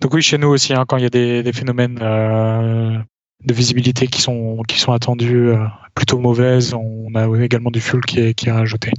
Donc 0.00 0.14
oui, 0.14 0.22
chez 0.22 0.38
nous 0.38 0.48
aussi, 0.48 0.74
hein, 0.74 0.84
quand 0.86 0.96
il 0.96 1.04
y 1.04 1.06
a 1.06 1.10
des, 1.10 1.52
phénomènes 1.52 1.98
euh, 2.02 2.98
de 3.44 3.54
visibilité 3.54 4.08
qui 4.08 4.20
sont, 4.20 4.62
attendus 4.88 5.48
euh, 5.48 5.64
plutôt 5.94 6.18
mauvaises, 6.18 6.74
on 6.74 7.14
a 7.14 7.26
également 7.42 7.70
du 7.70 7.80
fuel 7.80 8.00
qui 8.02 8.20
est, 8.20 8.34
qui 8.34 8.48
est 8.48 8.52
rajouté. 8.52 8.92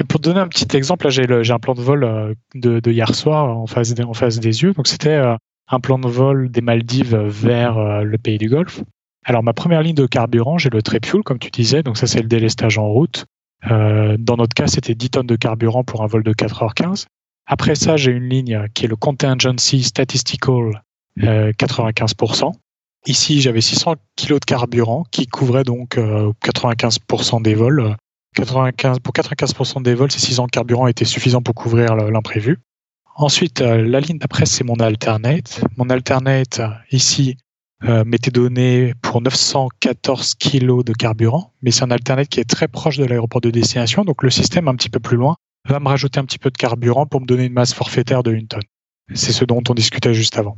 Et 0.00 0.04
pour 0.04 0.20
donner 0.20 0.40
un 0.40 0.48
petit 0.48 0.76
exemple, 0.76 1.08
j'ai 1.08 1.52
un 1.52 1.58
plan 1.58 1.74
de 1.74 1.80
vol 1.80 2.04
euh, 2.04 2.34
de, 2.54 2.90
hier 2.90 3.14
soir 3.14 3.56
en 3.56 3.66
face, 3.66 3.94
en 4.00 4.14
face 4.14 4.38
des 4.40 4.62
yeux. 4.62 4.72
Donc 4.72 4.88
c'était 4.88 5.20
un 5.68 5.80
plan 5.80 5.98
de 5.98 6.08
vol 6.08 6.50
des 6.50 6.60
Maldives 6.60 7.16
vers 7.16 8.04
le 8.04 8.18
pays 8.18 8.38
du 8.38 8.48
Golfe. 8.48 8.82
Alors 9.28 9.42
ma 9.42 9.52
première 9.52 9.82
ligne 9.82 9.94
de 9.94 10.06
carburant, 10.06 10.56
j'ai 10.56 10.70
le 10.70 10.80
TripFuel, 10.80 11.22
comme 11.22 11.38
tu 11.38 11.50
disais, 11.50 11.82
donc 11.82 11.98
ça 11.98 12.06
c'est 12.06 12.22
le 12.22 12.28
délestage 12.28 12.78
en 12.78 12.88
route. 12.88 13.26
Euh, 13.70 14.16
dans 14.18 14.38
notre 14.38 14.54
cas, 14.54 14.68
c'était 14.68 14.94
10 14.94 15.10
tonnes 15.10 15.26
de 15.26 15.36
carburant 15.36 15.84
pour 15.84 16.02
un 16.02 16.06
vol 16.06 16.22
de 16.22 16.32
4h15. 16.32 17.04
Après 17.46 17.74
ça, 17.74 17.98
j'ai 17.98 18.10
une 18.10 18.26
ligne 18.26 18.64
qui 18.72 18.86
est 18.86 18.88
le 18.88 18.96
Contingency 18.96 19.82
Statistical 19.82 20.82
95%. 21.18 22.46
Euh, 22.46 22.50
Ici, 23.06 23.42
j'avais 23.42 23.60
600 23.60 23.96
kg 24.16 24.34
de 24.40 24.44
carburant 24.46 25.04
qui 25.10 25.26
couvrait 25.26 25.62
donc 25.62 25.98
95% 25.98 27.36
euh, 27.36 27.40
des 27.42 27.54
vols. 27.54 27.96
95, 28.34 29.00
pour 29.00 29.12
95% 29.12 29.82
des 29.82 29.94
vols, 29.94 30.10
ces 30.10 30.20
600 30.20 30.46
de 30.46 30.50
carburant 30.50 30.86
étaient 30.86 31.04
suffisants 31.04 31.42
pour 31.42 31.54
couvrir 31.54 31.96
l'imprévu. 31.96 32.60
Ensuite, 33.14 33.60
la 33.60 34.00
ligne 34.00 34.18
d'après, 34.18 34.46
c'est 34.46 34.64
mon 34.64 34.76
alternate. 34.76 35.62
Mon 35.76 35.90
alternate, 35.90 36.62
ici, 36.90 37.36
euh, 37.84 38.04
m'était 38.04 38.32
donné 38.32 38.92
pour 39.02 39.22
914 39.22 40.34
kg 40.34 40.82
de 40.82 40.92
carburant, 40.92 41.52
mais 41.62 41.70
c'est 41.70 41.84
un 41.84 41.92
alternate 41.92 42.28
qui 42.28 42.40
est 42.40 42.48
très 42.48 42.66
proche 42.66 42.96
de 42.96 43.04
l'aéroport 43.04 43.40
de 43.40 43.50
destination, 43.50 44.04
donc 44.04 44.24
le 44.24 44.30
système 44.30 44.66
un 44.66 44.74
petit 44.74 44.90
peu 44.90 44.98
plus 44.98 45.16
loin 45.16 45.36
va 45.68 45.78
me 45.78 45.86
rajouter 45.86 46.18
un 46.18 46.24
petit 46.24 46.38
peu 46.38 46.50
de 46.50 46.56
carburant 46.56 47.06
pour 47.06 47.20
me 47.20 47.26
donner 47.26 47.44
une 47.44 47.52
masse 47.52 47.74
forfaitaire 47.74 48.24
de 48.24 48.34
1 48.34 48.46
tonne. 48.46 48.62
C'est 49.14 49.32
ce 49.32 49.44
dont 49.44 49.62
on 49.68 49.74
discutait 49.74 50.12
juste 50.12 50.38
avant. 50.38 50.56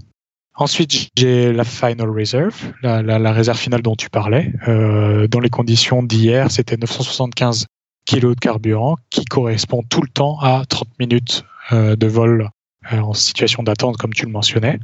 Ensuite, 0.54 1.10
j'ai 1.16 1.52
la 1.52 1.64
final 1.64 2.08
reserve, 2.10 2.72
la, 2.82 3.32
réserve 3.32 3.58
finale 3.58 3.82
dont 3.82 3.96
tu 3.96 4.10
parlais. 4.10 4.52
Euh, 4.68 5.28
dans 5.28 5.40
les 5.40 5.48
conditions 5.48 6.02
d'hier, 6.02 6.50
c'était 6.50 6.76
975 6.76 7.66
kg 8.06 8.30
de 8.30 8.34
carburant 8.34 8.96
qui 9.10 9.24
correspond 9.24 9.82
tout 9.82 10.02
le 10.02 10.08
temps 10.08 10.38
à 10.40 10.64
30 10.66 10.88
minutes 10.98 11.44
euh, 11.72 11.96
de 11.96 12.06
vol 12.06 12.48
en 12.90 13.12
situation 13.12 13.62
d'attente, 13.62 13.98
comme 13.98 14.12
tu 14.12 14.24
le 14.24 14.32
mentionnais. 14.32 14.80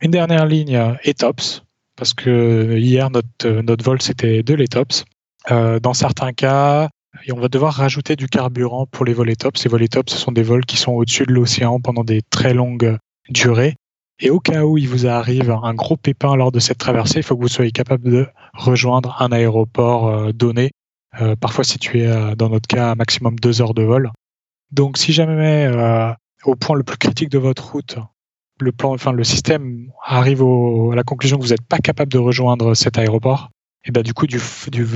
Une 0.00 0.10
dernière 0.10 0.46
ligne, 0.46 0.96
ETOPS, 1.04 1.62
parce 2.00 2.14
que 2.14 2.78
hier 2.78 3.10
notre, 3.10 3.60
notre 3.60 3.84
vol 3.84 4.00
c'était 4.00 4.42
de 4.42 4.54
l'ETOPS. 4.54 5.04
Euh, 5.50 5.78
dans 5.80 5.92
certains 5.92 6.32
cas, 6.32 6.88
on 7.30 7.38
va 7.38 7.48
devoir 7.48 7.74
rajouter 7.74 8.16
du 8.16 8.26
carburant 8.26 8.86
pour 8.86 9.04
les 9.04 9.12
vols 9.12 9.28
ETOPS. 9.28 9.64
Les 9.64 9.70
vols 9.70 9.82
ETOPS, 9.82 10.10
ce 10.10 10.18
sont 10.18 10.32
des 10.32 10.42
vols 10.42 10.64
qui 10.64 10.78
sont 10.78 10.92
au-dessus 10.92 11.26
de 11.26 11.32
l'océan 11.32 11.78
pendant 11.78 12.02
des 12.02 12.22
très 12.30 12.54
longues 12.54 12.96
durées. 13.28 13.74
Et 14.18 14.30
au 14.30 14.40
cas 14.40 14.64
où 14.64 14.78
il 14.78 14.88
vous 14.88 15.06
arrive 15.06 15.50
un 15.50 15.74
gros 15.74 15.98
pépin 15.98 16.36
lors 16.36 16.52
de 16.52 16.58
cette 16.58 16.78
traversée, 16.78 17.18
il 17.18 17.22
faut 17.22 17.36
que 17.36 17.42
vous 17.42 17.48
soyez 17.48 17.70
capable 17.70 18.10
de 18.10 18.26
rejoindre 18.54 19.20
un 19.20 19.30
aéroport 19.30 20.08
euh, 20.08 20.32
donné, 20.32 20.70
euh, 21.20 21.36
parfois 21.36 21.64
situé 21.64 22.10
dans 22.38 22.48
notre 22.48 22.66
cas 22.66 22.92
à 22.92 22.94
maximum 22.94 23.38
deux 23.38 23.60
heures 23.60 23.74
de 23.74 23.82
vol. 23.82 24.10
Donc 24.72 24.96
si 24.96 25.12
jamais 25.12 25.70
au 26.44 26.56
point 26.56 26.76
le 26.76 26.82
plus 26.82 26.96
critique 26.96 27.28
de 27.28 27.38
votre 27.38 27.72
route, 27.72 27.98
le 28.62 28.72
plan, 28.72 28.92
enfin 28.92 29.12
le 29.12 29.24
système 29.24 29.90
arrive 30.04 30.42
à 30.42 30.94
la 30.94 31.02
conclusion 31.02 31.38
que 31.38 31.42
vous 31.42 31.50
n'êtes 31.50 31.66
pas 31.66 31.78
capable 31.78 32.12
de 32.12 32.18
rejoindre 32.18 32.74
cet 32.74 32.98
aéroport, 32.98 33.50
et 33.84 33.90
ben 33.90 34.02
du 34.02 34.14
coup 34.14 34.26
du, 34.26 34.38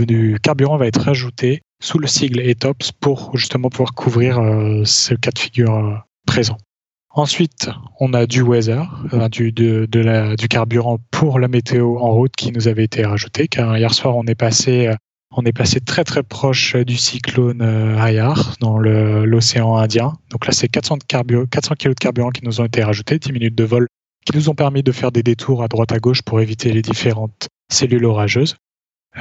du, 0.06 0.38
carburant 0.42 0.76
va 0.76 0.86
être 0.86 1.00
rajouté 1.00 1.62
sous 1.80 1.98
le 1.98 2.06
sigle 2.06 2.40
ETOPS 2.40 2.92
pour 2.92 3.36
justement 3.36 3.68
pouvoir 3.68 3.94
couvrir 3.94 4.38
euh, 4.38 4.82
ce 4.84 5.14
cas 5.14 5.30
de 5.30 5.38
figure 5.38 5.74
euh, 5.74 5.94
présent. 6.26 6.56
Ensuite, 7.16 7.70
on 8.00 8.12
a 8.12 8.26
du 8.26 8.42
weather, 8.42 8.90
euh, 9.12 9.28
du, 9.28 9.52
du 9.52 10.48
carburant 10.48 10.98
pour 11.10 11.38
la 11.38 11.46
météo 11.46 11.98
en 11.98 12.12
route 12.12 12.34
qui 12.34 12.50
nous 12.50 12.66
avait 12.66 12.84
été 12.84 13.04
rajouté, 13.04 13.46
car 13.46 13.76
hier 13.76 13.94
soir 13.94 14.16
on 14.16 14.24
est 14.24 14.34
passé 14.34 14.90
on 15.36 15.44
est 15.44 15.52
passé 15.52 15.80
très 15.80 16.04
très 16.04 16.22
proche 16.22 16.76
du 16.76 16.96
cyclone 16.96 17.62
Ayar 17.98 18.54
dans 18.60 18.78
l'océan 18.78 19.76
Indien. 19.76 20.12
Donc 20.30 20.46
là, 20.46 20.52
c'est 20.52 20.68
400, 20.68 20.98
400 21.08 21.74
kg 21.78 21.88
de 21.88 21.94
carburant 21.94 22.30
qui 22.30 22.44
nous 22.44 22.60
ont 22.60 22.64
été 22.64 22.82
rajoutés, 22.82 23.18
10 23.18 23.32
minutes 23.32 23.54
de 23.54 23.64
vol 23.64 23.86
qui 24.24 24.36
nous 24.36 24.48
ont 24.48 24.54
permis 24.54 24.82
de 24.82 24.92
faire 24.92 25.12
des 25.12 25.22
détours 25.22 25.62
à 25.62 25.68
droite 25.68 25.92
à 25.92 25.98
gauche 25.98 26.22
pour 26.22 26.40
éviter 26.40 26.72
les 26.72 26.82
différentes 26.82 27.48
cellules 27.70 28.04
orageuses. 28.04 28.56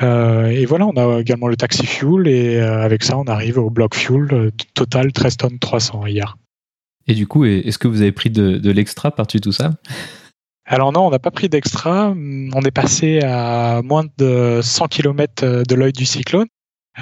Euh, 0.02 0.48
et 0.48 0.66
voilà, 0.66 0.88
on 0.88 0.94
a 0.94 1.20
également 1.20 1.48
le 1.48 1.56
taxi 1.56 1.86
fuel 1.86 2.28
et 2.28 2.58
euh, 2.58 2.82
avec 2.82 3.04
ça, 3.04 3.18
on 3.18 3.26
arrive 3.26 3.60
au 3.60 3.70
bloc 3.70 3.94
fuel 3.94 4.28
euh, 4.32 4.50
total 4.74 5.12
13 5.12 5.38
tonnes 5.38 5.60
300 5.60 6.08
hier. 6.08 6.38
Et 7.06 7.14
du 7.14 7.28
coup, 7.28 7.44
est-ce 7.46 7.78
que 7.78 7.88
vous 7.88 8.02
avez 8.02 8.14
pris 8.14 8.30
de 8.30 8.72
l'extra 8.72 9.12
par-dessus 9.12 9.42
tout 9.42 9.52
ça? 9.52 9.72
Alors 10.66 10.94
non, 10.94 11.08
on 11.08 11.10
n'a 11.10 11.20
pas 11.20 11.32
pris 11.32 11.50
d'extra. 11.50 12.14
On 12.16 12.62
est 12.62 12.72
passé 12.72 13.20
à 13.22 13.82
moins 13.84 14.06
de 14.18 14.62
100 14.62 14.88
km 14.88 15.44
euh, 15.44 15.64
de 15.64 15.76
l'œil 15.76 15.94
du 15.94 16.06
cyclone. 16.06 16.48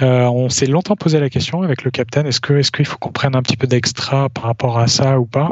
Euh, 0.00 0.24
on 0.24 0.48
s'est 0.48 0.66
longtemps 0.66 0.96
posé 0.96 1.20
la 1.20 1.28
question 1.28 1.62
avec 1.62 1.84
le 1.84 1.90
capitaine 1.90 2.26
est-ce 2.26 2.40
que 2.40 2.54
est-ce 2.54 2.72
qu'il 2.72 2.86
faut 2.86 2.96
qu'on 2.96 3.12
prenne 3.12 3.36
un 3.36 3.42
petit 3.42 3.58
peu 3.58 3.66
d'extra 3.66 4.30
par 4.30 4.44
rapport 4.44 4.78
à 4.78 4.88
ça 4.88 5.20
ou 5.20 5.26
pas? 5.26 5.50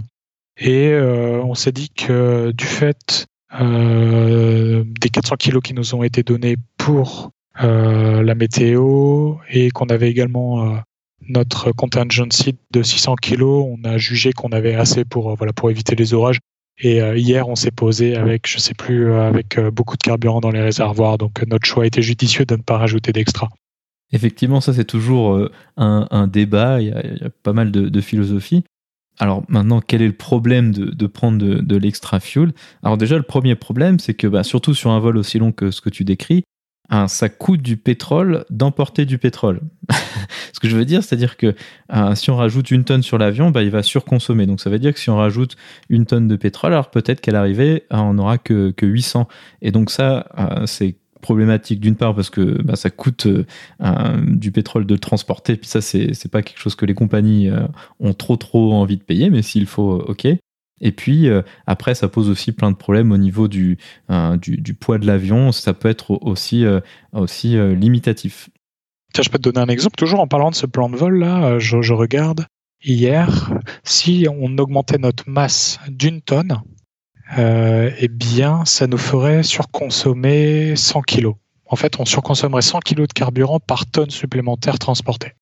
Et 0.56 0.88
euh, 0.88 1.42
on 1.42 1.54
s'est 1.54 1.72
dit 1.72 1.90
que 1.90 2.50
du 2.52 2.64
fait 2.64 3.26
des 3.52 5.10
400 5.10 5.34
kilos 5.36 5.60
qui 5.62 5.74
nous 5.74 5.94
ont 5.96 6.04
été 6.04 6.22
donnés 6.22 6.56
pour 6.78 7.30
la 7.58 8.34
météo 8.36 9.34
et 9.50 9.70
qu'on 9.70 9.86
avait 9.86 10.08
également 10.08 10.78
notre 11.28 11.72
contingency 11.72 12.56
de 12.70 12.82
600 12.84 13.16
kilos, 13.16 13.66
on 13.68 13.84
a 13.84 13.98
jugé 13.98 14.32
qu'on 14.32 14.50
avait 14.50 14.76
assez 14.76 15.04
pour 15.04 15.36
éviter 15.68 15.96
les 15.96 16.14
orages 16.14 16.38
et 16.78 17.02
euh, 17.02 17.16
hier, 17.16 17.48
on 17.48 17.56
s'est 17.56 17.70
posé 17.70 18.16
avec, 18.16 18.48
je 18.48 18.58
sais 18.58 18.74
plus, 18.74 19.10
euh, 19.10 19.22
avec 19.22 19.58
euh, 19.58 19.70
beaucoup 19.70 19.96
de 19.96 20.02
carburant 20.02 20.40
dans 20.40 20.50
les 20.50 20.62
réservoirs. 20.62 21.18
Donc 21.18 21.42
notre 21.46 21.66
choix 21.66 21.86
était 21.86 22.02
judicieux 22.02 22.46
de 22.46 22.56
ne 22.56 22.62
pas 22.62 22.78
rajouter 22.78 23.12
d'extra. 23.12 23.48
Effectivement, 24.12 24.60
ça 24.60 24.72
c'est 24.72 24.84
toujours 24.84 25.48
un, 25.76 26.26
débat. 26.26 26.80
Il 26.80 26.88
y, 26.88 26.90
a, 26.90 27.30
pas 27.44 27.52
mal 27.52 27.70
de, 27.70 28.00
philosophie. 28.00 28.64
Alors 29.20 29.44
maintenant, 29.48 29.80
quel 29.80 30.02
est 30.02 30.08
le 30.08 30.14
problème 30.14 30.72
de, 30.72 31.06
prendre 31.06 31.38
de, 31.38 31.76
l'extra 31.76 32.18
fuel? 32.18 32.52
Alors 32.82 32.98
déjà, 32.98 33.16
le 33.16 33.22
premier 33.22 33.54
problème, 33.54 34.00
c'est 34.00 34.14
que 34.14 34.26
bah, 34.26 34.42
surtout 34.42 34.74
sur 34.74 34.90
un 34.90 34.98
vol 34.98 35.16
aussi 35.16 35.38
long 35.38 35.52
que 35.52 35.70
ce 35.70 35.80
que 35.80 35.90
tu 35.90 36.02
décris, 36.02 36.42
Ça 37.06 37.28
coûte 37.28 37.62
du 37.62 37.76
pétrole 37.76 38.44
d'emporter 38.50 39.04
du 39.04 39.18
pétrole. 39.18 39.60
Ce 40.52 40.60
que 40.60 40.68
je 40.68 40.76
veux 40.76 40.84
dire, 40.84 41.02
c'est-à-dire 41.02 41.36
que 41.36 41.54
hein, 41.88 42.14
si 42.14 42.30
on 42.30 42.36
rajoute 42.36 42.70
une 42.70 42.84
tonne 42.84 43.02
sur 43.02 43.18
l'avion, 43.18 43.50
bah, 43.50 43.62
il 43.62 43.70
va 43.70 43.82
surconsommer. 43.82 44.46
Donc 44.46 44.60
ça 44.60 44.70
veut 44.70 44.78
dire 44.78 44.92
que 44.92 45.00
si 45.00 45.10
on 45.10 45.16
rajoute 45.16 45.56
une 45.88 46.06
tonne 46.06 46.28
de 46.28 46.36
pétrole, 46.36 46.72
alors 46.72 46.90
peut-être 46.90 47.20
qu'à 47.20 47.32
l'arrivée, 47.32 47.84
hein, 47.90 48.02
on 48.02 48.14
n'aura 48.14 48.38
que, 48.38 48.70
que 48.72 48.86
800. 48.86 49.28
Et 49.62 49.72
donc 49.72 49.90
ça, 49.90 50.26
euh, 50.38 50.66
c'est 50.66 50.96
problématique 51.20 51.80
d'une 51.80 51.96
part 51.96 52.14
parce 52.14 52.30
que 52.30 52.62
bah, 52.62 52.76
ça 52.76 52.90
coûte 52.90 53.26
euh, 53.26 53.44
du 54.26 54.52
pétrole 54.52 54.86
de 54.86 54.96
transporter, 54.96 55.56
puis 55.56 55.68
ça 55.68 55.80
c'est 55.80 56.30
pas 56.30 56.42
quelque 56.42 56.58
chose 56.58 56.74
que 56.74 56.86
les 56.86 56.94
compagnies 56.94 57.48
euh, 57.48 57.66
ont 58.00 58.14
trop 58.14 58.36
trop 58.36 58.72
envie 58.72 58.96
de 58.96 59.02
payer, 59.02 59.30
mais 59.30 59.42
s'il 59.42 59.66
faut, 59.66 60.02
ok. 60.08 60.26
Et 60.80 60.92
puis 60.92 61.28
euh, 61.28 61.42
après, 61.66 61.94
ça 61.94 62.08
pose 62.08 62.30
aussi 62.30 62.52
plein 62.52 62.70
de 62.70 62.76
problèmes 62.76 63.12
au 63.12 63.18
niveau 63.18 63.48
du, 63.48 63.78
euh, 64.10 64.36
du, 64.36 64.74
poids 64.74 64.98
de 64.98 65.06
l'avion. 65.06 65.52
Ça 65.52 65.74
peut 65.74 65.88
être 65.88 66.10
aussi, 66.22 66.64
euh, 66.64 66.80
aussi 67.12 67.56
limitatif. 67.76 68.50
Tiens, 69.12 69.24
je 69.24 69.30
peux 69.30 69.38
te 69.38 69.48
donner 69.48 69.60
un 69.60 69.72
exemple. 69.72 69.96
Toujours 69.96 70.20
en 70.20 70.26
parlant 70.26 70.50
de 70.50 70.54
ce 70.54 70.66
plan 70.66 70.88
de 70.88 70.96
vol 70.96 71.18
là, 71.18 71.58
je, 71.58 71.92
regarde 71.92 72.46
hier, 72.82 73.50
si 73.84 74.26
on 74.30 74.56
augmentait 74.58 74.98
notre 74.98 75.28
masse 75.28 75.78
d'une 75.88 76.22
tonne, 76.22 76.60
eh 77.36 78.08
bien, 78.08 78.64
ça 78.64 78.86
nous 78.86 78.98
ferait 78.98 79.42
surconsommer 79.42 80.76
100 80.76 81.02
kilos. 81.02 81.34
En 81.66 81.76
fait, 81.76 82.00
on 82.00 82.04
surconsommerait 82.04 82.62
100 82.62 82.80
kilos 82.80 83.08
de 83.08 83.12
carburant 83.12 83.60
par 83.60 83.86
tonne 83.86 84.10
supplémentaire 84.10 84.78
transportée. 84.78 85.32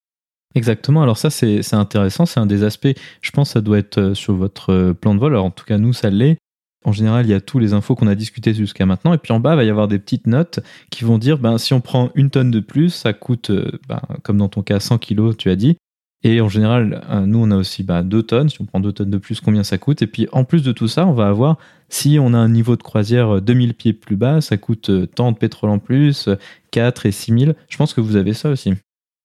Exactement. 0.55 1.03
Alors 1.03 1.19
ça, 1.19 1.31
c'est 1.31 1.75
intéressant. 1.75 2.27
C'est 2.27 2.41
un 2.41 2.47
des 2.47 2.65
aspects. 2.65 2.89
Je 3.21 3.31
pense 3.31 3.51
que 3.51 3.53
ça 3.55 3.61
doit 3.61 3.79
être 3.79 3.99
euh, 3.99 4.15
sur 4.15 4.35
votre 4.35 4.73
euh, 4.73 4.95
plan 4.95 5.15
de 5.15 5.21
vol. 5.21 5.33
Alors 5.33 5.45
en 5.45 5.51
tout 5.51 5.65
cas, 5.65 5.79
nous, 5.79 5.93
ça 5.93 6.11
l'est. 6.11 6.39
En 6.85 6.93
général, 6.93 7.27
il 7.27 7.31
y 7.31 7.35
a 7.35 7.41
tous 7.41 7.59
les 7.59 7.75
infos 7.75 7.95
qu'on 7.97 8.07
a 8.07 8.15
discutées 8.15 8.55
jusqu'à 8.55 8.87
maintenant. 8.87 9.13
Et 9.13 9.19
puis 9.19 9.33
en 9.33 9.41
bas, 9.41 9.55
il 9.55 9.57
va 9.57 9.65
y 9.65 9.71
avoir 9.71 9.89
des 9.89 9.99
petites 9.99 10.27
notes 10.27 10.61
qui 10.91 11.05
vont 11.05 11.19
dire, 11.19 11.39
ben, 11.39 11.59
si 11.59 11.75
on 11.75 11.81
prend 11.81 12.11
une 12.15 12.31
tonne 12.31 12.51
de 12.51 12.61
plus, 12.61 12.91
ça 12.91 13.13
coûte, 13.13 13.51
ben, 13.89 14.01
comme 14.23 14.39
dans 14.39 14.49
ton 14.49 14.63
cas, 14.63 14.81
100 14.81 14.99
kilos, 14.99 15.37
tu 15.37 15.51
as 15.51 15.57
dit. 15.57 15.77
Et 16.25 16.41
en 16.41 16.49
général, 16.49 17.05
euh, 17.11 17.27
nous, 17.27 17.39
on 17.39 17.51
a 17.51 17.57
aussi 17.57 17.85
bah, 17.85 18.03
2 18.03 18.23
tonnes. 18.23 18.49
Si 18.49 18.61
on 18.61 18.65
prend 18.65 18.81
2 18.81 18.93
tonnes 18.93 19.11
de 19.11 19.19
plus, 19.19 19.41
combien 19.41 19.63
ça 19.63 19.79
coûte? 19.79 20.03
Et 20.03 20.07
puis, 20.07 20.29
en 20.33 20.45
plus 20.45 20.63
de 20.63 20.73
tout 20.73 20.89
ça, 20.89 21.07
on 21.07 21.13
va 21.13 21.29
avoir, 21.29 21.59
si 21.89 22.19
on 22.21 22.35
a 22.35 22.39
un 22.39 22.49
niveau 22.49 22.77
de 22.77 22.83
croisière 22.83 23.41
2000 23.41 23.75
pieds 23.75 23.93
plus 23.93 24.17
bas, 24.17 24.41
ça 24.41 24.57
coûte 24.57 24.91
euh, 24.91 25.07
tant 25.07 25.31
de 25.31 25.39
pétrole 25.39 25.71
en 25.71 25.79
plus, 25.79 26.29
4 26.73 27.07
et 27.07 27.13
6000. 27.13 27.55
Je 27.69 27.77
pense 27.77 27.95
que 27.95 28.01
vous 28.01 28.17
avez 28.17 28.33
ça 28.33 28.51
aussi. 28.51 28.75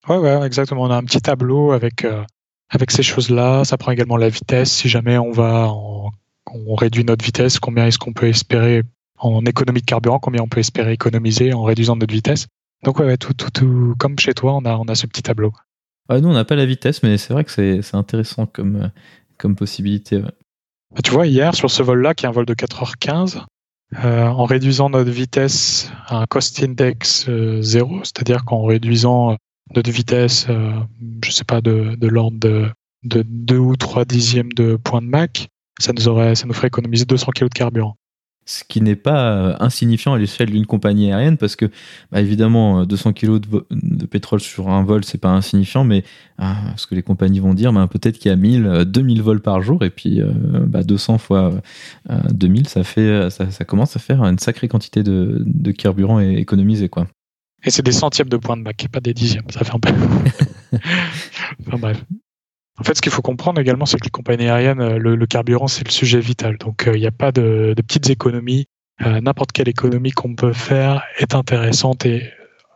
Ouais, 0.08 0.18
ouais, 0.18 0.46
exactement. 0.46 0.82
On 0.82 0.90
a 0.90 0.96
un 0.96 1.04
petit 1.04 1.20
tableau 1.20 1.72
avec, 1.72 2.04
euh, 2.04 2.24
avec 2.70 2.90
ces 2.90 3.02
choses-là. 3.02 3.64
Ça 3.64 3.76
prend 3.76 3.92
également 3.92 4.16
la 4.16 4.28
vitesse. 4.28 4.72
Si 4.72 4.88
jamais 4.88 5.18
on 5.18 5.30
va 5.30 5.70
on 6.54 6.74
réduit 6.74 7.04
notre 7.04 7.24
vitesse, 7.24 7.58
combien 7.58 7.86
est-ce 7.86 7.98
qu'on 7.98 8.12
peut 8.12 8.28
espérer 8.28 8.82
en 9.18 9.44
économie 9.44 9.80
de 9.80 9.86
carburant, 9.86 10.18
combien 10.18 10.42
on 10.42 10.48
peut 10.48 10.60
espérer 10.60 10.92
économiser 10.92 11.52
en 11.52 11.62
réduisant 11.62 11.96
notre 11.96 12.12
vitesse. 12.12 12.46
Donc 12.82 12.98
ouais, 12.98 13.16
tout, 13.16 13.32
tout, 13.32 13.50
tout, 13.50 13.94
comme 13.98 14.18
chez 14.18 14.34
toi, 14.34 14.54
on 14.54 14.64
a, 14.64 14.76
on 14.76 14.84
a 14.84 14.94
ce 14.94 15.06
petit 15.06 15.22
tableau. 15.22 15.52
Ouais, 16.10 16.20
nous, 16.20 16.28
on 16.28 16.34
n'a 16.34 16.44
pas 16.44 16.56
la 16.56 16.66
vitesse, 16.66 17.02
mais 17.02 17.16
c'est 17.16 17.32
vrai 17.32 17.44
que 17.44 17.50
c'est 17.50 17.94
intéressant 17.94 18.46
comme, 18.46 18.76
euh, 18.76 18.88
comme 19.38 19.56
possibilité. 19.56 20.18
Bah, 20.18 21.00
tu 21.02 21.10
vois, 21.10 21.26
hier, 21.26 21.54
sur 21.54 21.70
ce 21.70 21.82
vol-là, 21.82 22.14
qui 22.14 22.26
est 22.26 22.28
un 22.28 22.32
vol 22.32 22.44
de 22.44 22.54
4h15, 22.54 23.42
euh, 24.04 24.26
en 24.26 24.44
réduisant 24.44 24.90
notre 24.90 25.10
vitesse 25.10 25.90
à 26.06 26.18
un 26.18 26.26
cost 26.26 26.62
index 26.62 27.26
0, 27.26 27.30
euh, 27.30 28.00
c'est-à-dire 28.02 28.44
qu'en 28.44 28.64
réduisant 28.64 29.36
notre 29.74 29.90
vitesse, 29.90 30.46
je 31.24 31.30
sais 31.30 31.44
pas, 31.44 31.60
de, 31.60 31.94
de 31.96 32.08
l'ordre 32.08 32.38
de, 32.38 32.68
de 33.04 33.22
2 33.22 33.56
ou 33.56 33.76
3 33.76 34.04
dixièmes 34.04 34.52
de 34.52 34.76
point 34.76 35.00
de 35.00 35.06
Mach, 35.06 35.48
ça 35.78 35.92
nous, 35.92 36.08
aurait, 36.08 36.34
ça 36.34 36.46
nous 36.46 36.54
ferait 36.54 36.68
économiser 36.68 37.04
200 37.04 37.32
kg 37.32 37.44
de 37.44 37.54
carburant. 37.54 37.96
Ce 38.46 38.62
qui 38.62 38.82
n'est 38.82 38.94
pas 38.94 39.32
euh, 39.32 39.56
insignifiant 39.58 40.12
à 40.12 40.18
l'échelle 40.18 40.50
d'une 40.50 40.66
compagnie 40.66 41.10
aérienne 41.10 41.38
parce 41.38 41.56
que 41.56 41.64
bah, 42.12 42.20
évidemment 42.20 42.84
200 42.84 43.14
kg 43.14 43.40
de, 43.40 44.06
pétrole 44.06 44.40
sur 44.40 44.68
un 44.68 44.84
vol 44.84 45.02
c'est 45.02 45.16
pas 45.16 45.30
insignifiant 45.30 45.82
mais 45.82 46.04
ce 46.76 46.86
que 46.86 46.94
les 46.94 47.02
compagnies 47.02 47.40
vont 47.40 47.54
dire 47.54 47.72
bah, 47.72 47.88
peut-être 47.90 48.18
qu'il 48.18 48.28
y 48.28 48.32
a 48.32 48.36
1000 48.36 48.84
2000 48.84 49.22
vols 49.22 49.40
par 49.40 49.62
jour 49.62 49.82
et 49.82 49.88
puis 49.88 50.20
200 50.20 50.22
euh, 50.22 51.16
bah, 51.16 51.18
fois 51.18 51.52
2000 52.32 52.60
euh, 52.60 52.68
ça 52.68 52.84
fait 52.84 53.30
ça, 53.30 53.64
commence 53.64 53.96
à 53.96 53.98
faire 53.98 54.22
une 54.22 54.38
sacrée 54.38 54.68
quantité 54.68 55.02
de, 55.02 55.42
de 55.46 55.70
carburant 55.70 56.20
économisé 56.20 56.90
quoi 56.90 57.06
et 57.64 57.70
c'est 57.70 57.82
des 57.82 57.92
centièmes 57.92 58.28
de 58.28 58.36
points 58.36 58.56
de 58.56 58.62
bac 58.62 58.86
pas 58.90 59.00
des 59.00 59.14
dixièmes 59.14 59.44
ça 59.50 59.64
fait 59.64 59.74
un 59.74 59.80
peu 59.80 59.92
enfin 61.66 61.78
bref 61.78 62.04
en 62.78 62.82
fait, 62.82 62.94
ce 62.96 63.02
qu'il 63.02 63.12
faut 63.12 63.22
comprendre 63.22 63.60
également, 63.60 63.86
c'est 63.86 63.98
que 63.98 64.04
les 64.04 64.10
compagnies 64.10 64.48
aériennes, 64.48 64.80
euh, 64.80 64.98
le, 64.98 65.26
carburant, 65.26 65.68
c'est 65.68 65.86
le 65.86 65.92
sujet 65.92 66.18
vital. 66.18 66.58
Donc, 66.58 66.88
euh, 66.88 66.96
il 66.96 67.00
n'y 67.00 67.06
a 67.06 67.12
pas 67.12 67.30
de, 67.30 67.74
petites 67.76 68.10
économies. 68.10 68.66
Euh, 69.02 69.20
n'importe 69.20 69.52
quelle 69.52 69.68
économie 69.68 70.10
qu'on 70.10 70.34
peut 70.34 70.52
faire 70.52 71.04
est 71.18 71.34
intéressante 71.34 72.06
et 72.06 72.30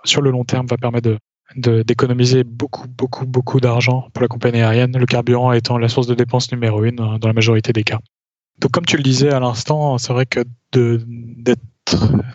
sur 0.04 0.20
le 0.20 0.30
long 0.30 0.44
terme 0.44 0.66
va 0.66 0.76
permettre 0.76 1.16
de, 1.56 1.82
d'économiser 1.82 2.44
beaucoup, 2.44 2.86
beaucoup, 2.88 3.26
beaucoup 3.26 3.60
d'argent 3.60 4.08
pour 4.12 4.22
la 4.22 4.28
compagnie 4.28 4.60
aérienne, 4.60 4.96
le 4.96 5.06
carburant 5.06 5.52
étant 5.52 5.78
la 5.78 5.88
source 5.88 6.06
de 6.06 6.14
dépense 6.14 6.50
numéro 6.52 6.84
une 6.84 6.96
dans 6.96 7.18
la 7.26 7.32
majorité 7.32 7.72
des 7.72 7.84
cas. 7.84 7.98
Donc, 8.60 8.72
comme 8.72 8.84
tu 8.84 8.96
le 8.96 9.02
disais 9.02 9.30
à 9.30 9.40
l'instant, 9.40 9.98
c'est 9.98 10.12
vrai 10.12 10.26
que 10.26 10.40
de, 10.72 11.04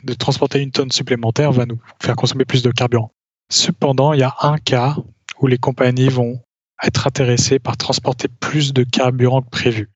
de 0.03 0.13
transporter 0.13 0.61
une 0.61 0.71
tonne 0.71 0.91
supplémentaire 0.91 1.51
va 1.51 1.65
nous 1.65 1.79
faire 2.01 2.15
consommer 2.15 2.45
plus 2.45 2.63
de 2.63 2.71
carburant. 2.71 3.11
Cependant, 3.49 4.13
il 4.13 4.19
y 4.19 4.23
a 4.23 4.35
un 4.41 4.57
cas 4.57 4.97
où 5.39 5.47
les 5.47 5.57
compagnies 5.57 6.09
vont 6.09 6.41
être 6.83 7.07
intéressé 7.07 7.59
par 7.59 7.77
transporter 7.77 8.27
plus 8.27 8.73
de 8.73 8.83
carburant 8.83 9.41
que 9.41 9.49
prévu. 9.49 9.89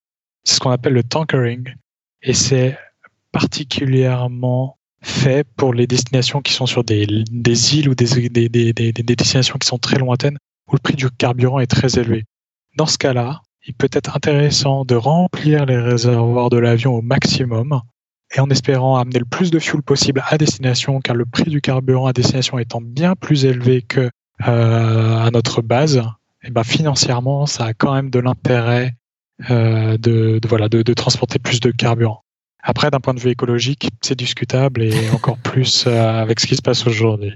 C'est 0.44 0.56
ce 0.56 0.60
qu'on 0.60 0.72
appelle 0.72 0.94
le 0.94 1.04
tankering 1.04 1.74
et 2.22 2.34
c'est 2.34 2.78
particulièrement 3.32 4.78
fait 5.02 5.46
pour 5.56 5.74
les 5.74 5.88
destinations 5.88 6.42
qui 6.42 6.54
sont 6.54 6.66
sur 6.66 6.84
des, 6.84 7.06
îles 7.06 7.90
ou 7.90 7.96
des, 7.96 8.10
destinations 8.94 9.58
qui 9.58 9.68
sont 9.68 9.78
très 9.78 9.98
lointaines 9.98 10.38
où 10.68 10.74
le 10.74 10.80
prix 10.80 10.96
du 10.96 11.10
carburant 11.12 11.60
est 11.60 11.68
très 11.68 12.00
élevé. 12.00 12.24
Dans 12.78 12.86
ce 12.86 12.98
cas-là, 12.98 13.42
il 13.66 13.74
peut 13.74 13.90
être 13.92 14.16
intéressant 14.16 14.86
de 14.86 14.96
remplir 14.96 15.66
les 15.66 15.78
réservoirs 15.78 16.50
de 16.50 16.58
l'avion 16.58 16.96
au 16.96 17.02
maximum 17.02 17.82
et 18.36 18.40
en 18.40 18.50
espérant 18.50 18.98
amener 18.98 19.20
le 19.20 19.26
plus 19.26 19.52
de 19.52 19.60
fuel 19.60 19.82
possible 19.82 20.24
à 20.28 20.38
destination, 20.38 21.00
car 21.00 21.16
le 21.16 21.26
prix 21.26 21.50
du 21.50 21.62
carburant 21.62 22.08
à 22.08 22.14
destination 22.14 22.60
étant 22.60 22.82
bien 22.82 23.16
plus 23.16 23.46
élevé 23.46 23.82
que 23.82 24.10
euh, 24.48 25.18
à 25.18 25.32
notre 25.32 25.62
base, 25.62 26.04
et 26.44 26.52
ben 26.52 26.64
financièrement, 26.64 27.46
ça 27.46 27.66
a 27.66 27.74
quand 27.74 27.94
même 27.94 28.10
de 28.10 28.20
l'intérêt 28.20 28.94
euh, 29.50 29.98
de, 29.98 30.40
voilà, 30.48 30.68
de, 30.70 30.82
de, 30.82 30.94
transporter 30.94 31.40
plus 31.40 31.60
de 31.60 31.72
carburant. 31.72 32.24
Après, 32.62 32.90
d'un 32.90 33.00
point 33.00 33.14
de 33.14 33.20
vue 33.20 33.30
écologique, 33.30 33.88
c'est 34.02 34.18
discutable 34.18 34.82
et 34.82 35.10
encore 35.14 35.38
plus 35.38 35.86
euh, 35.88 36.22
avec 36.22 36.40
ce 36.40 36.48
qui 36.48 36.56
se 36.56 36.62
passe 36.62 36.86
aujourd'hui. 36.88 37.34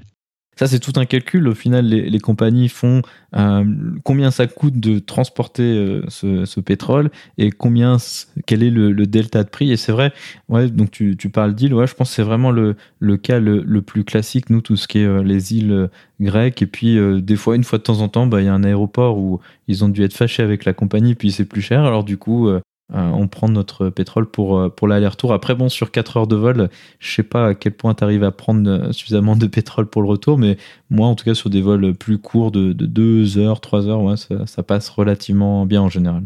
Ça, 0.61 0.67
c'est 0.67 0.77
tout 0.79 0.93
un 0.97 1.05
calcul. 1.05 1.47
Au 1.47 1.55
final, 1.55 1.87
les, 1.87 2.19
compagnies 2.19 2.69
font 2.69 3.01
euh, 3.35 3.65
combien 4.03 4.29
ça 4.29 4.45
coûte 4.45 4.79
de 4.79 4.99
transporter 4.99 5.63
euh, 5.63 6.03
ce, 6.07 6.59
pétrole 6.59 7.09
et 7.39 7.49
combien, 7.49 7.97
quel 8.45 8.61
est 8.61 8.69
le, 8.69 8.93
delta 9.07 9.43
de 9.43 9.49
prix. 9.49 9.71
Et 9.71 9.77
c'est 9.77 9.91
vrai, 9.91 10.13
ouais, 10.49 10.69
donc 10.69 10.91
tu, 10.91 11.15
parles 11.33 11.55
d'îles, 11.55 11.73
ouais, 11.73 11.87
je 11.87 11.95
pense 11.95 12.09
que 12.09 12.13
c'est 12.13 12.21
vraiment 12.21 12.51
le, 12.51 12.75
cas 13.17 13.39
le, 13.39 13.81
plus 13.81 14.03
classique, 14.03 14.51
nous, 14.51 14.61
tout 14.61 14.75
ce 14.75 14.87
qui 14.87 14.99
est 14.99 15.05
euh, 15.05 15.23
les 15.23 15.55
îles 15.55 15.89
grecques. 16.19 16.61
Et 16.61 16.67
puis, 16.67 16.99
des 17.23 17.37
fois, 17.37 17.55
une 17.55 17.63
fois 17.63 17.79
de 17.79 17.83
temps 17.83 18.01
en 18.01 18.07
temps, 18.07 18.27
bah, 18.27 18.39
il 18.41 18.45
y 18.45 18.47
a 18.47 18.53
un 18.53 18.63
aéroport 18.63 19.17
où 19.17 19.39
ils 19.67 19.83
ont 19.83 19.89
dû 19.89 20.03
être 20.03 20.13
fâchés 20.13 20.43
avec 20.43 20.63
la 20.65 20.73
compagnie, 20.73 21.15
puis 21.15 21.31
c'est 21.31 21.45
plus 21.45 21.63
cher. 21.63 21.85
Alors, 21.85 22.03
du 22.03 22.17
coup, 22.17 22.51
on 22.93 23.27
prend 23.27 23.47
notre 23.47 23.89
pétrole 23.89 24.25
pour, 24.25 24.57
euh, 24.57 24.69
pour 24.69 24.87
l'aller-retour. 24.87 25.33
Après, 25.33 25.55
bon, 25.55 25.69
sur 25.69 25.91
4 25.91 26.17
heures 26.17 26.27
de 26.27 26.35
vol, 26.35 26.69
je 26.99 27.13
sais 27.13 27.23
pas 27.23 27.47
à 27.47 27.55
quel 27.55 27.73
point 27.73 27.93
tu 27.93 28.03
arrives 28.03 28.23
à 28.23 28.31
prendre 28.31 28.69
euh, 28.69 28.91
suffisamment 28.91 29.35
de 29.35 29.47
pétrole 29.47 29.87
pour 29.87 30.01
le 30.01 30.09
retour, 30.09 30.37
mais 30.37 30.57
moi, 30.89 31.07
en 31.07 31.15
tout 31.15 31.25
cas, 31.25 31.33
sur 31.33 31.49
des 31.49 31.61
vols 31.61 31.93
plus 31.93 32.17
courts 32.17 32.51
de, 32.51 32.73
2 32.73 33.37
heures, 33.37 33.61
3 33.61 33.87
heures, 33.87 34.01
ouais, 34.01 34.15
ça, 34.17 34.63
passe 34.63 34.89
relativement 34.89 35.65
bien 35.65 35.81
en 35.81 35.89
général. 35.89 36.23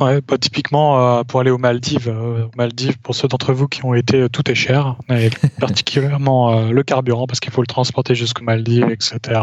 Ouais, 0.00 0.20
bah, 0.26 0.38
typiquement, 0.38 1.22
pour 1.24 1.40
aller 1.40 1.50
aux 1.50 1.58
Maldives, 1.58 2.14
Maldives, 2.56 2.98
pour 3.00 3.14
ceux 3.14 3.28
d'entre 3.28 3.52
vous 3.52 3.68
qui 3.68 3.84
ont 3.84 3.92
été, 3.92 4.28
tout 4.30 4.50
est 4.50 4.54
cher, 4.54 4.96
particulièrement 5.60 6.70
le 6.70 6.82
carburant, 6.82 7.26
parce 7.26 7.40
qu'il 7.40 7.52
faut 7.52 7.60
le 7.60 7.66
transporter 7.66 8.14
jusqu'aux 8.14 8.44
Maldives, 8.44 8.88
etc. 8.90 9.40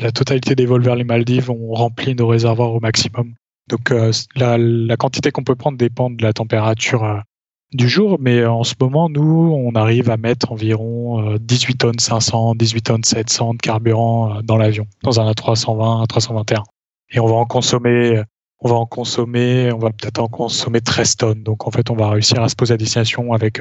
La 0.00 0.10
totalité 0.12 0.54
des 0.54 0.66
vols 0.66 0.82
vers 0.82 0.96
les 0.96 1.04
Maldives, 1.04 1.50
ont 1.50 1.72
rempli 1.72 2.14
nos 2.14 2.26
réservoirs 2.26 2.74
au 2.74 2.80
maximum. 2.80 3.34
Donc 3.68 3.90
euh, 3.90 4.12
la, 4.34 4.96
quantité 4.96 5.30
qu'on 5.30 5.44
peut 5.44 5.54
prendre 5.54 5.78
dépend 5.78 6.10
de 6.10 6.22
la 6.22 6.32
température 6.32 7.04
euh, 7.04 7.18
du 7.72 7.88
jour, 7.88 8.18
mais 8.20 8.38
euh, 8.38 8.50
en 8.50 8.64
ce 8.64 8.74
moment, 8.80 9.08
nous, 9.08 9.52
on 9.54 9.74
arrive 9.74 10.10
à 10.10 10.16
mettre 10.16 10.52
environ 10.52 11.36
18 11.36 11.76
tonnes 11.76 11.98
500, 11.98 12.56
18 12.56 12.82
tonnes 12.82 13.04
700 13.04 13.54
de 13.54 13.58
carburant 13.58 14.42
dans 14.42 14.56
l'avion, 14.56 14.86
dans 15.02 15.20
un 15.20 15.30
A320, 15.30 16.06
A321. 16.06 16.62
Et 17.10 17.20
on 17.20 17.26
va 17.26 17.34
en 17.34 17.46
consommer, 17.46 18.22
on 18.58 18.68
va 18.68 18.76
en 18.76 18.86
consommer, 18.86 19.72
on 19.72 19.78
va 19.78 19.90
peut-être 19.90 20.18
en 20.18 20.28
consommer 20.28 20.80
13 20.80 21.16
tonnes. 21.16 21.42
Donc 21.42 21.66
en 21.66 21.70
fait, 21.70 21.90
on 21.90 21.96
va 21.96 22.10
réussir 22.10 22.42
à 22.42 22.48
se 22.48 22.56
poser 22.56 22.74
à 22.74 22.76
destination 22.76 23.32
avec 23.32 23.60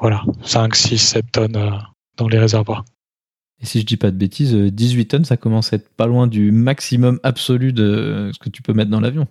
voilà 0.00 0.22
5, 0.42 0.74
6, 0.74 0.98
7 0.98 1.32
tonnes 1.32 1.78
dans 2.16 2.28
les 2.28 2.38
réservoirs. 2.38 2.84
Et 3.62 3.66
si 3.66 3.80
je 3.80 3.86
dis 3.86 3.96
pas 3.96 4.10
de 4.10 4.16
bêtises, 4.16 4.54
18 4.54 5.00
euh, 5.00 5.04
tonnes, 5.08 5.24
ça 5.24 5.36
commence 5.36 5.72
à 5.72 5.76
être 5.76 5.88
pas 5.90 6.06
loin 6.06 6.26
du 6.26 6.50
maximum 6.50 7.20
absolu 7.22 7.72
de 7.72 8.30
ce 8.32 8.38
que 8.38 8.48
tu 8.48 8.62
peux 8.62 8.72
mettre 8.72 8.90
dans 8.90 9.00
l'avion. 9.00 9.26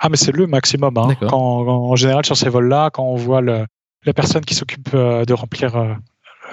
Ah, 0.00 0.08
mais 0.08 0.16
c'est 0.16 0.32
le 0.32 0.46
maximum. 0.46 0.96
Hein. 0.96 1.16
en 1.30 1.96
général, 1.96 2.24
sur 2.24 2.36
ces 2.36 2.48
vols-là, 2.48 2.90
quand 2.90 3.04
on 3.04 3.16
voit 3.16 3.40
le, 3.40 3.66
la 4.04 4.12
personne 4.12 4.44
qui 4.44 4.54
s'occupe 4.54 4.90
euh, 4.94 5.24
de 5.24 5.32
remplir 5.32 5.76
euh, 5.76 5.94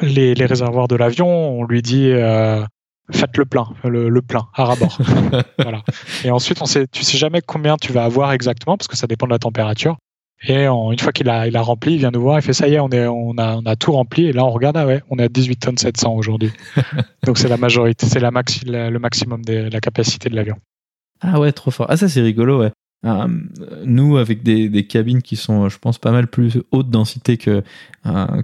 les, 0.02 0.34
réservoirs 0.46 0.88
de 0.88 0.96
l'avion, 0.96 1.28
on 1.28 1.64
lui 1.64 1.82
dit 1.82 2.12
faites 3.12 3.38
le 3.38 3.46
plein, 3.46 3.68
le, 3.84 4.22
plein 4.22 4.48
à 4.54 4.66
rabord. 4.66 5.00
voilà. 5.58 5.82
Et 6.24 6.32
ensuite, 6.32 6.62
on 6.62 6.66
sait, 6.66 6.88
tu 6.88 7.04
sais 7.04 7.18
jamais 7.18 7.42
combien 7.42 7.76
tu 7.78 7.92
vas 7.92 8.04
avoir 8.04 8.32
exactement 8.34 8.78
parce 8.78 8.88
que 8.88 8.96
ça 8.96 9.08
dépend 9.08 9.26
de 9.26 9.32
la 9.32 9.40
température. 9.40 9.98
Et 10.48 10.66
une 10.66 11.00
fois 11.00 11.12
qu'il 11.12 11.30
a, 11.30 11.48
il 11.48 11.58
a 11.58 11.62
rempli, 11.62 11.94
il 11.94 12.00
vient 12.00 12.12
nous 12.12 12.22
voir, 12.22 12.40
il 12.40 12.42
fait 12.42 12.54
ça 12.54 12.68
y 12.68 12.76
est, 12.76 12.80
on, 12.80 12.90
est, 12.90 13.08
on, 13.08 13.38
a, 13.38 13.58
on 13.58 13.66
a 13.66 13.76
tout 13.76 13.92
rempli. 13.92 14.28
Et 14.28 14.34
là, 14.34 14.46
on 14.46 14.52
regarde, 14.52 14.78
ah 14.78 14.86
ouais, 14.86 15.04
on 15.10 15.18
est 15.18 15.24
à 15.24 15.30
18 15.30 15.58
tonnes 15.58 15.78
700 15.78 16.16
aujourd'hui. 16.16 16.52
Donc 17.26 17.38
c'est 17.38 17.50
la 17.50 17.58
majorité, 17.58 18.06
c'est 18.06 18.22
la 18.22 18.32
maxi, 18.32 18.62
le 18.66 18.98
maximum 18.98 19.44
de 19.44 19.70
la 19.70 19.80
capacité 19.82 20.30
de 20.30 20.36
l'avion. 20.36 20.56
Ah 21.20 21.40
ouais, 21.40 21.52
trop 21.52 21.72
fort. 21.72 21.88
Ah 21.90 21.98
ça 21.98 22.08
c'est 22.08 22.22
rigolo, 22.22 22.62
ouais. 22.62 22.72
nous, 23.84 24.16
avec 24.16 24.42
des, 24.42 24.88
cabines 24.88 25.22
qui 25.22 25.36
sont, 25.36 25.68
je 25.68 25.78
pense, 25.78 25.98
pas 25.98 26.12
mal 26.12 26.28
plus 26.28 26.62
haute 26.72 26.90
densité 26.90 27.36
que, 27.36 27.62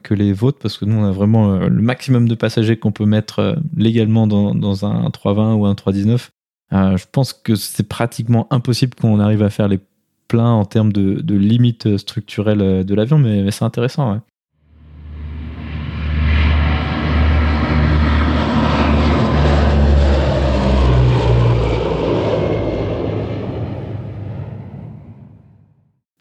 que 0.04 0.14
les 0.14 0.34
vôtres, 0.34 0.60
parce 0.62 0.78
que 0.78 0.84
nous, 0.84 0.98
on 0.98 1.06
a 1.06 1.12
vraiment 1.12 1.60
le 1.60 1.82
maximum 1.82 2.28
de 2.28 2.36
passagers 2.36 2.76
qu'on 2.76 2.92
peut 2.92 3.06
mettre 3.06 3.58
légalement 3.78 4.28
dans, 4.28 4.54
dans 4.54 4.86
un 4.86 5.10
320 5.10 5.54
ou 5.56 5.66
un 5.66 5.76
319. 5.76 6.30
je 6.72 7.06
pense 7.10 7.32
que 7.32 7.56
c'est 7.56 7.88
pratiquement 7.88 8.48
impossible 8.52 8.96
qu'on 8.96 9.22
arrive 9.22 9.44
à 9.44 9.50
faire 9.50 9.70
les 9.70 9.80
pleins 10.28 10.52
en 10.52 10.66
termes 10.66 10.92
de, 10.92 11.36
limites 11.36 11.98
structurelles 11.98 12.86
de 12.86 12.96
l'avion, 12.96 13.18
mais, 13.18 13.52
c'est 13.52 13.66
intéressant. 13.66 14.22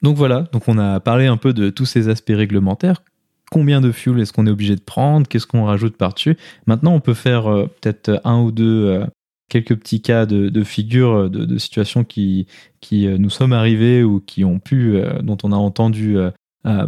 Donc 0.04 0.18
voilà, 0.18 0.42
donc 0.52 0.68
on 0.68 0.76
a 0.76 1.00
parlé 1.00 1.24
un 1.24 1.38
peu 1.38 1.54
de 1.54 1.70
tous 1.70 1.86
ces 1.86 2.10
aspects 2.10 2.28
réglementaires. 2.28 3.02
Combien 3.50 3.80
de 3.80 3.90
fuel 3.90 4.20
est-ce 4.20 4.34
qu'on 4.34 4.46
est 4.46 4.50
obligé 4.50 4.76
de 4.76 4.82
prendre? 4.82 5.26
Qu'est-ce 5.26 5.46
qu'on 5.46 5.64
rajoute 5.64 5.96
par-dessus? 5.96 6.36
Maintenant, 6.66 6.92
on 6.92 7.00
peut 7.00 7.14
faire 7.14 7.50
euh, 7.50 7.70
peut-être 7.80 8.20
un 8.22 8.38
ou 8.42 8.52
deux, 8.52 8.86
euh, 8.86 9.06
quelques 9.48 9.76
petits 9.76 10.00
cas 10.00 10.26
de, 10.26 10.64
figures, 10.64 11.14
euh, 11.14 11.28
de, 11.28 11.58
situations 11.58 12.04
qui, 12.04 12.46
qui 12.80 13.06
nous 13.06 13.30
sommes 13.30 13.52
arrivés 13.52 14.02
ou 14.02 14.20
qui 14.20 14.44
ont 14.44 14.58
pu, 14.58 15.00
dont 15.22 15.38
on 15.42 15.52
a 15.52 15.56
entendu 15.56 16.16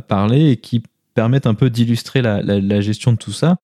parler 0.09 0.51
et 0.51 0.57
qui 0.57 0.83
permettent 1.15 1.47
un 1.47 1.55
peu 1.55 1.71
d'illustrer 1.71 2.23
la, 2.23 2.81
gestion 2.81 3.13
de 3.13 3.17
tout 3.17 3.33
ça. 3.33 3.57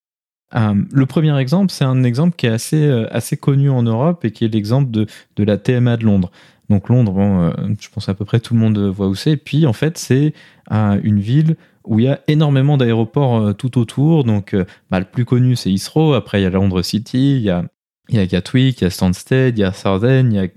le 0.55 1.05
premier 1.05 1.39
exemple, 1.39 1.71
c'est 1.71 1.85
un 1.85 2.05
exemple 2.05 2.37
qui 2.37 2.47
est 2.47 2.51
assez, 2.51 2.89
assez 3.11 3.37
connu 3.37 3.71
en 3.71 3.83
Europe 3.83 4.25
et 4.25 4.31
qui 4.31 4.45
est 4.45 4.49
l'exemple 4.49 4.91
de, 4.91 5.07
de 5.37 5.45
la 5.45 5.59
TMA 5.59 5.99
de 5.99 6.05
Londres. 6.05 6.31
Donc 6.73 6.89
Londres, 6.89 7.13
bon, 7.13 7.43
euh, 7.43 7.51
je 7.79 7.89
pense 7.91 8.09
à 8.09 8.15
peu 8.15 8.25
près 8.25 8.41
tout 8.41 8.55
le 8.55 8.61
monde 8.61 8.79
voit 8.79 9.09
où 9.09 9.15
c'est. 9.15 9.37
Puis 9.37 9.67
en 9.67 9.75
fait, 9.75 9.99
c'est 9.99 10.33
euh, 10.73 10.99
une 11.03 11.21
ville 11.21 11.57
où 11.85 11.99
il 11.99 12.07
y 12.07 12.09
a 12.09 12.21
énormément 12.29 12.77
d'aéroports 12.79 13.37
euh, 13.37 13.53
tout 13.53 13.79
autour. 13.79 14.25
Donc 14.25 14.57
bah, 14.91 14.99
le 14.99 15.05
plus 15.05 15.25
connu, 15.25 15.55
c'est 15.55 15.71
Heathrow. 15.71 16.15
Après, 16.15 16.41
il 16.41 16.45
y 16.45 16.47
a 16.47 16.51
Londres 16.51 16.83
City, 16.83 17.37
il 17.37 17.43
y 17.43 17.51
a, 17.51 17.65
il 18.13 18.19
y 18.19 18.21
a 18.21 18.27
Gatwick, 18.27 18.81
il 18.81 18.85
y 18.85 18.87
a 18.87 18.91
Stansted, 18.91 19.59
il 19.59 19.61
y 19.61 19.65
a 19.65 19.73
Southend, 19.73 20.31
il 20.31 20.35
y 20.35 20.39
a, 20.39 20.49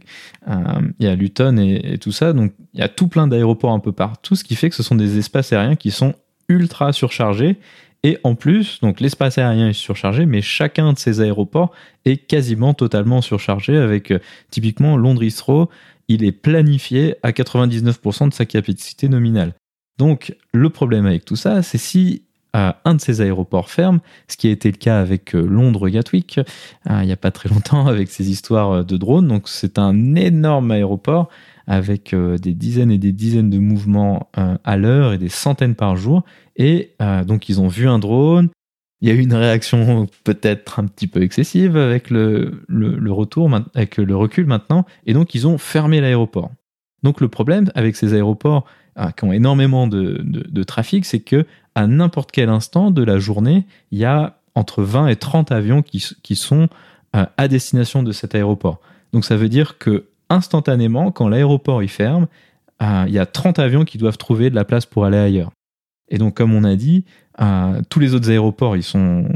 il 1.00 1.06
y 1.06 1.08
a 1.08 1.16
Luton 1.16 1.58
et, 1.58 1.98
tout 2.00 2.12
ça. 2.12 2.34
Donc 2.34 2.54
il 2.74 2.80
y 2.80 2.84
a 2.84 2.90
tout 2.90 3.08
plein 3.08 3.28
d'aéroports 3.28 3.72
un 3.72 3.80
peu 3.80 3.92
partout, 3.92 4.36
ce 4.36 4.44
qui 4.44 4.56
fait 4.56 4.70
que 4.70 4.76
ce 4.76 4.84
sont 4.84 4.96
des 4.96 5.18
espaces 5.18 5.54
aériens 5.54 5.76
qui 5.76 5.92
sont 5.92 6.14
ultra 6.48 6.94
surchargés 6.94 7.58
et 8.04 8.20
en 8.24 8.36
plus, 8.36 8.80
donc 8.82 9.00
l'espace 9.00 9.40
aérien 9.40 9.70
est 9.70 9.74
surchargé, 9.74 10.28
mais 10.28 10.44
chacun 10.44 10.94
de 10.94 11.00
ces 11.00 11.22
aéroports 11.22 11.72
est 12.06 12.18
quasiment 12.18 12.76
totalement 12.76 13.22
surchargé 13.22 13.78
avec 13.78 14.14
typiquement 14.52 14.96
Londres 14.96 15.24
Heathrow 15.24 15.70
il 16.08 16.24
est 16.24 16.32
planifié 16.32 17.16
à 17.24 17.32
99% 17.32 18.30
de 18.30 18.34
sa 18.34 18.46
capacité 18.46 19.10
nominale. 19.10 19.54
Donc 19.98 20.36
le 20.54 20.70
problème 20.70 21.06
avec 21.06 21.26
tout 21.26 21.36
ça, 21.36 21.64
c'est 21.64 21.78
si 21.78 22.24
euh, 22.56 22.72
un 22.86 22.96
de 22.96 23.02
ces 23.02 23.20
aéroports 23.20 23.70
ferme, 23.70 24.00
ce 24.30 24.38
qui 24.38 24.48
a 24.48 24.52
été 24.52 24.72
le 24.72 24.78
cas 24.78 25.02
avec 25.02 25.36
euh, 25.36 25.46
Londres 25.46 25.90
Gatwick, 25.90 26.38
euh, 26.38 27.00
il 27.02 27.06
n'y 27.06 27.12
a 27.12 27.18
pas 27.18 27.32
très 27.32 27.50
longtemps 27.50 27.86
avec 27.88 28.10
ces 28.10 28.32
histoires 28.32 28.86
de 28.86 28.98
drones. 28.98 29.28
Donc 29.28 29.50
c'est 29.50 29.78
un 29.78 30.16
énorme 30.16 30.72
aéroport 30.72 31.28
avec 31.68 32.14
des 32.14 32.54
dizaines 32.54 32.92
et 32.92 33.00
des 33.00 33.12
dizaines 33.12 33.50
de 33.50 33.58
mouvements 33.58 34.30
à 34.36 34.78
l'heure 34.78 35.14
et 35.14 35.18
des 35.18 35.30
centaines 35.30 35.74
par 35.74 35.96
jour. 35.96 36.24
Et 36.58 36.92
donc 37.26 37.50
ils 37.50 37.60
ont 37.60 37.68
vu 37.68 37.88
un 37.88 37.98
drone, 37.98 38.50
il 39.02 39.10
y 39.10 39.12
a 39.12 39.16
eu 39.16 39.22
une 39.22 39.34
réaction 39.34 40.06
peut-être 40.24 40.78
un 40.78 40.86
petit 40.86 41.08
peu 41.08 41.24
excessive 41.24 41.76
avec 41.76 42.12
le, 42.12 42.64
le, 42.68 43.12
retour, 43.12 43.50
avec 43.74 43.98
le 43.98 44.16
recul 44.16 44.46
maintenant, 44.46 44.86
et 45.08 45.14
donc 45.14 45.34
ils 45.34 45.48
ont 45.48 45.58
fermé 45.58 46.02
l'aéroport. 46.02 46.52
Donc 47.02 47.20
le 47.20 47.30
problème 47.30 47.72
avec 47.74 47.96
ces 47.96 48.14
aéroports 48.14 48.66
ah, 48.98 49.12
qui 49.12 49.26
ont 49.26 49.34
énormément 49.34 49.88
de, 49.88 50.64
trafic, 50.64 51.04
c'est 51.06 51.20
que 51.20 51.46
à 51.76 51.86
n'importe 51.86 52.32
quel 52.32 52.48
instant 52.48 52.92
de 52.92 53.04
la 53.04 53.20
journée, 53.20 53.66
il 53.92 54.00
y 54.00 54.06
a 54.06 54.40
entre 54.56 54.84
20 54.84 55.08
et 55.08 55.18
30 55.18 55.52
avions 55.52 55.82
qui, 55.82 56.00
sont 56.36 56.70
euh, 57.14 57.26
à 57.36 57.48
destination 57.50 58.04
de 58.04 58.14
cet 58.14 58.36
aéroport. 58.36 58.80
Donc 59.12 59.26
ça 59.26 59.36
veut 59.36 59.50
dire 59.50 59.78
que 59.80 60.06
instantanément, 60.30 61.12
quand 61.12 61.28
l'aéroport 61.28 61.84
y 61.84 61.90
ferme, 61.90 62.28
euh, 62.82 63.04
il 63.08 63.14
y 63.14 63.20
a 63.20 63.26
30 63.26 63.60
avions 63.60 63.84
qui 63.84 63.98
doivent 63.98 64.18
trouver 64.18 64.50
de 64.50 64.56
la 64.56 64.64
place 64.64 64.86
pour 64.86 65.04
aller 65.04 65.18
ailleurs. 65.18 65.52
Et 66.08 66.18
donc, 66.18 66.36
comme 66.36 66.54
on 66.54 66.64
a 66.64 66.76
dit, 66.76 67.04
euh, 67.42 67.82
tous 67.90 68.00
les 68.00 68.14
autres 68.14 68.30
aéroports, 68.30 68.78
ils 68.78 68.84
sont, 68.84 69.28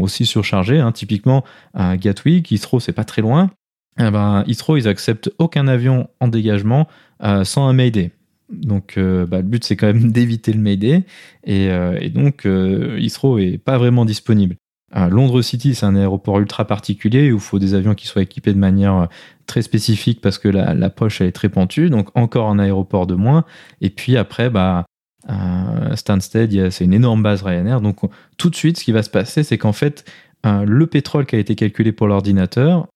aussi 0.00 0.26
surchargés. 0.26 0.78
Hein. 0.78 0.92
Typiquement, 0.92 1.42
Gatwick, 1.74 2.52
Heathrow, 2.52 2.78
c'est 2.78 2.92
pas 2.92 3.04
très 3.04 3.22
loin. 3.22 3.50
Eh 3.98 4.10
ben, 4.10 4.44
Heathrow, 4.46 4.76
ils 4.76 4.86
acceptent 4.86 5.32
aucun 5.38 5.66
avion 5.66 6.08
en 6.20 6.28
dégagement 6.28 6.86
sans 7.44 7.66
un 7.66 7.72
Mayday. 7.72 8.12
Donc, 8.50 8.94
euh, 8.96 9.26
bah, 9.26 9.38
le 9.38 9.44
but, 9.44 9.64
c'est 9.64 9.76
quand 9.76 9.86
même 9.86 10.12
d'éviter 10.12 10.52
le 10.52 10.60
Mayday. 10.60 11.04
Et, 11.44 11.66
et 12.00 12.10
donc, 12.10 12.46
Heathrow 12.46 13.38
est 13.38 13.58
pas 13.58 13.78
vraiment 13.78 14.04
disponible. 14.04 14.56
Londres 15.10 15.42
City, 15.42 15.74
c'est 15.74 15.86
un 15.86 15.96
aéroport 15.96 16.38
ultra 16.38 16.64
particulier 16.66 17.32
où 17.32 17.36
il 17.36 17.40
faut 17.40 17.58
des 17.58 17.74
avions 17.74 17.96
qui 17.96 18.06
soient 18.06 18.22
équipés 18.22 18.52
de 18.52 18.58
manière 18.58 19.08
très 19.44 19.60
spécifique 19.60 20.20
parce 20.20 20.38
que 20.38 20.46
la, 20.46 20.72
la 20.72 20.88
poche 20.88 21.20
elle 21.20 21.26
est 21.26 21.32
très 21.32 21.48
pentue. 21.48 21.90
Donc, 21.90 22.16
encore 22.16 22.48
un 22.48 22.60
aéroport 22.60 23.08
de 23.08 23.14
moins. 23.14 23.44
Et 23.80 23.90
puis 23.90 24.16
après, 24.16 24.50
bah, 24.50 24.84
euh, 25.30 25.96
Stansted, 25.96 26.70
c'est 26.70 26.84
une 26.84 26.94
énorme 26.94 27.22
base 27.22 27.42
Ryanair. 27.42 27.80
Donc 27.80 28.00
tout 28.36 28.50
de 28.50 28.56
suite, 28.56 28.78
ce 28.78 28.84
qui 28.84 28.92
va 28.92 29.02
se 29.02 29.10
passer, 29.10 29.42
c'est 29.42 29.58
qu'en 29.58 29.72
fait, 29.72 30.04
euh, 30.46 30.64
le 30.64 30.86
pétrole 30.86 31.26
qui 31.26 31.36
a 31.36 31.38
été 31.38 31.54
calculé 31.54 31.92
pour 31.92 32.06
l'ordinateur, 32.06 32.86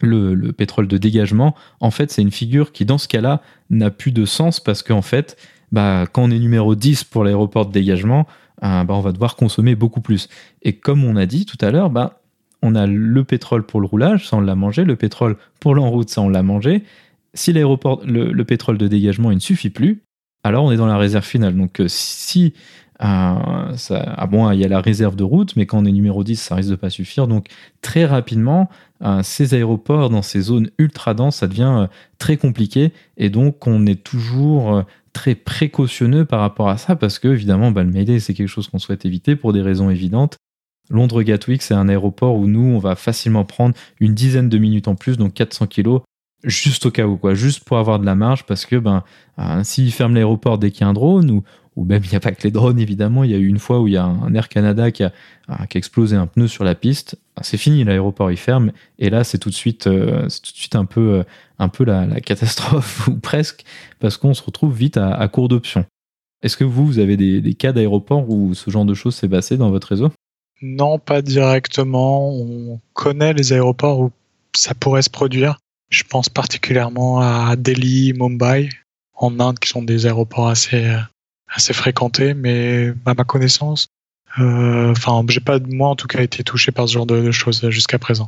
le, 0.00 0.52
pétrole 0.52 0.88
de 0.88 0.98
dégagement, 0.98 1.54
en 1.80 1.90
fait, 1.90 2.10
c'est 2.10 2.22
une 2.22 2.30
figure 2.30 2.72
qui, 2.72 2.84
dans 2.84 2.98
ce 2.98 3.08
cas-là, 3.08 3.42
n'a 3.70 3.90
plus 3.90 4.12
de 4.12 4.24
sens 4.24 4.60
parce 4.60 4.82
qu'en 4.82 5.02
fait, 5.02 5.36
bah, 5.72 6.06
quand 6.10 6.24
on 6.24 6.30
est 6.30 6.38
numéro 6.38 6.74
10 6.74 7.04
pour 7.04 7.24
l'aéroport 7.24 7.66
de 7.66 7.72
dégagement, 7.72 8.26
euh, 8.62 8.84
bah, 8.84 8.94
on 8.94 9.00
va 9.00 9.12
devoir 9.12 9.36
consommer 9.36 9.74
beaucoup 9.74 10.00
plus. 10.00 10.28
Et 10.62 10.74
comme 10.74 11.04
on 11.04 11.16
a 11.16 11.26
dit 11.26 11.46
tout 11.46 11.58
à 11.60 11.70
l'heure, 11.70 11.90
bah, 11.90 12.20
on 12.62 12.74
a 12.74 12.86
le 12.86 13.24
pétrole 13.24 13.64
pour 13.64 13.80
le 13.80 13.86
roulage, 13.86 14.28
ça 14.28 14.36
on 14.36 14.40
l'a 14.40 14.54
mangé, 14.54 14.84
le 14.84 14.96
pétrole 14.96 15.36
pour 15.60 15.74
l'enroute, 15.74 16.08
ça 16.08 16.22
on 16.22 16.28
l'a 16.28 16.42
mangé. 16.42 16.82
Si 17.34 17.52
l'aéroport, 17.52 18.00
le, 18.06 18.42
pétrole 18.44 18.78
de 18.78 18.88
dégagement, 18.88 19.30
il 19.30 19.36
ne 19.36 19.40
suffit 19.40 19.70
plus, 19.70 20.02
alors 20.44 20.64
on 20.64 20.72
est 20.72 20.76
dans 20.76 20.86
la 20.86 20.96
réserve 20.96 21.24
finale. 21.24 21.56
Donc 21.56 21.80
euh, 21.80 21.86
si 21.88 22.54
euh, 23.02 23.76
ça, 23.76 24.14
ah 24.16 24.26
bon, 24.26 24.50
il 24.52 24.60
y 24.60 24.64
a 24.64 24.68
la 24.68 24.80
réserve 24.80 25.16
de 25.16 25.24
route, 25.24 25.56
mais 25.56 25.66
quand 25.66 25.78
on 25.78 25.84
est 25.84 25.92
numéro 25.92 26.22
10, 26.24 26.36
ça 26.36 26.54
risque 26.54 26.70
de 26.70 26.76
pas 26.76 26.90
suffire. 26.90 27.26
Donc 27.26 27.48
très 27.82 28.04
rapidement, 28.06 28.70
ces 29.22 29.54
aéroports 29.54 30.08
dans 30.10 30.22
ces 30.22 30.40
zones 30.40 30.70
ultra 30.78 31.14
denses, 31.14 31.36
ça 31.36 31.46
devient 31.46 31.88
très 32.18 32.36
compliqué. 32.36 32.92
Et 33.16 33.28
donc 33.28 33.66
on 33.66 33.86
est 33.86 34.02
toujours 34.02 34.84
très 35.14 35.34
précautionneux 35.34 36.26
par 36.26 36.40
rapport 36.40 36.68
à 36.68 36.76
ça, 36.76 36.96
parce 36.96 37.18
que 37.18 37.28
évidemment, 37.28 37.70
bah, 37.70 37.82
le 37.82 37.90
Mayday, 37.90 38.20
c'est 38.20 38.34
quelque 38.34 38.48
chose 38.48 38.68
qu'on 38.68 38.78
souhaite 38.78 39.06
éviter 39.06 39.36
pour 39.36 39.54
des 39.54 39.62
raisons 39.62 39.88
évidentes. 39.88 40.36
Londres 40.90 41.22
Gatwick, 41.22 41.62
c'est 41.62 41.72
un 41.72 41.88
aéroport 41.88 42.36
où 42.36 42.46
nous, 42.46 42.74
on 42.74 42.78
va 42.78 42.94
facilement 42.94 43.44
prendre 43.44 43.74
une 44.00 44.12
dizaine 44.12 44.50
de 44.50 44.58
minutes 44.58 44.88
en 44.88 44.96
plus, 44.96 45.16
donc 45.16 45.32
400 45.32 45.66
kilos, 45.68 46.02
juste 46.42 46.84
au 46.84 46.90
cas 46.90 47.06
où, 47.06 47.16
quoi, 47.16 47.34
juste 47.34 47.64
pour 47.64 47.78
avoir 47.78 47.98
de 47.98 48.04
la 48.04 48.14
marge, 48.14 48.44
parce 48.44 48.66
que 48.66 48.76
ben, 48.76 49.02
euh, 49.38 49.64
s'ils 49.64 49.92
ferment 49.92 50.14
l'aéroport 50.14 50.58
dès 50.58 50.70
qu'il 50.70 50.82
y 50.82 50.84
a 50.84 50.88
un 50.88 50.92
drone, 50.92 51.30
ou, 51.30 51.42
ou 51.76 51.84
même 51.84 52.02
il 52.04 52.10
n'y 52.10 52.16
a 52.16 52.20
pas 52.20 52.32
que 52.32 52.42
les 52.42 52.50
drones 52.50 52.78
évidemment, 52.78 53.24
il 53.24 53.30
y 53.30 53.34
a 53.34 53.38
eu 53.38 53.46
une 53.46 53.58
fois 53.58 53.80
où 53.80 53.88
il 53.88 53.94
y 53.94 53.96
a 53.96 54.04
un, 54.04 54.34
Air 54.34 54.48
Canada 54.48 54.90
qui 54.90 55.02
a, 55.02 55.12
euh, 55.50 55.64
qui 55.68 55.76
a 55.76 55.78
explosé 55.78 56.16
un 56.16 56.26
pneu 56.26 56.46
sur 56.46 56.64
la 56.64 56.74
piste, 56.74 57.18
c'est 57.42 57.56
fini, 57.56 57.84
l'aéroport 57.84 58.30
il 58.30 58.36
ferme, 58.36 58.72
et 58.98 59.10
là 59.10 59.24
c'est 59.24 59.38
tout 59.38 59.50
de 59.50 59.54
suite, 59.54 59.86
euh, 59.86 60.22
tout 60.22 60.52
de 60.52 60.56
suite 60.56 60.76
un 60.76 60.84
peu, 60.84 61.24
un 61.58 61.68
peu 61.68 61.84
la, 61.84 62.20
catastrophe, 62.20 63.08
ou 63.08 63.16
presque, 63.16 63.64
parce 63.98 64.16
qu'on 64.16 64.34
se 64.34 64.42
retrouve 64.42 64.74
vite 64.74 64.96
à, 64.96 65.26
court 65.28 65.48
d'options. 65.48 65.84
Est-ce 66.42 66.56
que 66.56 66.64
vous, 66.64 66.86
vous 66.86 66.98
avez 66.98 67.16
des, 67.16 67.54
cas 67.54 67.72
d'aéroport 67.72 68.28
où 68.28 68.54
ce 68.54 68.70
genre 68.70 68.84
de 68.84 68.94
choses 68.94 69.14
s'est 69.14 69.28
passé 69.28 69.56
dans 69.56 69.70
votre 69.70 69.88
réseau? 69.88 70.10
Non, 70.60 70.98
pas 70.98 71.22
directement. 71.22 72.30
On 72.30 72.80
connaît 72.92 73.32
les 73.32 73.52
aéroports 73.52 74.00
où 74.00 74.10
ça 74.54 74.74
pourrait 74.74 75.02
se 75.02 75.10
produire. 75.10 75.58
Je 75.90 76.04
pense 76.04 76.28
particulièrement 76.28 77.20
à 77.20 77.56
Delhi, 77.56 78.12
Mumbai, 78.12 78.68
en 79.14 79.40
Inde, 79.40 79.58
qui 79.58 79.68
sont 79.68 79.82
des 79.82 80.06
aéroports 80.06 80.48
assez, 80.48 80.86
assez 81.48 81.72
fréquentés, 81.72 82.34
mais 82.34 82.92
à 83.06 83.14
ma 83.14 83.24
connaissance, 83.24 83.88
euh, 84.38 84.90
enfin, 84.90 85.24
j'ai 85.28 85.40
pas, 85.40 85.58
moi 85.60 85.88
en 85.88 85.96
tout 85.96 86.06
cas, 86.06 86.22
été 86.22 86.42
touché 86.42 86.72
par 86.72 86.88
ce 86.88 86.94
genre 86.94 87.06
de, 87.06 87.30
choses 87.30 87.68
jusqu'à 87.70 87.98
présent. 87.98 88.26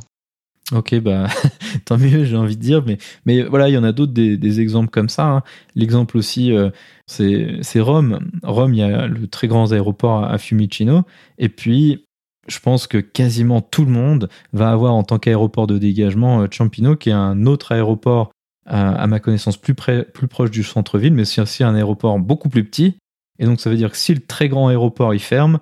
Ok, 0.73 0.95
bah 0.99 1.27
tant 1.85 1.97
mieux, 1.97 2.25
j'ai 2.25 2.35
envie 2.35 2.57
de 2.57 2.61
dire, 2.61 2.83
mais, 2.85 2.97
mais 3.25 3.43
voilà, 3.43 3.69
il 3.69 3.73
y 3.73 3.77
en 3.77 3.83
a 3.83 3.93
d'autres 3.93 4.13
des, 4.13 4.59
exemples 4.59 4.89
comme 4.89 5.09
ça. 5.09 5.25
Hein. 5.27 5.43
L'exemple 5.75 6.17
aussi, 6.17 6.51
euh, 6.51 6.69
c'est 7.07 7.79
Rome. 7.79 8.29
Rome, 8.43 8.73
il 8.73 8.79
y 8.79 8.83
a 8.83 9.07
le 9.07 9.27
très 9.27 9.47
grand 9.47 9.71
aéroport 9.71 10.25
à 10.25 10.37
Fiumicino, 10.37 11.03
et 11.37 11.49
puis 11.49 12.05
je 12.47 12.59
pense 12.59 12.87
que 12.87 12.97
quasiment 12.97 13.61
tout 13.61 13.83
le 13.83 13.91
monde 13.91 14.29
va 14.53 14.71
avoir 14.71 14.93
en 14.93 15.03
tant 15.03 15.19
qu'aéroport 15.19 15.67
de 15.67 15.77
dégagement 15.77 16.41
euh, 16.41 16.47
Ciampino, 16.49 16.95
qui 16.95 17.09
est 17.09 17.13
un 17.13 17.45
autre 17.45 17.71
aéroport, 17.71 18.31
à 18.69 19.07
ma 19.07 19.21
connaissance, 19.21 19.55
plus, 19.55 19.75
près, 19.75 20.03
plus 20.03 20.27
proche 20.27 20.51
du 20.51 20.61
centre-ville, 20.61 21.13
mais 21.13 21.23
c'est 21.23 21.39
aussi 21.39 21.63
un 21.63 21.73
aéroport 21.73 22.19
beaucoup 22.19 22.49
plus 22.49 22.65
petit. 22.65 22.97
Et 23.39 23.45
donc 23.45 23.59
ça 23.59 23.69
veut 23.69 23.75
dire 23.75 23.91
que 23.91 23.97
si 23.97 24.13
le 24.13 24.21
très 24.21 24.49
grand 24.49 24.67
aéroport 24.69 25.13
il 25.13 25.19
ferme, 25.19 25.59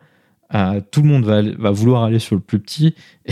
euh, 0.53 0.81
tout 0.91 1.01
le 1.01 1.07
monde 1.07 1.25
va, 1.25 1.71
vouloir 1.71 2.03
aller 2.03 2.19
sur 2.19 2.35
le 2.35 2.41
plus 2.41 2.59
petit. 2.59 2.95
et 3.25 3.31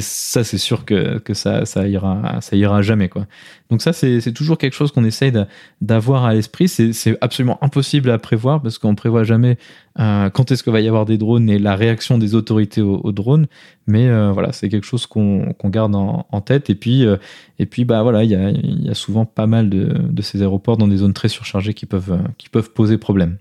ça, 0.00 0.44
c'est 0.44 0.58
sûr 0.58 0.84
que, 0.84 1.18
que 1.18 1.34
ça, 1.34 1.64
ça, 1.64 1.86
ira, 1.86 2.40
ça 2.40 2.56
ira 2.56 2.82
jamais. 2.82 3.08
Quoi. 3.08 3.26
Donc 3.70 3.82
ça, 3.82 3.92
c'est 3.92 4.32
toujours 4.32 4.58
quelque 4.58 4.74
chose 4.74 4.92
qu'on 4.92 5.04
essaye 5.04 5.32
d'avoir 5.80 6.24
à 6.24 6.34
l'esprit. 6.34 6.68
C'est 6.68 7.18
absolument 7.20 7.58
impossible 7.62 8.10
à 8.10 8.18
prévoir 8.18 8.62
parce 8.62 8.78
qu'on 8.78 8.94
prévoit 8.94 9.24
jamais 9.24 9.58
euh, 9.98 10.30
quand 10.30 10.50
est-ce 10.50 10.62
qu'il 10.62 10.72
va 10.72 10.80
y 10.80 10.88
avoir 10.88 11.04
des 11.04 11.18
drones 11.18 11.48
et 11.48 11.58
la 11.58 11.76
réaction 11.76 12.18
des 12.18 12.34
autorités 12.34 12.80
aux, 12.80 13.12
drones. 13.12 13.46
Mais 13.86 14.08
euh, 14.08 14.32
voilà, 14.32 14.52
c'est 14.52 14.68
quelque 14.68 14.86
chose 14.86 15.06
qu'on 15.06 15.54
garde 15.64 15.94
en, 15.94 16.40
tête. 16.40 16.70
Et 16.70 16.74
puis, 16.74 17.04
euh, 17.04 17.16
et 17.58 17.66
puis 17.66 17.84
bah, 17.84 18.02
voilà, 18.02 18.24
il 18.24 18.30
y 18.30 18.34
a, 18.34 18.50
y 18.50 18.88
a, 18.90 18.94
souvent 18.94 19.24
pas 19.24 19.46
mal 19.46 19.68
de, 19.68 19.86
de, 19.86 20.22
ces 20.22 20.42
aéroports 20.42 20.76
dans 20.76 20.88
des 20.88 20.98
zones 20.98 21.14
très 21.14 21.28
surchargées 21.28 21.74
qui 21.74 21.86
peuvent, 21.86 22.18
qui 22.38 22.48
peuvent 22.48 22.72
poser 22.72 22.98
problème. 22.98 23.38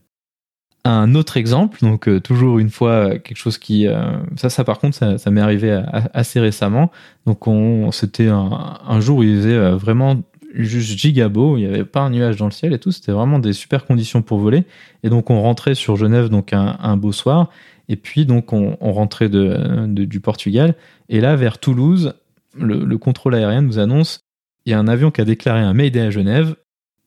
Un 0.86 1.14
autre 1.14 1.36
exemple, 1.36 1.80
donc 1.82 2.08
euh, 2.08 2.22
toujours 2.22 2.58
une 2.58 2.70
fois 2.70 2.92
euh, 2.92 3.20
quelque 3.20 3.38
chose 3.38 3.58
qui, 3.58 3.86
euh, 3.86 4.18
ça, 4.38 4.50
ça 4.50 4.64
par 4.64 4.80
contre, 4.80 4.96
ça, 4.96 5.32
m'est 5.32 5.42
arrivé 5.42 5.84
assez 6.14 6.40
récemment. 6.40 6.90
Donc 7.26 7.48
on, 7.48 7.92
c'était 7.92 8.30
un, 8.30 9.00
jour 9.02 9.20
où 9.20 9.24
il 9.24 9.36
faisait 9.36 9.72
vraiment 9.72 10.22
juste 10.54 10.98
giga 10.98 11.28
beau, 11.28 11.58
il 11.58 11.62
n'y 11.62 11.68
avait 11.68 11.84
pas 11.84 12.00
un 12.00 12.10
nuage 12.12 12.38
dans 12.38 12.46
le 12.46 12.52
ciel 12.52 12.74
et 12.74 12.80
tout, 12.80 12.92
c'était 12.92 13.12
vraiment 13.12 13.40
des 13.40 13.52
super 13.52 13.86
conditions 13.86 14.22
pour 14.22 14.40
voler. 14.40 14.64
Et 15.04 15.10
donc 15.10 15.30
on 15.30 15.42
rentrait 15.42 15.76
sur 15.76 15.98
Genève 15.98 16.30
donc 16.30 16.54
un, 16.54 16.98
beau 16.98 17.12
soir, 17.12 17.50
et 17.90 17.98
puis 17.98 18.26
donc 18.26 18.54
on, 18.54 18.78
rentrait 18.80 19.30
de, 19.30 19.86
du 19.86 20.20
Portugal, 20.22 20.76
et 21.10 21.20
là 21.20 21.36
vers 21.36 21.60
Toulouse, 21.60 22.14
le, 22.58 22.86
le 22.86 22.98
contrôle 22.98 23.36
aérien 23.36 23.62
nous 23.62 23.80
annonce 23.80 24.22
il 24.66 24.72
y 24.72 24.74
a 24.74 24.80
un 24.80 24.88
avion 24.88 25.12
qui 25.12 25.22
a 25.22 25.26
déclaré 25.26 25.60
un 25.60 25.74
Mayday 25.74 26.02
à 26.02 26.10
Genève, 26.10 26.56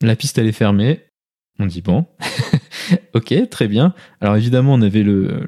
la 0.03 0.15
piste 0.15 0.39
elle 0.39 0.47
est 0.47 0.53
fermée, 0.53 1.01
on 1.59 1.67
dit 1.67 1.83
bon, 1.83 2.07
ok, 3.15 3.49
très 3.51 3.69
bien. 3.69 3.95
Alors 4.21 4.37
évidemment, 4.37 4.75
on 4.75 4.83
avait 4.83 5.03
le, 5.03 5.47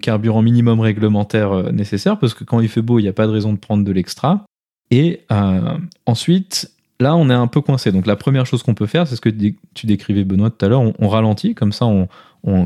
carburant 0.00 0.42
minimum 0.42 0.80
réglementaire 0.80 1.52
euh, 1.52 1.72
nécessaire 1.72 2.18
parce 2.18 2.34
que 2.34 2.44
quand 2.44 2.60
il 2.60 2.68
fait 2.68 2.82
beau, 2.82 2.98
il 2.98 3.02
n'y 3.02 3.08
a 3.08 3.12
pas 3.12 3.26
de 3.26 3.32
raison 3.32 3.52
de 3.52 3.58
prendre 3.58 3.84
de 3.84 3.92
l'extra. 3.92 4.44
Et 4.90 5.24
euh, 5.30 5.78
ensuite, 6.06 6.70
là, 7.00 7.16
on 7.16 7.30
est 7.30 7.34
un 7.34 7.46
peu 7.46 7.60
coincé. 7.60 7.92
Donc 7.92 8.06
la 8.06 8.16
première 8.16 8.46
chose 8.46 8.62
qu'on 8.62 8.74
peut 8.74 8.86
faire, 8.86 9.06
c'est 9.06 9.16
ce 9.16 9.20
que 9.20 9.30
tu 9.30 9.86
décrivais 9.86 10.24
Benoît 10.24 10.50
tout 10.50 10.64
à 10.64 10.68
l'heure, 10.68 10.82
on, 10.98 11.08
ralentit, 11.08 11.54
comme 11.54 11.72
ça 11.72 11.86
on, 11.86 12.08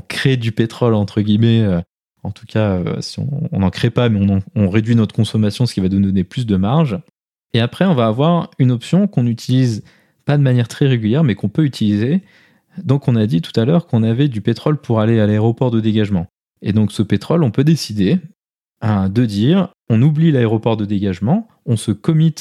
crée 0.09 0.37
du 0.37 0.53
pétrole, 0.53 0.95
entre 0.95 1.21
guillemets. 1.21 1.63
Euh, 1.63 1.81
en 2.23 2.33
tout 2.33 2.47
cas, 2.47 2.83
si 3.01 3.21
on 3.21 3.61
n'en 3.61 3.71
crée 3.71 3.91
pas, 3.91 4.09
mais 4.09 4.19
on, 4.21 4.43
on, 4.57 4.69
réduit 4.69 4.97
notre 4.97 5.15
consommation, 5.15 5.65
ce 5.65 5.75
qui 5.75 5.81
va 5.81 5.89
nous 5.89 6.01
donner 6.01 6.25
plus 6.25 6.45
de 6.45 6.57
marge. 6.57 6.99
Et 7.55 7.61
après, 7.61 7.85
on 7.85 7.95
va 7.95 8.09
avoir 8.09 8.51
une 8.59 8.73
option 8.73 9.07
qu'on 9.07 9.27
utilise 9.27 9.85
pas 10.25 10.37
de 10.37 10.43
manière 10.43 10.69
très 10.69 10.89
régulière, 10.89 11.25
mais 11.25 11.37
qu'on 11.37 11.49
peut 11.49 11.65
utiliser, 11.65 12.21
donc 12.83 13.09
on 13.09 13.17
a 13.17 13.27
dit 13.27 13.41
tout 13.41 13.59
à 13.59 13.65
l'heure 13.65 13.87
qu'on 13.87 14.03
avait 14.03 14.29
du 14.29 14.41
pétrole 14.41 14.79
pour 14.79 15.01
aller 15.01 15.21
à 15.21 15.27
l'aéroport 15.27 15.71
de 15.71 15.81
dégagement. 15.81 16.27
Et 16.63 16.73
donc 16.73 16.93
ce 16.93 17.03
pétrole, 17.03 17.43
on 17.43 17.51
peut 17.51 17.65
décider 17.65 18.19
hein, 18.81 19.09
de 19.09 19.25
dire, 19.25 19.69
on 19.89 20.01
oublie 20.03 20.33
l'aéroport 20.33 20.77
de 20.77 20.85
dégagement, 20.85 21.49
on 21.65 21.77
se 21.77 21.93
commit 21.93 22.35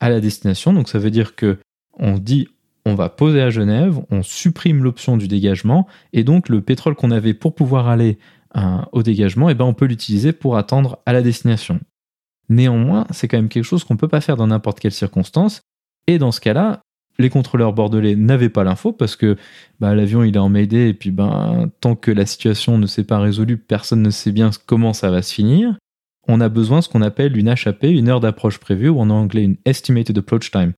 à 0.00 0.08
la 0.08 0.20
destination. 0.20 0.72
Donc 0.72 0.88
ça 0.88 0.98
veut 0.98 1.10
dire 1.10 1.34
que 1.34 1.58
on 1.98 2.18
dit 2.18 2.48
on 2.86 2.94
va 2.94 3.08
poser 3.08 3.42
à 3.42 3.50
Genève, 3.50 4.00
on 4.10 4.22
supprime 4.22 4.82
l'option 4.82 5.16
du 5.16 5.28
dégagement, 5.28 5.86
et 6.12 6.24
donc 6.24 6.48
le 6.48 6.62
pétrole 6.62 6.94
qu'on 6.94 7.10
avait 7.10 7.34
pour 7.34 7.54
pouvoir 7.54 7.88
aller 7.88 8.18
hein, 8.54 8.86
au 8.92 9.02
dégagement, 9.02 9.50
eh 9.50 9.54
ben 9.54 9.64
on 9.64 9.74
peut 9.74 9.84
l'utiliser 9.84 10.32
pour 10.32 10.56
attendre 10.56 10.98
à 11.04 11.12
la 11.12 11.22
destination. 11.22 11.80
Néanmoins, 12.48 13.06
c'est 13.10 13.28
quand 13.28 13.36
même 13.36 13.48
quelque 13.48 13.64
chose 13.64 13.84
qu'on 13.84 13.94
ne 13.94 13.98
peut 13.98 14.08
pas 14.08 14.22
faire 14.22 14.36
dans 14.36 14.46
n'importe 14.46 14.80
quelle 14.80 14.92
circonstance, 14.92 15.60
et 16.06 16.18
dans 16.18 16.32
ce 16.32 16.40
cas-là, 16.40 16.80
les 17.20 17.30
contrôleurs 17.30 17.72
bordelais 17.72 18.16
n'avaient 18.16 18.48
pas 18.48 18.64
l'info 18.64 18.92
parce 18.92 19.16
que 19.16 19.36
bah, 19.78 19.94
l'avion 19.94 20.22
il 20.22 20.34
est 20.34 20.38
en 20.38 20.48
Mayday 20.48 20.88
et 20.90 20.94
puis 20.94 21.10
ben, 21.10 21.70
tant 21.80 21.94
que 21.94 22.10
la 22.10 22.26
situation 22.26 22.78
ne 22.78 22.86
s'est 22.86 23.04
pas 23.04 23.18
résolue, 23.18 23.56
personne 23.56 24.02
ne 24.02 24.10
sait 24.10 24.32
bien 24.32 24.50
comment 24.66 24.92
ça 24.92 25.10
va 25.10 25.22
se 25.22 25.32
finir. 25.32 25.76
On 26.28 26.40
a 26.40 26.48
besoin 26.48 26.78
de 26.78 26.84
ce 26.84 26.88
qu'on 26.88 27.02
appelle 27.02 27.36
une 27.36 27.48
HAP, 27.48 27.84
une 27.84 28.08
heure 28.08 28.20
d'approche 28.20 28.58
prévue, 28.58 28.88
ou 28.88 29.00
en 29.00 29.10
anglais 29.10 29.42
une 29.42 29.56
Estimated 29.64 30.16
Approach 30.18 30.50
Time. 30.50 30.72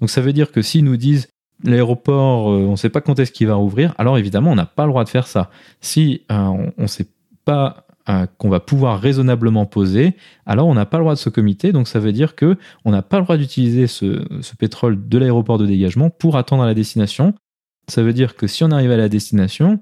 Donc 0.00 0.10
ça 0.10 0.20
veut 0.20 0.32
dire 0.32 0.52
que 0.52 0.62
s'ils 0.62 0.84
nous 0.84 0.96
disent 0.96 1.28
l'aéroport, 1.62 2.50
euh, 2.50 2.64
on 2.66 2.72
ne 2.72 2.76
sait 2.76 2.90
pas 2.90 3.00
quand 3.00 3.18
est-ce 3.18 3.32
qu'il 3.32 3.46
va 3.46 3.54
rouvrir, 3.54 3.94
alors 3.98 4.18
évidemment 4.18 4.52
on 4.52 4.56
n'a 4.56 4.66
pas 4.66 4.84
le 4.84 4.90
droit 4.90 5.04
de 5.04 5.08
faire 5.08 5.26
ça. 5.26 5.50
Si 5.80 6.22
euh, 6.30 6.70
on 6.76 6.82
ne 6.82 6.86
sait 6.86 7.06
pas 7.44 7.86
euh, 8.10 8.26
qu'on 8.36 8.50
va 8.50 8.60
pouvoir 8.60 9.00
raisonnablement 9.00 9.64
poser, 9.64 10.14
alors 10.44 10.66
on 10.66 10.74
n'a 10.74 10.84
pas 10.84 10.98
le 10.98 11.04
droit 11.04 11.14
de 11.14 11.18
ce 11.18 11.30
comité. 11.30 11.72
Donc 11.72 11.88
ça 11.88 12.00
veut 12.00 12.12
dire 12.12 12.34
que 12.34 12.58
on 12.84 12.90
n'a 12.90 13.00
pas 13.00 13.16
le 13.16 13.22
droit 13.22 13.38
d'utiliser 13.38 13.86
ce, 13.86 14.26
pétrole 14.58 15.08
de 15.08 15.16
l'aéroport 15.16 15.56
de 15.56 15.64
dégagement 15.64 16.10
pour 16.10 16.36
attendre 16.36 16.64
à 16.64 16.66
la 16.66 16.74
destination. 16.74 17.32
Ça 17.88 18.02
veut 18.02 18.12
dire 18.12 18.36
que 18.36 18.46
si 18.46 18.62
on 18.62 18.70
arrive 18.70 18.90
à 18.90 18.98
la 18.98 19.08
destination, 19.08 19.80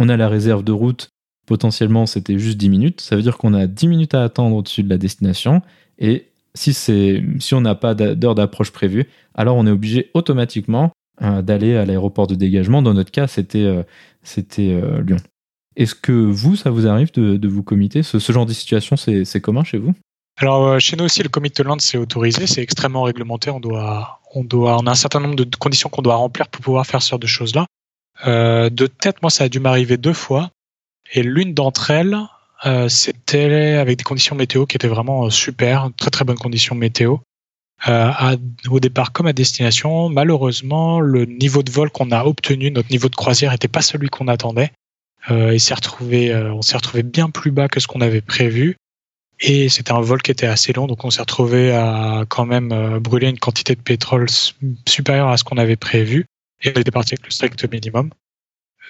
on 0.00 0.08
a 0.08 0.16
la 0.16 0.28
réserve 0.28 0.64
de 0.64 0.72
route. 0.72 1.10
Potentiellement, 1.46 2.06
c'était 2.06 2.40
juste 2.40 2.58
10 2.58 2.70
minutes. 2.70 3.00
Ça 3.02 3.14
veut 3.14 3.22
dire 3.22 3.38
qu'on 3.38 3.54
a 3.54 3.68
10 3.68 3.86
minutes 3.86 4.14
à 4.14 4.24
attendre 4.24 4.56
au-dessus 4.56 4.82
de 4.82 4.90
la 4.90 4.98
destination. 4.98 5.62
Et 6.00 6.26
si, 6.54 6.74
si 6.74 7.54
on 7.54 7.60
n'a 7.60 7.76
pas 7.76 7.94
d'heure 7.94 8.34
d'approche 8.34 8.72
prévue, 8.72 9.06
alors 9.36 9.56
on 9.56 9.64
est 9.68 9.70
obligé 9.70 10.10
automatiquement 10.14 10.90
euh, 11.22 11.40
d'aller 11.40 11.76
à 11.76 11.86
l'aéroport 11.86 12.26
de 12.26 12.34
dégagement. 12.34 12.82
Dans 12.82 12.94
notre 12.94 13.12
cas, 13.12 13.28
c'était 13.28 13.62
euh, 13.62 13.84
c'était 14.24 14.82
Lyon. 15.06 15.18
Est-ce 15.80 15.94
que 15.94 16.12
vous, 16.12 16.56
ça 16.56 16.68
vous 16.68 16.86
arrive 16.86 17.10
de, 17.14 17.48
vous 17.48 17.62
comiter 17.62 18.02
ce, 18.02 18.18
genre 18.32 18.44
de 18.44 18.52
situation, 18.52 18.96
c'est 18.98 19.40
commun 19.40 19.64
chez 19.64 19.78
vous? 19.78 19.94
Alors, 20.36 20.66
euh, 20.66 20.78
chez 20.78 20.94
nous 20.94 21.04
aussi, 21.04 21.22
le 21.22 21.30
commit 21.30 21.50
to 21.50 21.62
land, 21.62 21.78
c'est 21.78 21.96
autorisé, 21.96 22.46
c'est 22.46 22.60
extrêmement 22.60 23.02
réglementé. 23.02 23.48
On, 23.50 23.60
doit, 23.60 24.20
on, 24.34 24.44
doit, 24.44 24.76
on 24.78 24.86
a 24.86 24.90
un 24.90 24.94
certain 24.94 25.20
nombre 25.20 25.36
de 25.36 25.56
conditions 25.56 25.88
qu'on 25.88 26.02
doit 26.02 26.16
remplir 26.16 26.48
pour 26.48 26.60
pouvoir 26.60 26.84
faire 26.86 27.00
ce 27.00 27.08
genre 27.08 27.18
de 27.18 27.26
choses-là. 27.26 27.64
Euh, 28.26 28.68
de 28.68 28.86
tête, 28.86 29.22
moi, 29.22 29.30
ça 29.30 29.44
a 29.44 29.48
dû 29.48 29.58
m'arriver 29.58 29.96
deux 29.96 30.12
fois. 30.12 30.50
Et 31.14 31.22
l'une 31.22 31.54
d'entre 31.54 31.90
elles, 31.90 32.18
euh, 32.66 32.90
c'était 32.90 33.78
avec 33.80 33.96
des 33.96 34.04
conditions 34.04 34.36
météo 34.36 34.66
qui 34.66 34.76
étaient 34.76 34.86
vraiment 34.86 35.30
super, 35.30 35.88
très 35.96 36.10
très 36.10 36.26
bonnes 36.26 36.38
conditions 36.38 36.74
météo. 36.74 37.16
au 37.88 38.80
départ 38.80 39.12
comme 39.12 39.28
à 39.28 39.32
destination, 39.32 40.10
malheureusement, 40.10 41.00
le 41.00 41.24
niveau 41.24 41.62
de 41.62 41.70
vol 41.70 41.90
qu'on 41.90 42.10
a 42.10 42.24
obtenu, 42.26 42.70
notre 42.70 42.90
niveau 42.90 43.08
de 43.08 43.16
croisière, 43.16 43.52
n'était 43.52 43.66
pas 43.66 43.80
celui 43.80 44.10
qu'on 44.10 44.28
attendait. 44.28 44.72
Euh, 45.28 45.58
s'est 45.58 45.74
retrouvé, 45.74 46.32
euh, 46.32 46.52
on 46.54 46.62
s'est 46.62 46.76
retrouvé 46.76 47.02
bien 47.02 47.30
plus 47.30 47.50
bas 47.50 47.68
que 47.68 47.80
ce 47.80 47.86
qu'on 47.86 48.00
avait 48.00 48.22
prévu. 48.22 48.76
Et 49.40 49.68
c'était 49.68 49.92
un 49.92 50.00
vol 50.00 50.20
qui 50.20 50.30
était 50.30 50.46
assez 50.46 50.72
long, 50.72 50.86
donc 50.86 51.04
on 51.04 51.10
s'est 51.10 51.20
retrouvé 51.20 51.72
à 51.72 52.24
quand 52.28 52.44
même 52.44 52.72
euh, 52.72 53.00
brûler 53.00 53.28
une 53.28 53.38
quantité 53.38 53.74
de 53.74 53.80
pétrole 53.80 54.26
supérieure 54.86 55.28
à 55.28 55.36
ce 55.36 55.44
qu'on 55.44 55.56
avait 55.56 55.76
prévu. 55.76 56.26
Et 56.62 56.72
on 56.74 56.80
était 56.80 56.90
parti 56.90 57.14
avec 57.14 57.24
le 57.24 57.30
strict 57.30 57.70
minimum. 57.70 58.10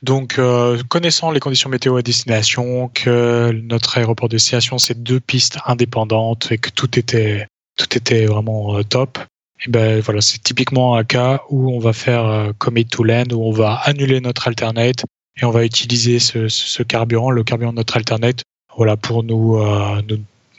Donc, 0.02 0.38
euh, 0.38 0.82
connaissant 0.88 1.30
les 1.30 1.40
conditions 1.40 1.68
météo 1.68 1.96
à 1.96 2.02
destination, 2.02 2.88
que 2.88 3.52
notre 3.52 3.98
aéroport 3.98 4.28
de 4.28 4.36
destination 4.36 4.78
c'est 4.78 5.00
deux 5.00 5.20
pistes 5.20 5.58
indépendantes 5.66 6.50
et 6.50 6.58
que 6.58 6.70
tout 6.70 6.98
était 6.98 7.46
tout 7.76 7.96
était 7.96 8.26
vraiment 8.26 8.82
top. 8.82 9.18
Et 9.64 9.70
ben 9.70 10.00
voilà, 10.00 10.20
c'est 10.20 10.42
typiquement 10.42 10.96
un 10.96 11.04
cas 11.04 11.42
où 11.50 11.70
on 11.70 11.78
va 11.78 11.92
faire 11.92 12.52
commit 12.58 12.86
to 12.86 13.04
land, 13.04 13.30
où 13.32 13.44
on 13.44 13.52
va 13.52 13.74
annuler 13.74 14.20
notre 14.20 14.48
alternate 14.48 15.04
et 15.40 15.44
on 15.44 15.50
va 15.50 15.64
utiliser 15.64 16.18
ce, 16.18 16.82
carburant, 16.82 17.30
le 17.30 17.42
carburant 17.44 17.72
de 17.72 17.78
notre 17.78 17.96
alternate, 17.96 18.42
voilà, 18.76 18.96
pour 18.96 19.22
nous, 19.22 19.56
euh, 19.56 20.02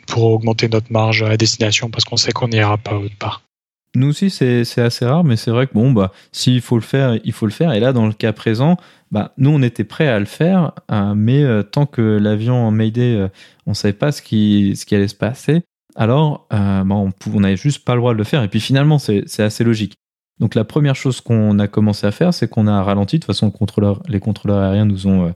pour 0.07 0.23
augmenter 0.25 0.67
notre 0.69 0.91
marge 0.91 1.23
à 1.23 1.37
destination 1.37 1.89
parce 1.89 2.03
qu'on 2.03 2.17
sait 2.17 2.31
qu'on 2.31 2.47
n'ira 2.47 2.77
pas 2.77 2.95
autre 2.95 3.17
part. 3.17 3.41
Nous 3.93 4.07
aussi, 4.07 4.29
c'est 4.29 4.77
assez 4.77 5.05
rare, 5.05 5.25
mais 5.25 5.35
c'est 5.35 5.51
vrai 5.51 5.67
que 5.67 5.73
bon, 5.73 5.91
bah, 5.91 6.13
s'il 6.31 6.61
faut 6.61 6.77
le 6.77 6.81
faire, 6.81 7.19
il 7.25 7.33
faut 7.33 7.45
le 7.45 7.51
faire. 7.51 7.73
Et 7.73 7.81
là, 7.81 7.91
dans 7.91 8.07
le 8.07 8.13
cas 8.13 8.31
présent, 8.31 8.77
bah, 9.11 9.33
nous, 9.37 9.49
on 9.49 9.61
était 9.61 9.83
prêts 9.83 10.07
à 10.07 10.17
le 10.17 10.25
faire, 10.25 10.71
euh, 10.91 11.13
mais 11.13 11.43
euh, 11.43 11.61
tant 11.61 11.85
que 11.85 12.01
l'avion 12.01 12.55
en 12.55 12.71
Mayday, 12.71 13.27
on 13.65 13.71
ne 13.71 13.75
savait 13.75 13.93
pas 13.93 14.13
ce 14.13 14.21
qui, 14.21 14.77
ce 14.77 14.85
qui 14.85 14.95
allait 14.95 15.09
se 15.09 15.15
passer, 15.15 15.61
alors 15.95 16.47
bah, 16.49 16.95
on 16.95 17.11
n'avait 17.39 17.57
juste 17.57 17.83
pas 17.83 17.95
le 17.95 17.99
droit 17.99 18.13
de 18.13 18.17
le 18.17 18.23
faire. 18.23 18.43
Et 18.43 18.47
puis 18.47 18.61
finalement, 18.61 18.97
c'est 18.97 19.39
assez 19.39 19.65
logique. 19.65 19.95
Donc 20.41 20.55
la 20.55 20.63
première 20.63 20.95
chose 20.95 21.21
qu'on 21.21 21.59
a 21.59 21.67
commencé 21.67 22.05
à 22.07 22.11
faire, 22.11 22.33
c'est 22.33 22.49
qu'on 22.49 22.65
a 22.65 22.83
ralenti. 22.83 23.17
De 23.17 23.21
toute 23.21 23.27
façon, 23.27 23.53
les 24.09 24.19
contrôleurs 24.19 24.57
aériens 24.57 24.85
nous 24.85 25.05
ont 25.05 25.27
euh, 25.27 25.31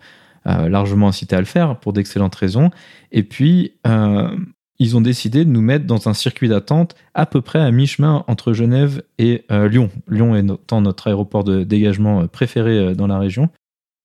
euh, 0.48 0.68
largement 0.68 1.08
incité 1.08 1.36
à 1.36 1.40
le 1.40 1.46
faire 1.46 1.80
pour 1.80 1.94
d'excellentes 1.94 2.34
raisons. 2.34 2.72
Et 3.12 3.22
puis, 3.22 3.74
euh, 3.86 4.36
ils 4.80 4.98
ont 4.98 5.02
décidé 5.02 5.46
de 5.46 5.50
nous 5.52 5.62
mettre 5.62 5.86
dans 5.86 6.10
un 6.10 6.16
circuit 6.16 6.50
d'attente 6.50 6.96
à 7.14 7.28
peu 7.28 7.42
près 7.42 7.60
à 7.60 7.70
mi-chemin 7.70 8.24
entre 8.28 8.52
Genève 8.52 9.04
et 9.20 9.46
Lyon. 9.50 9.90
Lyon 10.10 10.36
étant 10.36 10.82
notre 10.82 11.08
aéroport 11.08 11.46
de 11.46 11.64
dégagement 11.64 12.28
préféré 12.28 12.94
dans 12.94 13.08
la 13.08 13.18
région. 13.18 13.48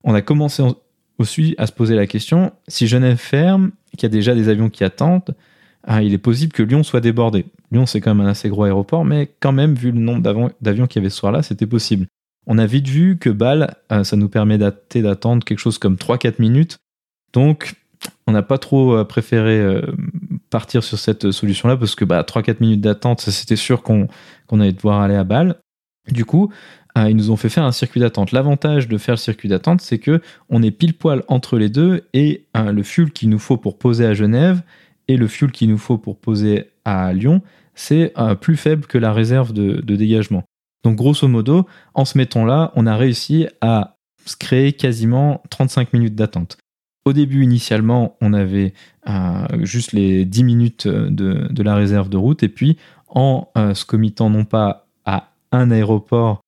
On 0.04 0.14
a 0.14 0.22
commencé 0.22 0.62
aussi 1.18 1.56
à 1.58 1.66
se 1.66 1.72
poser 1.72 1.96
la 1.96 2.06
question, 2.06 2.52
si 2.68 2.86
Genève 2.86 3.16
ferme, 3.16 3.72
qu'il 3.96 4.04
y 4.04 4.06
a 4.06 4.10
déjà 4.10 4.36
des 4.36 4.48
avions 4.48 4.70
qui 4.70 4.84
attendent, 4.84 5.34
ah, 5.82 6.04
il 6.04 6.14
est 6.14 6.18
possible 6.18 6.52
que 6.52 6.62
Lyon 6.62 6.84
soit 6.84 7.00
débordé. 7.00 7.46
Lyon, 7.72 7.86
c'est 7.86 8.00
quand 8.00 8.14
même 8.14 8.26
un 8.26 8.30
assez 8.30 8.48
gros 8.48 8.64
aéroport, 8.64 9.04
mais 9.04 9.30
quand 9.40 9.52
même, 9.52 9.74
vu 9.74 9.92
le 9.92 10.00
nombre 10.00 10.22
d'avions 10.60 10.86
qu'il 10.86 11.00
y 11.00 11.02
avait 11.02 11.10
ce 11.10 11.18
soir-là, 11.18 11.42
c'était 11.42 11.66
possible. 11.66 12.06
On 12.46 12.58
a 12.58 12.66
vite 12.66 12.88
vu 12.88 13.18
que 13.18 13.30
Bâle, 13.30 13.76
euh, 13.92 14.02
ça 14.04 14.16
nous 14.16 14.28
permet 14.28 14.58
d'attendre 14.58 15.44
quelque 15.44 15.58
chose 15.58 15.78
comme 15.78 15.96
3-4 15.96 16.40
minutes. 16.40 16.78
Donc, 17.32 17.74
on 18.26 18.32
n'a 18.32 18.42
pas 18.42 18.58
trop 18.58 18.96
euh, 18.96 19.04
préféré 19.04 19.60
euh, 19.60 19.82
partir 20.48 20.82
sur 20.82 20.98
cette 20.98 21.30
solution-là 21.30 21.76
parce 21.76 21.94
que 21.94 22.04
bah, 22.04 22.22
3-4 22.22 22.56
minutes 22.60 22.80
d'attente, 22.80 23.20
c'était 23.20 23.56
sûr 23.56 23.82
qu'on 23.82 24.08
allait 24.50 24.72
devoir 24.72 25.00
aller 25.00 25.14
à 25.14 25.24
Bâle. 25.24 25.56
Du 26.10 26.24
coup, 26.24 26.50
ils 26.96 27.14
nous 27.14 27.30
ont 27.30 27.36
fait 27.36 27.50
faire 27.50 27.62
un 27.62 27.72
circuit 27.72 28.00
d'attente. 28.00 28.32
L'avantage 28.32 28.88
de 28.88 28.98
faire 28.98 29.14
le 29.14 29.18
circuit 29.18 29.48
d'attente, 29.48 29.80
c'est 29.80 29.98
que 29.98 30.20
on 30.48 30.60
est 30.60 30.72
pile 30.72 30.94
poil 30.94 31.22
entre 31.28 31.56
les 31.56 31.68
deux 31.68 32.08
et 32.14 32.46
le 32.54 32.82
fuel 32.82 33.12
qu'il 33.12 33.28
nous 33.28 33.38
faut 33.38 33.58
pour 33.58 33.78
poser 33.78 34.06
à 34.06 34.14
Genève 34.14 34.62
et 35.10 35.16
le 35.16 35.26
fuel 35.26 35.50
qu'il 35.50 35.68
nous 35.68 35.78
faut 35.78 35.98
pour 35.98 36.18
poser 36.18 36.70
à 36.84 37.12
Lyon, 37.12 37.42
c'est 37.74 38.12
euh, 38.16 38.36
plus 38.36 38.56
faible 38.56 38.86
que 38.86 38.96
la 38.96 39.12
réserve 39.12 39.52
de, 39.52 39.80
dégagement. 39.80 40.44
Donc 40.84 40.96
grosso 40.96 41.26
modo, 41.26 41.66
en 41.94 42.04
se 42.04 42.16
mettant 42.16 42.44
là, 42.44 42.70
on 42.76 42.86
a 42.86 42.96
réussi 42.96 43.48
à 43.60 43.96
se 44.24 44.36
créer 44.36 44.72
quasiment 44.72 45.42
35 45.50 45.92
minutes 45.92 46.14
d'attente. 46.14 46.58
Au 47.04 47.12
début, 47.12 47.42
initialement, 47.42 48.16
on 48.20 48.32
avait 48.32 48.72
euh, 49.08 49.46
juste 49.62 49.92
les 49.92 50.24
10 50.24 50.44
minutes 50.44 50.86
de, 50.86 51.62
la 51.62 51.74
réserve 51.74 52.08
de 52.08 52.16
route, 52.16 52.44
et 52.44 52.48
puis 52.48 52.76
en 53.08 53.48
se 53.56 53.84
committant 53.84 54.30
non 54.30 54.44
pas 54.44 54.86
à 55.04 55.32
un 55.50 55.72
aéroport, 55.72 56.42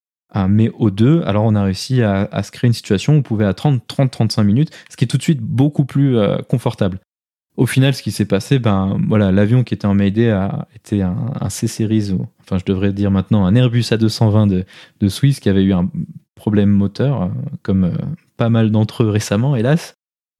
mais 0.48 0.70
aux 0.78 0.92
deux, 0.92 1.22
alors 1.24 1.44
on 1.44 1.56
a 1.56 1.64
réussi 1.64 2.02
à, 2.02 2.42
se 2.44 2.52
créer 2.52 2.68
une 2.68 2.74
situation 2.74 3.14
où 3.14 3.16
on 3.16 3.22
pouvait 3.22 3.46
attendre 3.46 3.80
30-35 3.88 4.44
minutes, 4.44 4.70
ce 4.88 4.96
qui 4.96 5.04
est 5.04 5.08
tout 5.08 5.16
de 5.16 5.22
suite 5.22 5.40
beaucoup 5.40 5.84
plus 5.84 6.16
confortable. 6.48 7.00
Au 7.57 7.66
final, 7.66 7.94
ce 7.94 8.03
qui 8.03 8.12
s'est 8.12 8.24
passé, 8.24 8.59
ben 8.59 8.98
voilà, 9.07 9.30
l'avion 9.30 9.62
qui 9.62 9.74
était 9.74 9.86
en 9.86 9.94
Mayday 9.94 10.30
a 10.30 10.68
été 10.74 11.03
un, 11.03 11.50
C-Series, 11.50 12.12
enfin 12.40 12.57
je 12.57 12.64
devrais 12.64 12.92
dire 12.94 13.11
maintenant 13.11 13.44
un 13.44 13.55
Airbus 13.55 13.82
A220 13.82 14.48
de, 14.48 14.64
de 15.00 15.09
Swiss 15.09 15.38
qui 15.38 15.50
avait 15.50 15.62
eu 15.62 15.74
un 15.74 15.90
problème 16.42 16.70
moteur, 16.70 17.22
euh, 17.22 17.28
comme 17.62 17.84
euh, 17.84 17.96
pas 18.36 18.48
mal 18.48 18.72
d'entre 18.72 19.05
eux 19.05 19.11
récemment, 19.11 19.55
hélas. 19.55 19.94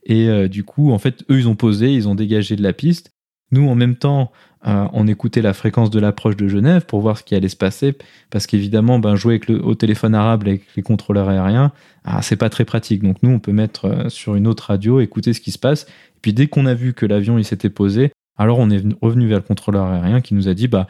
Et 0.05 0.29
euh, 0.29 0.49
du 0.49 0.65
coup, 0.65 0.91
en 0.91 0.99
fait, 0.99 1.23
eux, 1.31 1.39
ils 1.39 1.49
ont 1.49 1.55
posé, 1.55 1.95
ils 1.95 2.09
ont 2.09 2.17
dégagé 2.17 2.57
de 2.57 2.63
la 2.63 2.73
piste. 2.73 3.13
Nous, 3.53 3.69
en 3.69 3.77
même 3.77 3.95
temps, 3.95 4.33
on 4.65 5.07
écoutait 5.07 5.43
la 5.43 5.55
fréquence 5.55 5.91
de 5.91 5.99
l'approche 5.99 6.37
de 6.37 6.49
Genève 6.49 6.87
pour 6.87 7.01
voir 7.01 7.19
ce 7.19 7.23
qui 7.23 7.35
allait 7.35 7.49
se 7.49 7.57
passer, 7.57 7.97
parce 8.31 8.47
qu'évidemment, 8.47 8.99
ben, 8.99 9.17
jouer 9.17 9.41
au 9.63 9.75
téléphone 9.75 10.15
arabe 10.15 10.43
avec 10.47 10.63
les 10.77 10.83
contrôleurs 10.83 11.29
aériens, 11.29 11.73
ah, 12.05 12.23
c'est 12.23 12.37
pas 12.37 12.49
très 12.49 12.65
pratique. 12.65 13.03
Donc 13.03 13.17
nous, 13.23 13.31
on 13.31 13.39
peut 13.41 13.53
mettre 13.53 14.09
sur 14.09 14.35
une 14.35 14.47
autre 14.47 14.69
radio, 14.69 15.01
écouter 15.01 15.33
ce 15.33 15.41
qui 15.41 15.51
se 15.51 15.59
passe, 15.59 15.87
puis 16.21 16.33
dès 16.33 16.47
qu'on 16.47 16.67
a 16.67 16.75
vu 16.75 16.95
que 16.95 17.05
l'avion 17.07 17.39
il 17.39 17.45
s'était 17.45 17.71
posé, 17.71 18.13
alors 18.39 18.59
on 18.59 18.71
est 18.71 18.83
revenu 19.03 19.27
vers 19.27 19.39
le 19.39 19.45
contrôleur 19.45 19.87
aérien 19.87 20.21
qui 20.21 20.35
nous 20.35 20.49
a 20.49 20.55
dit 20.55 20.69
bah 20.69 20.87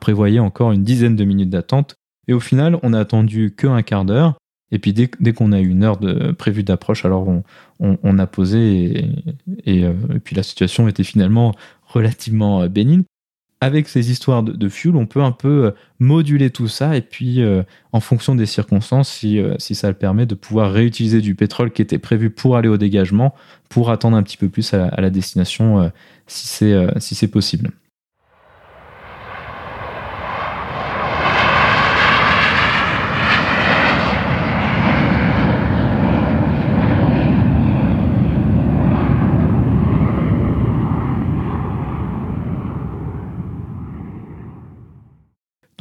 prévoyez 0.00 0.40
encore 0.40 0.72
une 0.72 0.84
dizaine 0.84 1.16
de 1.16 1.24
minutes 1.24 1.50
d'attente. 1.50 1.96
Et 2.28 2.32
au 2.32 2.40
final, 2.40 2.78
on 2.82 2.92
a 2.92 3.00
attendu 3.00 3.52
que 3.56 3.66
un 3.66 3.82
quart 3.82 4.04
d'heure. 4.04 4.34
Et 4.72 4.78
puis 4.78 4.92
dès, 4.92 5.32
qu'on 5.32 5.50
a 5.50 5.60
eu 5.60 5.68
une 5.68 5.82
heure 5.82 5.96
de 5.96 6.30
prévue 6.30 6.62
d'approche, 6.62 7.04
alors 7.04 7.26
on, 7.80 8.18
a 8.20 8.26
posé 8.28 9.10
et, 9.64 9.84
euh, 9.84 9.94
et, 10.14 10.20
puis 10.20 10.36
la 10.36 10.44
situation 10.44 10.86
était 10.86 11.02
finalement 11.02 11.52
relativement 11.92 12.62
euh, 12.62 12.68
bénigne 12.68 13.04
avec 13.62 13.90
ces 13.90 14.10
histoires 14.10 14.42
de, 14.42 14.68
fuel, 14.70 14.96
on 14.96 15.04
peut 15.04 15.22
un 15.22 15.32
peu 15.32 15.66
euh, 15.66 15.70
moduler 15.98 16.48
tout 16.48 16.66
ça 16.66 16.96
et 16.96 17.02
puis, 17.02 17.42
euh, 17.42 17.62
en 17.92 18.00
fonction 18.00 18.34
des 18.34 18.46
circonstances, 18.46 19.10
si, 19.10 19.38
si, 19.58 19.74
ça 19.74 19.88
le 19.88 19.94
permet, 19.94 20.24
de 20.24 20.34
pouvoir 20.34 20.72
réutiliser 20.72 21.20
du 21.20 21.34
pétrole 21.34 21.70
qui 21.70 21.82
était 21.82 21.98
prévu 21.98 22.30
pour 22.30 22.56
aller 22.56 22.70
au 22.70 22.78
dégagement, 22.78 23.34
pour 23.68 23.90
attendre 23.90 24.16
un 24.16 24.22
petit 24.22 24.38
peu 24.38 24.48
plus 24.48 24.72
à 24.72 24.98
la, 24.98 25.10
destination 25.10 25.92
si 26.26 26.46
c'est 26.46 27.00
si 27.00 27.28
possible. 27.28 27.70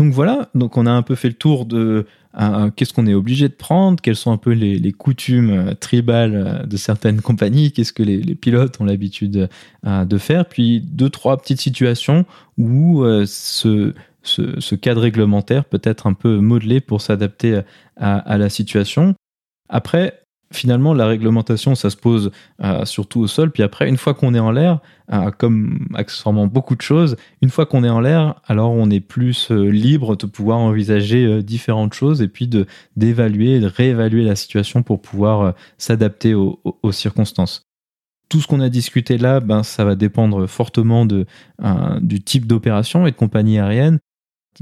Donc 0.09 0.15
voilà, 0.15 0.49
donc 0.55 0.75
on 0.75 0.87
a 0.87 0.91
un 0.91 1.03
peu 1.03 1.13
fait 1.13 1.27
le 1.27 1.35
tour 1.35 1.67
de 1.67 2.07
euh, 2.39 2.71
qu'est-ce 2.75 2.93
qu'on 2.93 3.05
est 3.05 3.13
obligé 3.13 3.47
de 3.47 3.53
prendre, 3.53 4.01
quelles 4.01 4.15
sont 4.15 4.31
un 4.31 4.37
peu 4.37 4.53
les, 4.53 4.91
coutumes 4.91 5.51
euh, 5.51 5.73
tribales 5.75 6.33
euh, 6.33 6.65
de 6.65 6.77
certaines 6.77 7.21
compagnies, 7.21 7.71
qu'est-ce 7.71 7.93
que 7.93 8.01
les, 8.01 8.33
pilotes 8.33 8.81
ont 8.81 8.85
l'habitude 8.85 9.47
de 9.83 10.17
faire, 10.17 10.45
puis 10.45 10.81
deux, 10.81 11.11
trois 11.11 11.37
petites 11.37 11.61
situations 11.61 12.25
où 12.57 13.05
ce, 13.27 13.93
ce, 14.23 14.75
cadre 14.75 15.01
réglementaire 15.01 15.63
peut 15.63 15.81
être 15.83 16.07
un 16.07 16.13
peu 16.13 16.39
modelé 16.39 16.81
pour 16.81 17.01
s'adapter 17.01 17.61
à, 17.95 18.37
la 18.39 18.49
situation. 18.49 19.13
Après, 19.69 20.18
finalement, 20.51 20.93
la 20.93 21.05
réglementation, 21.05 21.75
ça 21.75 21.89
se 21.89 21.97
pose 21.97 22.31
euh, 22.63 22.85
surtout 22.85 23.19
au 23.21 23.27
sol. 23.27 23.51
Puis 23.51 23.63
après, 23.63 23.87
une 23.87 23.97
fois 23.97 24.13
qu'on 24.13 24.33
est 24.33 24.39
en 24.39 24.51
l'air, 24.51 24.79
euh, 25.11 25.31
comme 25.31 25.87
accessoirement 25.93 26.47
beaucoup 26.47 26.75
de 26.75 26.81
choses, 26.81 27.15
une 27.41 27.49
fois 27.49 27.65
qu'on 27.65 27.83
est 27.83 27.89
en 27.89 27.99
l'air, 27.99 28.41
alors 28.47 28.71
on 28.71 28.89
est 28.89 28.99
plus 28.99 29.51
euh, 29.51 29.69
libre 29.69 30.15
de 30.15 30.25
pouvoir 30.25 30.59
envisager 30.59 31.43
différentes 31.43 31.93
choses 31.93 32.21
et 32.21 32.27
puis 32.27 32.49
d'évaluer, 32.95 33.59
de 33.59 33.67
réévaluer 33.67 34.23
la 34.23 34.35
situation 34.35 34.83
pour 34.83 35.01
pouvoir 35.01 35.53
s'adapter 35.77 36.33
aux, 36.33 36.59
aux, 36.63 36.91
circonstances. 36.91 37.67
Tout 38.29 38.41
ce 38.41 38.47
qu'on 38.47 38.61
a 38.61 38.69
discuté 38.69 39.17
là, 39.17 39.39
ben, 39.39 39.63
ça 39.63 39.85
va 39.85 39.95
dépendre 39.95 40.47
fortement 40.47 41.05
de, 41.05 41.25
du 42.01 42.21
type 42.21 42.45
d'opération 42.45 43.07
et 43.07 43.11
de 43.11 43.15
compagnie 43.15 43.57
aérienne. 43.57 43.99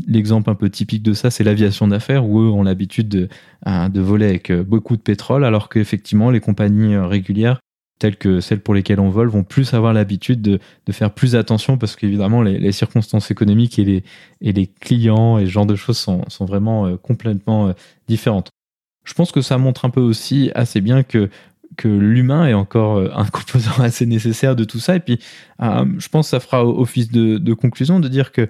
L'exemple 0.05 0.49
un 0.51 0.55
peu 0.55 0.69
typique 0.69 1.01
de 1.01 1.13
ça, 1.13 1.31
c'est 1.31 1.43
l'aviation 1.43 1.87
d'affaires, 1.87 2.27
où 2.27 2.39
eux 2.39 2.49
ont 2.49 2.61
l'habitude 2.61 3.09
de, 3.09 3.29
euh, 3.65 3.89
voler 3.95 4.27
avec 4.27 4.51
euh, 4.51 4.63
beaucoup 4.63 4.95
de 4.95 5.01
pétrole, 5.01 5.43
alors 5.43 5.69
qu'effectivement, 5.69 6.29
les 6.29 6.39
compagnies 6.39 6.93
euh, 6.93 7.07
régulières, 7.07 7.59
telles 7.97 8.15
que 8.15 8.39
celles 8.39 8.59
pour 8.59 8.75
lesquelles 8.75 8.99
on 8.99 9.09
vole, 9.09 9.27
vont 9.27 9.43
plus 9.43 9.73
avoir 9.73 9.93
l'habitude 9.93 10.41
de, 10.41 10.59
faire 10.91 11.11
plus 11.11 11.35
attention, 11.35 11.79
parce 11.79 11.95
qu'évidemment, 11.95 12.43
les, 12.43 12.71
circonstances 12.71 13.31
économiques 13.31 13.79
et 13.79 13.85
les, 13.85 14.03
les 14.41 14.67
clients 14.67 15.39
et 15.39 15.45
ce 15.47 15.51
genre 15.51 15.65
de 15.65 15.75
choses 15.75 15.97
sont, 15.97 16.23
vraiment 16.41 16.95
complètement 16.97 17.73
différentes. 18.07 18.51
Je 19.03 19.15
pense 19.15 19.31
que 19.31 19.41
ça 19.41 19.57
montre 19.57 19.83
un 19.85 19.89
peu 19.89 20.01
aussi 20.01 20.51
assez 20.53 20.79
bien 20.79 21.01
que 21.01 21.29
l'humain 21.83 22.45
est 22.45 22.53
encore 22.53 22.99
un 22.99 23.25
composant 23.31 23.81
assez 23.81 24.05
nécessaire 24.05 24.55
de 24.55 24.63
tout 24.63 24.79
ça. 24.79 24.95
Et 24.95 24.99
puis, 24.99 25.17
je 25.59 26.07
pense 26.09 26.27
que 26.27 26.29
ça 26.29 26.39
fera 26.39 26.63
office 26.67 27.09
de 27.09 27.53
conclusion 27.55 27.99
de 27.99 28.07
dire 28.07 28.31
que 28.31 28.47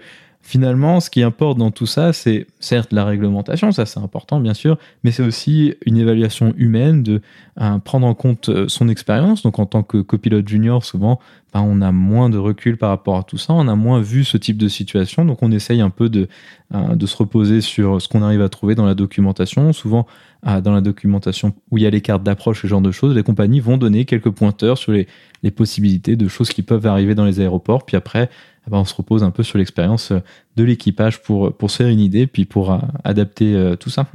finalement, 0.47 1.01
ce 1.01 1.09
qui 1.09 1.23
importe 1.23 1.57
dans 1.57 1.71
tout 1.71 1.85
ça, 1.85 2.13
c'est 2.13 2.47
certes 2.61 2.93
la 2.93 3.03
réglementation, 3.03 3.73
ça 3.73 3.85
c'est 3.85 3.99
important 3.99 4.39
bien 4.39 4.53
sûr, 4.53 4.77
mais 5.03 5.11
c'est 5.11 5.21
aussi 5.21 5.73
une 5.85 5.97
évaluation 5.97 6.53
humaine 6.55 7.03
de 7.03 7.21
euh, 7.59 7.79
prendre 7.79 8.07
en 8.07 8.13
compte 8.13 8.47
euh, 8.47 8.69
son 8.69 8.87
expérience. 8.87 9.43
Donc 9.43 9.59
en 9.59 9.65
tant 9.65 9.83
que 9.83 9.97
copilote 9.97 10.47
junior, 10.47 10.85
souvent, 10.85 11.19
ben, 11.53 11.59
on 11.59 11.81
a 11.81 11.91
moins 11.91 12.29
de 12.29 12.37
recul 12.37 12.77
par 12.77 12.91
rapport 12.91 13.17
à 13.17 13.23
tout 13.23 13.37
ça, 13.37 13.51
on 13.51 13.67
a 13.67 13.75
moins 13.75 13.99
vu 13.99 14.23
ce 14.23 14.37
type 14.37 14.55
de 14.55 14.69
situation, 14.69 15.25
donc 15.25 15.43
on 15.43 15.51
essaye 15.51 15.81
un 15.81 15.89
peu 15.89 16.07
de, 16.07 16.29
euh, 16.73 17.05
se 17.05 17.17
reposer 17.17 17.59
sur 17.59 18.01
ce 18.01 18.07
qu'on 18.07 18.21
arrive 18.21 18.41
à 18.41 18.47
trouver 18.47 18.73
dans 18.73 18.85
la 18.85 18.95
documentation. 18.95 19.73
Souvent, 19.73 20.07
dans 20.43 20.71
la 20.71 20.81
documentation 20.81 21.53
où 21.71 21.77
il 21.77 21.83
y 21.83 21.87
a 21.87 21.89
les 21.89 21.99
cartes 21.99 22.21
d'approche, 22.21 22.61
ce 22.61 22.67
genre 22.67 22.79
de 22.79 22.91
choses, 22.91 23.15
les 23.15 23.23
compagnies 23.23 23.59
vont 23.59 23.75
donner 23.75 24.05
quelques 24.05 24.29
pointeurs 24.29 24.77
sur 24.77 24.91
les, 24.91 25.07
les 25.41 25.49
possibilités 25.51 26.15
de 26.15 26.27
choses 26.27 26.49
qui 26.49 26.61
peuvent 26.61 26.85
arriver 26.85 27.15
dans 27.15 27.25
les 27.25 27.39
aéroports, 27.39 27.85
puis 27.85 27.97
après, 27.97 28.29
ben, 28.69 28.79
on 28.79 28.85
se 28.85 28.93
repose 28.93 29.23
un 29.23 29.31
peu 29.31 29.43
sur 29.43 29.57
l'expérience 29.57 30.11
euh, 30.11 30.19
de 30.55 30.63
l'équipage 30.63 31.21
pour, 31.21 31.55
pour 31.55 31.71
se 31.71 31.77
faire 31.77 31.87
une 31.87 31.99
idée, 31.99 32.27
puis 32.27 32.45
pour 32.45 32.71
euh, 32.71 32.79
adapter 33.03 33.53
euh, 33.53 33.75
tout 33.75 33.89
ça. 33.89 34.07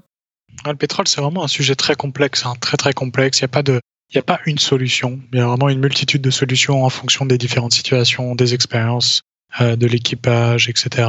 Le 0.66 0.74
pétrole, 0.74 1.08
c'est 1.08 1.20
vraiment 1.20 1.44
un 1.44 1.48
sujet 1.48 1.74
très 1.74 1.94
complexe, 1.94 2.44
hein, 2.46 2.54
très 2.60 2.76
très 2.76 2.92
complexe. 2.92 3.40
Il 3.40 3.42
n'y 3.42 3.46
a 3.46 3.48
pas 3.48 3.62
de, 3.62 3.80
il 4.10 4.18
a 4.18 4.22
pas 4.22 4.40
une 4.46 4.58
solution. 4.58 5.20
Il 5.32 5.38
y 5.38 5.42
a 5.42 5.46
vraiment 5.46 5.68
une 5.68 5.80
multitude 5.80 6.22
de 6.22 6.30
solutions 6.30 6.84
en 6.84 6.90
fonction 6.90 7.24
des 7.24 7.38
différentes 7.38 7.72
situations, 7.72 8.34
des 8.34 8.54
expériences, 8.54 9.22
de 9.60 9.86
l'équipage, 9.86 10.68
etc. 10.68 11.08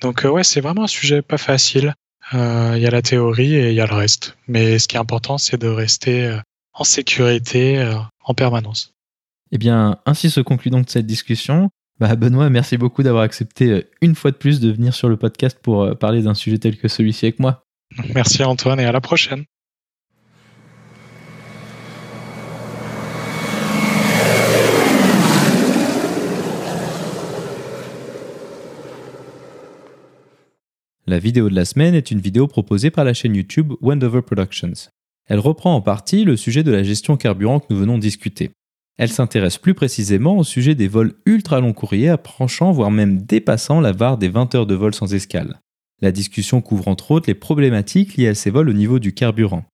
Donc 0.00 0.24
ouais, 0.24 0.44
c'est 0.44 0.60
vraiment 0.60 0.84
un 0.84 0.88
sujet 0.88 1.20
pas 1.20 1.36
facile. 1.36 1.94
Il 2.32 2.78
y 2.78 2.86
a 2.86 2.90
la 2.90 3.02
théorie 3.02 3.54
et 3.54 3.68
il 3.70 3.74
y 3.74 3.80
a 3.80 3.86
le 3.86 3.94
reste. 3.94 4.36
Mais 4.48 4.78
ce 4.78 4.88
qui 4.88 4.96
est 4.96 5.00
important, 5.00 5.36
c'est 5.36 5.60
de 5.60 5.68
rester 5.68 6.38
en 6.72 6.84
sécurité 6.84 7.84
en 8.24 8.34
permanence. 8.34 8.92
Eh 9.50 9.58
bien, 9.58 9.98
ainsi 10.06 10.30
se 10.30 10.40
conclut 10.40 10.70
donc 10.70 10.86
cette 10.88 11.06
discussion. 11.06 11.70
Bah, 12.00 12.16
Benoît, 12.16 12.50
merci 12.50 12.76
beaucoup 12.76 13.02
d'avoir 13.02 13.22
accepté 13.22 13.70
euh, 13.70 13.82
une 14.00 14.14
fois 14.14 14.30
de 14.30 14.36
plus 14.36 14.60
de 14.60 14.72
venir 14.72 14.94
sur 14.94 15.08
le 15.08 15.16
podcast 15.16 15.58
pour 15.62 15.82
euh, 15.82 15.94
parler 15.94 16.22
d'un 16.22 16.34
sujet 16.34 16.58
tel 16.58 16.76
que 16.76 16.88
celui-ci 16.88 17.26
avec 17.26 17.38
moi. 17.38 17.64
Merci 18.14 18.42
Antoine 18.42 18.80
et 18.80 18.84
à 18.84 18.92
la 18.92 19.00
prochaine. 19.00 19.44
La 31.06 31.18
vidéo 31.18 31.50
de 31.50 31.54
la 31.54 31.66
semaine 31.66 31.94
est 31.94 32.10
une 32.10 32.20
vidéo 32.20 32.46
proposée 32.46 32.90
par 32.90 33.04
la 33.04 33.12
chaîne 33.12 33.36
YouTube 33.36 33.74
Wendover 33.82 34.22
Productions. 34.22 34.88
Elle 35.26 35.40
reprend 35.40 35.74
en 35.74 35.82
partie 35.82 36.24
le 36.24 36.36
sujet 36.36 36.62
de 36.62 36.72
la 36.72 36.82
gestion 36.82 37.16
carburant 37.16 37.60
que 37.60 37.66
nous 37.68 37.76
venons 37.76 37.96
de 37.96 38.02
discuter. 38.02 38.50
Elle 38.98 39.10
s'intéresse 39.10 39.58
plus 39.58 39.74
précisément 39.74 40.36
au 40.36 40.44
sujet 40.44 40.74
des 40.74 40.88
vols 40.88 41.14
ultra 41.24 41.60
long 41.60 41.72
courriers 41.72 42.10
approchant 42.10 42.72
voire 42.72 42.90
même 42.90 43.22
dépassant 43.22 43.80
la 43.80 43.92
barre 43.92 44.18
des 44.18 44.28
20 44.28 44.54
heures 44.54 44.66
de 44.66 44.74
vol 44.74 44.94
sans 44.94 45.14
escale. 45.14 45.60
La 46.00 46.12
discussion 46.12 46.60
couvre 46.60 46.88
entre 46.88 47.12
autres 47.12 47.28
les 47.28 47.34
problématiques 47.34 48.16
liées 48.16 48.28
à 48.28 48.34
ces 48.34 48.50
vols 48.50 48.68
au 48.68 48.74
niveau 48.74 48.98
du 48.98 49.14
carburant. 49.14 49.64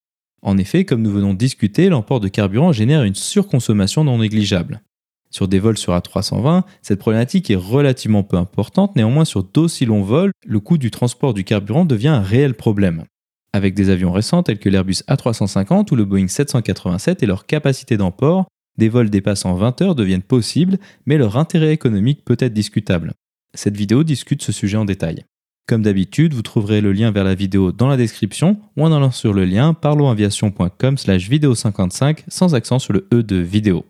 En 0.43 0.57
effet, 0.57 0.85
comme 0.85 1.03
nous 1.03 1.11
venons 1.11 1.33
de 1.33 1.39
discuter, 1.39 1.89
l'emport 1.89 2.21
de 2.21 2.29
carburant 2.29 2.73
génère 2.73 3.03
une 3.03 3.15
surconsommation 3.15 4.05
non 4.05 4.19
négligeable. 4.19 4.83
Sur 5.31 5.49
des 5.49 5.59
vols 5.59 5.77
sur 5.77 5.95
A320, 5.95 6.63
cette 6.81 7.01
problématique 7.01 7.51
est 7.51 7.57
relativement 7.57 8.23
peu 8.23 8.37
importante, 8.37 8.97
néanmoins 8.97 9.25
sur 9.25 9.43
d'aussi 9.43 9.85
longs 9.85 10.03
vols, 10.03 10.31
le 10.47 10.61
coût 10.61 10.79
du 10.79 10.91
transport 10.91 11.35
du 11.35 11.45
carburant 11.45 11.85
devient 11.85 12.09
un 12.09 12.23
réel 12.23 12.55
problème. 12.55 13.05
Avec 13.53 13.75
des 13.75 13.91
avions 13.91 14.13
récents 14.13 14.43
tels 14.43 14.59
que 14.59 14.69
l'Airbus 14.69 15.03
A350 15.09 15.93
ou 15.93 15.97
le 15.97 16.05
Boeing 16.05 16.29
787 16.29 17.23
et 17.23 17.27
leur 17.27 17.47
capacité 17.47 17.97
d'emport, 17.97 18.47
Des 18.79 18.89
vols 18.89 19.11
dépassant 19.11 19.55
20 19.55 19.83
heures 19.83 19.95
deviennent 19.95 20.23
possibles, 20.23 20.79
mais 21.05 21.19
leur 21.19 21.37
intérêt 21.37 21.73
économique 21.73 22.25
peut 22.25 22.37
être 22.39 22.55
discutable. 22.55 23.13
Cette 23.55 23.77
vidéo 23.77 24.05
discute 24.05 24.43
ce 24.43 24.53
sujet 24.53 24.77
en 24.77 24.85
détail. 24.85 25.25
Comme 25.67 25.83
d'habitude, 25.83 26.33
vous 26.33 26.43
trouverez 26.43 26.81
le 26.81 26.93
lien 26.93 27.11
vers 27.11 27.25
la 27.25 27.35
vidéo 27.35 27.73
dans 27.73 27.89
la 27.89 27.99
description 27.99 28.59
ou 28.77 28.85
en 28.85 28.93
allant 28.93 29.11
sur 29.11 29.35
le 29.35 29.45
lien 29.45 29.75
parlonsaviation.com 29.75 30.97
slash 30.97 31.29
vidéo 31.29 31.55
55 31.55 32.25
sans 32.29 32.55
accent 32.55 32.79
sur 32.79 32.95
le 32.95 33.07
E 33.13 33.23
de 33.23 33.37
vidéo. 33.37 33.85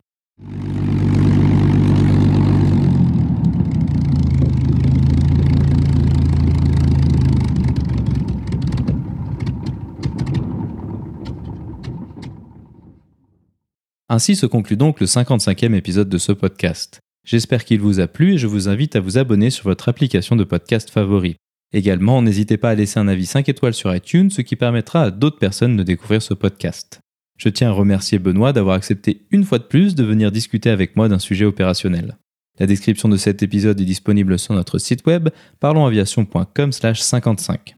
Ainsi 14.10 14.36
se 14.36 14.46
conclut 14.46 14.78
donc 14.78 15.00
le 15.00 15.06
55e 15.06 15.74
épisode 15.74 16.08
de 16.08 16.16
ce 16.16 16.32
podcast. 16.32 17.00
J'espère 17.26 17.66
qu'il 17.66 17.80
vous 17.80 18.00
a 18.00 18.06
plu 18.06 18.34
et 18.34 18.38
je 18.38 18.46
vous 18.46 18.70
invite 18.70 18.96
à 18.96 19.00
vous 19.00 19.18
abonner 19.18 19.50
sur 19.50 19.64
votre 19.64 19.90
application 19.90 20.34
de 20.34 20.44
podcast 20.44 20.88
favori. 20.88 21.36
Également, 21.74 22.22
n'hésitez 22.22 22.56
pas 22.56 22.70
à 22.70 22.74
laisser 22.74 22.98
un 22.98 23.06
avis 23.06 23.26
5 23.26 23.50
étoiles 23.50 23.74
sur 23.74 23.94
iTunes, 23.94 24.30
ce 24.30 24.40
qui 24.40 24.56
permettra 24.56 25.02
à 25.02 25.10
d'autres 25.10 25.38
personnes 25.38 25.76
de 25.76 25.82
découvrir 25.82 26.22
ce 26.22 26.32
podcast. 26.32 27.00
Je 27.36 27.50
tiens 27.50 27.68
à 27.68 27.72
remercier 27.72 28.18
Benoît 28.18 28.54
d'avoir 28.54 28.76
accepté 28.76 29.26
une 29.30 29.44
fois 29.44 29.58
de 29.58 29.64
plus 29.64 29.94
de 29.94 30.04
venir 30.04 30.32
discuter 30.32 30.70
avec 30.70 30.96
moi 30.96 31.10
d'un 31.10 31.18
sujet 31.18 31.44
opérationnel. 31.44 32.16
La 32.58 32.66
description 32.66 33.10
de 33.10 33.18
cet 33.18 33.42
épisode 33.42 33.78
est 33.78 33.84
disponible 33.84 34.38
sur 34.38 34.54
notre 34.54 34.78
site 34.78 35.06
web 35.06 35.28
parlonsaviation.com/55. 35.60 37.77